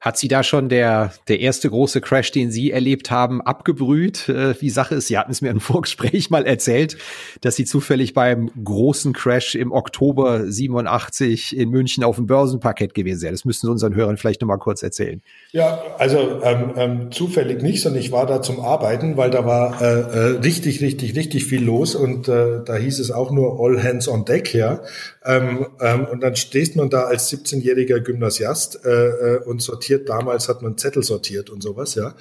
Hat 0.00 0.18
Sie 0.18 0.28
da 0.28 0.42
schon 0.42 0.68
der, 0.68 1.12
der 1.28 1.40
erste 1.40 1.70
große 1.70 2.00
Crash, 2.00 2.32
den 2.32 2.50
Sie 2.50 2.70
erlebt 2.70 3.10
haben, 3.10 3.40
abgebrüht? 3.40 4.28
Äh, 4.28 4.60
wie 4.60 4.70
Sache 4.70 4.96
ist, 4.96 5.06
Sie 5.06 5.18
hatten 5.18 5.32
es 5.32 5.40
mir 5.40 5.50
im 5.50 5.60
Vorgespräch 5.72 6.30
mal 6.30 6.44
erzählt, 6.44 6.96
dass 7.40 7.56
Sie 7.56 7.64
zufällig 7.64 8.14
beim 8.14 8.50
großen 8.62 9.12
Crash 9.12 9.54
im 9.54 9.72
Oktober 9.72 10.50
87 10.50 11.56
in 11.56 11.70
München 11.70 12.04
auf 12.04 12.16
dem 12.16 12.26
Börsenparkett 12.26 12.94
gewesen 12.94 13.20
sind. 13.20 13.32
Das 13.32 13.44
müssten 13.44 13.66
Sie 13.66 13.70
unseren 13.70 13.94
Hörern 13.94 14.16
vielleicht 14.16 14.40
noch 14.40 14.48
mal 14.48 14.58
kurz 14.58 14.82
erzählen. 14.82 15.22
Ja, 15.52 15.82
also 15.98 16.42
ähm, 16.42 16.72
ähm, 16.76 17.12
zufällig 17.12 17.62
nicht, 17.62 17.82
sondern 17.82 18.00
ich 18.00 18.12
war 18.12 18.26
da 18.26 18.42
zum 18.42 18.60
Arbeiten, 18.60 19.16
weil 19.16 19.30
da 19.30 19.44
war 19.44 19.80
äh, 19.80 19.84
äh, 19.84 20.18
richtig, 20.38 20.80
richtig, 20.80 21.16
richtig 21.16 21.46
viel 21.46 21.64
los 21.64 21.94
und 21.94 22.28
äh, 22.28 22.60
da 22.64 22.76
hieß 22.76 22.98
es 22.98 23.10
auch 23.10 23.30
nur 23.30 23.60
All 23.60 23.82
Hands 23.82 24.06
on 24.08 24.24
Deck, 24.24 24.54
ja. 24.54 24.80
Ähm, 25.24 25.66
ähm, 25.80 26.06
und 26.10 26.22
dann 26.22 26.36
stehst 26.36 26.76
man 26.76 26.90
da 26.90 27.04
als 27.04 27.32
17-jähriger 27.32 28.00
Gymnasiast 28.00 28.84
äh, 28.84 28.90
äh, 28.90 29.38
und 29.44 29.61
sortiert. 29.64 30.08
Damals 30.08 30.48
hat 30.48 30.62
man 30.62 30.76
Zettel 30.78 31.02
sortiert 31.02 31.50
und 31.50 31.62
sowas, 31.62 31.94
ja. 31.94 32.14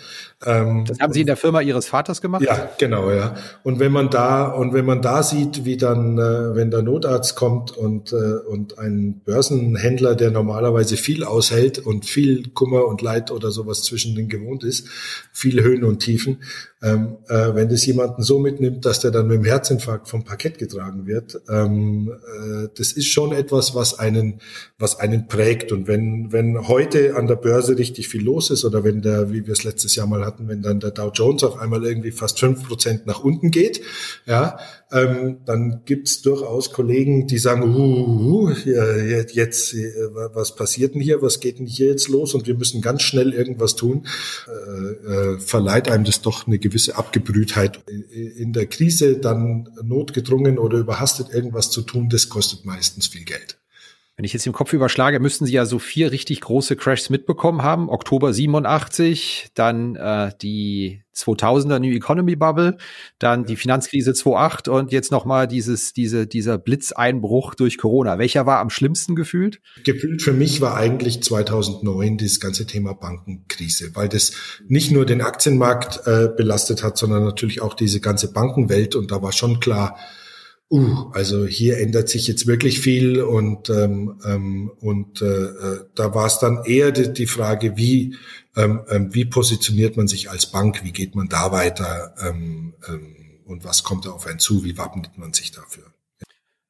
Ähm, 0.45 0.85
das 0.85 0.99
haben 0.99 1.13
Sie 1.13 1.21
in 1.21 1.27
der 1.27 1.37
Firma 1.37 1.61
Ihres 1.61 1.87
Vaters 1.87 2.21
gemacht? 2.21 2.43
Ja, 2.43 2.69
genau, 2.77 3.11
ja. 3.11 3.35
Und 3.63 3.79
wenn 3.79 3.91
man 3.91 4.09
da 4.09 4.47
und 4.47 4.73
wenn 4.73 4.85
man 4.85 5.01
da 5.01 5.23
sieht, 5.23 5.65
wie 5.65 5.77
dann, 5.77 6.17
äh, 6.17 6.55
wenn 6.55 6.71
der 6.71 6.81
Notarzt 6.81 7.35
kommt 7.35 7.75
und 7.77 8.13
äh, 8.13 8.15
und 8.15 8.77
ein 8.79 9.21
Börsenhändler, 9.25 10.15
der 10.15 10.31
normalerweise 10.31 10.97
viel 10.97 11.23
aushält 11.23 11.79
und 11.79 12.05
viel 12.05 12.49
Kummer 12.49 12.85
und 12.87 13.01
Leid 13.01 13.31
oder 13.31 13.51
sowas 13.51 13.83
zwischen 13.83 14.15
den 14.15 14.29
gewohnt 14.29 14.63
ist, 14.63 14.87
viel 15.31 15.61
Höhen 15.63 15.83
und 15.83 15.99
Tiefen, 15.99 16.39
ähm, 16.83 17.17
äh, 17.27 17.53
wenn 17.53 17.69
das 17.69 17.85
jemanden 17.85 18.23
so 18.23 18.39
mitnimmt, 18.39 18.85
dass 18.85 18.99
der 18.99 19.11
dann 19.11 19.27
mit 19.27 19.37
dem 19.37 19.45
Herzinfarkt 19.45 20.09
vom 20.09 20.23
Parkett 20.23 20.57
getragen 20.57 21.05
wird, 21.05 21.39
ähm, 21.47 22.11
äh, 22.11 22.69
das 22.75 22.91
ist 22.93 23.07
schon 23.07 23.33
etwas, 23.33 23.75
was 23.75 23.99
einen, 23.99 24.41
was 24.79 24.99
einen 24.99 25.27
prägt. 25.27 25.71
Und 25.71 25.87
wenn, 25.87 26.31
wenn 26.31 26.67
heute 26.67 27.15
an 27.15 27.27
der 27.31 27.37
Börse 27.37 27.77
richtig 27.77 28.09
viel 28.09 28.23
los 28.23 28.49
ist 28.49 28.65
oder 28.65 28.83
wenn 28.83 29.01
der, 29.01 29.31
wie 29.31 29.45
wir 29.45 29.53
es 29.53 29.63
letztes 29.63 29.95
Jahr 29.95 30.05
mal 30.05 30.25
hatten, 30.25 30.47
wenn 30.49 30.61
dann 30.61 30.79
der 30.81 30.91
Dow 30.91 31.11
Jones 31.13 31.43
auf 31.43 31.57
einmal 31.57 31.83
irgendwie 31.85 32.11
fast 32.11 32.39
fünf 32.39 32.67
Prozent 32.67 33.07
nach 33.07 33.23
unten 33.23 33.51
geht, 33.51 33.81
ja, 34.25 34.59
ähm, 34.91 35.37
dann 35.45 35.81
gibt's 35.85 36.21
durchaus 36.21 36.73
Kollegen, 36.73 37.27
die 37.27 37.37
sagen, 37.37 37.63
uh, 37.63 38.47
uh, 38.47 38.49
uh 38.49 38.53
jetzt, 39.33 39.73
äh, 39.73 39.93
was 40.33 40.55
passiert 40.55 40.93
denn 40.93 41.01
hier, 41.01 41.21
was 41.21 41.39
geht 41.39 41.59
denn 41.59 41.65
hier 41.65 41.87
jetzt 41.87 42.09
los 42.09 42.33
und 42.33 42.47
wir 42.47 42.55
müssen 42.55 42.81
ganz 42.81 43.01
schnell 43.01 43.33
irgendwas 43.33 43.75
tun, 43.77 44.05
äh, 44.47 45.35
äh, 45.35 45.39
verleiht 45.39 45.89
einem 45.89 46.03
das 46.03 46.21
doch 46.21 46.47
eine 46.47 46.59
gewisse 46.59 46.97
Abgebrühtheit. 46.97 47.79
In 47.87 48.51
der 48.51 48.65
Krise 48.65 49.17
dann 49.17 49.69
notgedrungen 49.81 50.59
oder 50.59 50.77
überhastet 50.77 51.33
irgendwas 51.33 51.71
zu 51.71 51.81
tun, 51.81 52.09
das 52.09 52.27
kostet 52.27 52.65
meistens 52.65 53.07
viel 53.07 53.23
Geld. 53.23 53.60
Wenn 54.21 54.25
ich 54.25 54.33
jetzt 54.33 54.45
im 54.45 54.53
Kopf 54.53 54.71
überschlage, 54.71 55.19
müssten 55.19 55.47
Sie 55.47 55.53
ja 55.53 55.65
so 55.65 55.79
vier 55.79 56.11
richtig 56.11 56.41
große 56.41 56.75
Crashs 56.75 57.09
mitbekommen 57.09 57.63
haben. 57.63 57.89
Oktober 57.89 58.31
87, 58.31 59.49
dann 59.55 59.95
äh, 59.95 60.29
die 60.39 61.01
2000er 61.15 61.79
New 61.79 61.91
Economy 61.91 62.35
Bubble, 62.35 62.77
dann 63.17 63.45
die 63.45 63.55
Finanzkrise 63.55 64.13
2008 64.13 64.67
und 64.67 64.91
jetzt 64.91 65.11
nochmal 65.11 65.47
dieses, 65.47 65.93
diese, 65.93 66.27
dieser 66.27 66.59
Blitzeinbruch 66.59 67.55
durch 67.55 67.79
Corona. 67.79 68.19
Welcher 68.19 68.45
war 68.45 68.59
am 68.59 68.69
schlimmsten 68.69 69.15
gefühlt? 69.15 69.59
Gefühlt 69.85 70.21
für 70.21 70.33
mich 70.33 70.61
war 70.61 70.77
eigentlich 70.77 71.23
2009 71.23 72.19
das 72.19 72.39
ganze 72.39 72.67
Thema 72.67 72.93
Bankenkrise, 72.93 73.95
weil 73.95 74.07
das 74.07 74.33
nicht 74.67 74.91
nur 74.91 75.07
den 75.07 75.21
Aktienmarkt 75.21 76.05
äh, 76.05 76.29
belastet 76.37 76.83
hat, 76.83 76.95
sondern 76.95 77.23
natürlich 77.23 77.63
auch 77.63 77.73
diese 77.73 78.01
ganze 78.01 78.31
Bankenwelt 78.31 78.95
und 78.95 79.09
da 79.09 79.23
war 79.23 79.31
schon 79.31 79.59
klar, 79.59 79.97
uh, 80.71 81.11
also 81.11 81.45
hier 81.45 81.77
ändert 81.79 82.09
sich 82.09 82.27
jetzt 82.27 82.47
wirklich 82.47 82.79
viel 82.79 83.21
und 83.21 83.69
ähm, 83.69 84.19
ähm, 84.25 84.71
und 84.79 85.21
äh, 85.21 85.25
äh, 85.25 85.85
da 85.95 86.15
war 86.15 86.25
es 86.25 86.39
dann 86.39 86.63
eher 86.65 86.91
die, 86.91 87.13
die 87.13 87.27
Frage, 87.27 87.77
wie 87.77 88.15
ähm, 88.55 88.81
ähm, 88.89 89.13
wie 89.13 89.25
positioniert 89.25 89.97
man 89.97 90.07
sich 90.07 90.29
als 90.29 90.47
Bank, 90.47 90.83
wie 90.83 90.91
geht 90.91 91.15
man 91.15 91.27
da 91.27 91.51
weiter 91.51 92.15
ähm, 92.25 92.73
ähm, 92.87 93.15
und 93.45 93.63
was 93.63 93.83
kommt 93.83 94.05
da 94.05 94.11
auf 94.11 94.25
einen 94.27 94.39
zu, 94.39 94.63
wie 94.63 94.77
wappnet 94.77 95.17
man 95.17 95.33
sich 95.33 95.51
dafür? 95.51 95.83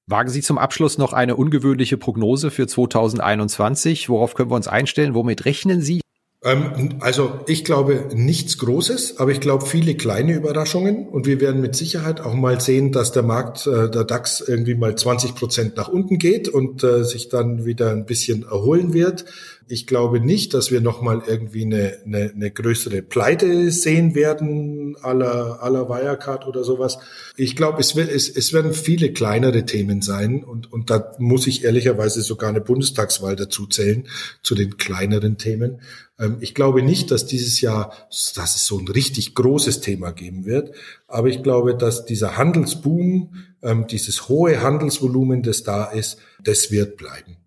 Wagen 0.07 0.29
Sie 0.29 0.41
zum 0.41 0.57
Abschluss 0.57 0.97
noch 0.97 1.13
eine 1.13 1.35
ungewöhnliche 1.35 1.95
Prognose 1.95 2.51
für 2.51 2.67
2021? 2.67 4.09
Worauf 4.09 4.33
können 4.33 4.51
wir 4.51 4.55
uns 4.55 4.67
einstellen? 4.67 5.13
Womit 5.13 5.45
rechnen 5.45 5.81
Sie? 5.81 6.01
Ähm, 6.43 6.97
also 7.01 7.41
ich 7.47 7.63
glaube 7.63 8.09
nichts 8.13 8.57
Großes, 8.57 9.19
aber 9.19 9.31
ich 9.31 9.41
glaube 9.41 9.65
viele 9.65 9.93
kleine 9.95 10.33
Überraschungen 10.33 11.07
und 11.07 11.27
wir 11.27 11.39
werden 11.39 11.61
mit 11.61 11.75
Sicherheit 11.75 12.19
auch 12.19 12.33
mal 12.33 12.59
sehen, 12.59 12.91
dass 12.91 13.11
der 13.11 13.21
Markt, 13.21 13.67
äh, 13.67 13.91
der 13.91 14.05
DAX 14.05 14.41
irgendwie 14.41 14.73
mal 14.73 14.95
20 14.95 15.35
Prozent 15.35 15.77
nach 15.77 15.87
unten 15.87 16.17
geht 16.17 16.49
und 16.49 16.83
äh, 16.83 17.03
sich 17.03 17.29
dann 17.29 17.65
wieder 17.65 17.91
ein 17.91 18.05
bisschen 18.05 18.43
erholen 18.43 18.93
wird. 18.93 19.25
Ich 19.71 19.87
glaube 19.87 20.19
nicht, 20.19 20.53
dass 20.53 20.69
wir 20.69 20.81
nochmal 20.81 21.23
irgendwie 21.25 21.63
eine, 21.63 21.97
eine, 22.05 22.31
eine 22.35 22.51
größere 22.51 23.01
Pleite 23.01 23.71
sehen 23.71 24.15
werden, 24.15 24.97
aller 25.01 25.63
aller 25.63 25.87
Wirecard 25.87 26.45
oder 26.45 26.65
sowas. 26.65 26.97
Ich 27.37 27.55
glaube, 27.55 27.79
es, 27.79 27.95
wird, 27.95 28.11
es, 28.11 28.27
es 28.27 28.51
werden 28.51 28.73
viele 28.73 29.13
kleinere 29.13 29.65
Themen 29.65 30.01
sein 30.01 30.43
und, 30.43 30.73
und 30.73 30.89
da 30.89 31.13
muss 31.19 31.47
ich 31.47 31.63
ehrlicherweise 31.63 32.21
sogar 32.21 32.49
eine 32.49 32.59
Bundestagswahl 32.59 33.37
dazu 33.37 33.65
zählen, 33.65 34.09
zu 34.43 34.55
den 34.55 34.75
kleineren 34.75 35.37
Themen. 35.37 35.79
Ähm, 36.19 36.37
ich 36.41 36.53
glaube 36.53 36.83
nicht, 36.83 37.09
dass 37.09 37.25
dieses 37.25 37.61
Jahr, 37.61 37.93
dass 38.35 38.57
es 38.57 38.65
so 38.65 38.77
ein 38.77 38.89
richtig 38.89 39.35
großes 39.35 39.79
Thema 39.79 40.11
geben 40.11 40.45
wird, 40.45 40.75
aber 41.07 41.29
ich 41.29 41.43
glaube, 41.43 41.77
dass 41.77 42.05
dieser 42.05 42.35
Handelsboom, 42.35 43.35
ähm, 43.63 43.87
dieses 43.87 44.27
hohe 44.27 44.61
Handelsvolumen, 44.61 45.43
das 45.43 45.63
da 45.63 45.85
ist, 45.85 46.17
das 46.43 46.71
wird 46.71 46.97
bleiben. 46.97 47.37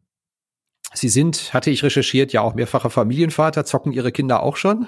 Sie 0.95 1.09
sind, 1.09 1.53
hatte 1.53 1.71
ich 1.71 1.83
recherchiert, 1.83 2.33
ja 2.33 2.41
auch 2.41 2.55
mehrfacher 2.55 2.91
Familienvater. 2.91 3.65
Zocken 3.65 3.93
Ihre 3.93 4.13
Kinder 4.13 4.43
auch 4.43 4.57
schon? 4.57 4.87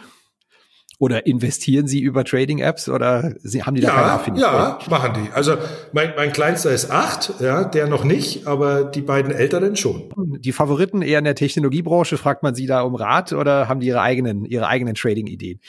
Oder 0.98 1.26
investieren 1.26 1.86
Sie 1.86 2.00
über 2.00 2.24
Trading-Apps 2.24 2.88
oder 2.88 3.34
Sie, 3.42 3.62
haben 3.62 3.74
die 3.74 3.82
da 3.82 3.88
ja, 3.88 3.94
keine 3.94 4.12
Affinität? 4.12 4.42
Ja, 4.42 4.78
machen 4.88 5.12
die. 5.14 5.30
Also 5.32 5.58
mein, 5.92 6.14
mein 6.16 6.32
Kleinster 6.32 6.70
ist 6.70 6.90
acht, 6.90 7.34
ja, 7.40 7.64
der 7.64 7.86
noch 7.86 8.02
nicht, 8.02 8.46
aber 8.46 8.84
die 8.84 9.02
beiden 9.02 9.30
Älteren 9.30 9.76
schon. 9.76 10.10
Die 10.16 10.52
Favoriten 10.52 11.02
eher 11.02 11.18
in 11.18 11.26
der 11.26 11.34
Technologiebranche, 11.34 12.16
fragt 12.16 12.42
man 12.42 12.54
Sie 12.54 12.66
da 12.66 12.80
um 12.80 12.94
Rat 12.94 13.34
oder 13.34 13.68
haben 13.68 13.80
die 13.80 13.88
ihre 13.88 14.00
eigenen, 14.00 14.46
ihre 14.46 14.68
eigenen 14.68 14.94
Trading-Ideen? 14.94 15.60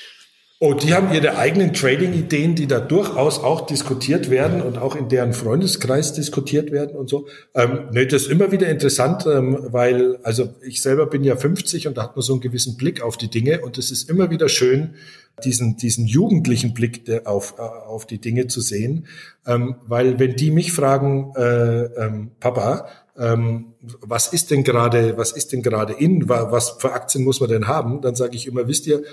Oh, 0.59 0.73
die 0.73 0.95
haben 0.95 1.13
ihre 1.13 1.37
eigenen 1.37 1.71
Trading-Ideen, 1.71 2.55
die 2.55 2.65
da 2.65 2.79
durchaus 2.79 3.37
auch 3.37 3.67
diskutiert 3.67 4.31
werden 4.31 4.63
und 4.63 4.79
auch 4.79 4.95
in 4.95 5.07
deren 5.07 5.33
Freundeskreis 5.33 6.13
diskutiert 6.13 6.71
werden 6.71 6.95
und 6.95 7.09
so. 7.09 7.27
Ähm, 7.53 7.89
nee, 7.91 8.07
das 8.07 8.23
ist 8.23 8.31
immer 8.31 8.51
wieder 8.51 8.67
interessant, 8.67 9.27
ähm, 9.27 9.59
weil, 9.69 10.17
also 10.23 10.49
ich 10.65 10.81
selber 10.81 11.05
bin 11.05 11.23
ja 11.23 11.35
50 11.35 11.87
und 11.87 11.97
da 11.97 12.03
hat 12.03 12.15
man 12.15 12.23
so 12.23 12.33
einen 12.33 12.41
gewissen 12.41 12.75
Blick 12.75 13.03
auf 13.03 13.17
die 13.17 13.29
Dinge 13.29 13.61
und 13.61 13.77
es 13.77 13.91
ist 13.91 14.09
immer 14.09 14.31
wieder 14.31 14.49
schön, 14.49 14.95
diesen, 15.43 15.77
diesen 15.77 16.07
jugendlichen 16.07 16.73
Blick 16.73 17.03
auf, 17.25 17.53
äh, 17.59 17.61
auf 17.61 18.07
die 18.07 18.19
Dinge 18.19 18.47
zu 18.47 18.59
sehen. 18.59 19.05
Ähm, 19.45 19.75
weil 19.85 20.17
wenn 20.17 20.35
die 20.35 20.49
mich 20.49 20.71
fragen, 20.71 21.33
äh, 21.35 21.83
ähm, 21.83 22.31
Papa, 22.39 22.87
ähm, 23.15 23.73
was 23.81 24.33
ist 24.33 24.51
denn 24.51 24.63
gerade, 24.63 25.17
was 25.17 25.31
ist 25.31 25.51
denn 25.51 25.61
gerade 25.61 25.93
in, 25.93 26.29
was 26.29 26.71
für 26.79 26.93
Aktien 26.93 27.23
muss 27.23 27.39
man 27.39 27.49
denn 27.49 27.67
haben, 27.67 28.01
dann 28.01 28.15
sage 28.15 28.35
ich 28.35 28.47
immer, 28.47 28.67
wisst 28.67 28.87
ihr, 28.87 29.03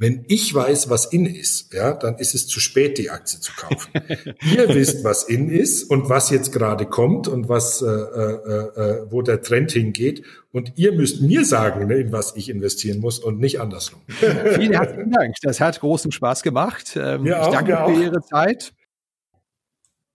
wenn 0.00 0.24
ich 0.28 0.54
weiß, 0.54 0.88
was 0.88 1.04
in 1.04 1.26
ist, 1.26 1.74
ja, 1.74 1.92
dann 1.92 2.16
ist 2.16 2.34
es 2.34 2.46
zu 2.46 2.58
spät, 2.58 2.96
die 2.96 3.10
Aktie 3.10 3.38
zu 3.38 3.52
kaufen. 3.52 3.92
ihr 4.50 4.66
wisst, 4.74 5.04
was 5.04 5.24
in 5.24 5.50
ist 5.50 5.84
und 5.84 6.08
was 6.08 6.30
jetzt 6.30 6.52
gerade 6.52 6.86
kommt 6.86 7.28
und 7.28 7.50
was, 7.50 7.82
äh, 7.82 7.86
äh, 7.86 7.90
äh, 7.90 9.06
wo 9.10 9.20
der 9.20 9.42
Trend 9.42 9.72
hingeht. 9.72 10.22
Und 10.52 10.72
ihr 10.76 10.92
müsst 10.92 11.20
mir 11.20 11.44
sagen, 11.44 11.86
ne, 11.86 11.96
in 11.96 12.12
was 12.12 12.34
ich 12.34 12.48
investieren 12.48 13.00
muss 13.00 13.18
und 13.18 13.40
nicht 13.40 13.60
andersrum. 13.60 14.00
Vielen 14.08 14.72
herzlichen 14.72 15.10
Dank. 15.10 15.36
Das 15.42 15.60
hat 15.60 15.78
großen 15.78 16.10
Spaß 16.12 16.42
gemacht. 16.42 16.96
Ähm, 16.96 17.26
ich 17.26 17.34
auch, 17.34 17.52
danke 17.52 17.78
für 17.86 18.02
Ihre 18.02 18.22
Zeit. 18.22 18.72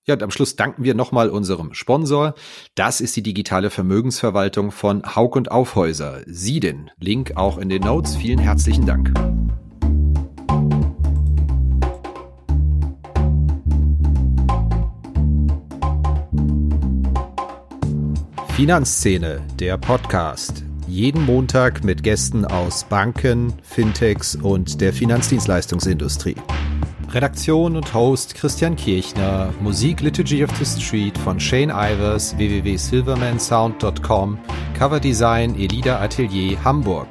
Ja, 0.07 0.15
und 0.15 0.23
am 0.23 0.31
Schluss 0.31 0.55
danken 0.55 0.83
wir 0.83 0.95
nochmal 0.95 1.29
unserem 1.29 1.75
Sponsor. 1.75 2.33
Das 2.73 3.01
ist 3.01 3.15
die 3.15 3.23
digitale 3.23 3.69
Vermögensverwaltung 3.69 4.71
von 4.71 5.15
Haug 5.15 5.35
und 5.35 5.51
Aufhäuser. 5.51 6.21
Sie 6.25 6.59
den 6.59 6.89
Link 6.97 7.33
auch 7.35 7.59
in 7.59 7.69
den 7.69 7.83
Notes. 7.83 8.15
Vielen 8.15 8.39
herzlichen 8.39 8.87
Dank. 8.87 9.13
Finanzszene, 18.55 19.41
der 19.59 19.77
Podcast. 19.77 20.63
Jeden 20.87 21.25
Montag 21.25 21.83
mit 21.83 22.03
Gästen 22.03 22.45
aus 22.45 22.85
Banken, 22.85 23.51
Fintechs 23.63 24.37
und 24.37 24.79
der 24.79 24.93
Finanzdienstleistungsindustrie. 24.93 26.37
Redaktion 27.11 27.75
und 27.75 27.93
Host 27.93 28.33
Christian 28.33 28.77
Kirchner, 28.77 29.53
Musik 29.59 29.99
Liturgy 29.99 30.41
of 30.41 30.51
the 30.57 30.63
Street 30.63 31.17
von 31.17 31.37
Shane 31.37 31.69
Ivers, 31.69 32.37
www.silvermansound.com, 32.37 34.39
Coverdesign 34.79 35.55
Elida 35.55 35.99
Atelier 35.99 36.57
Hamburg. 36.63 37.07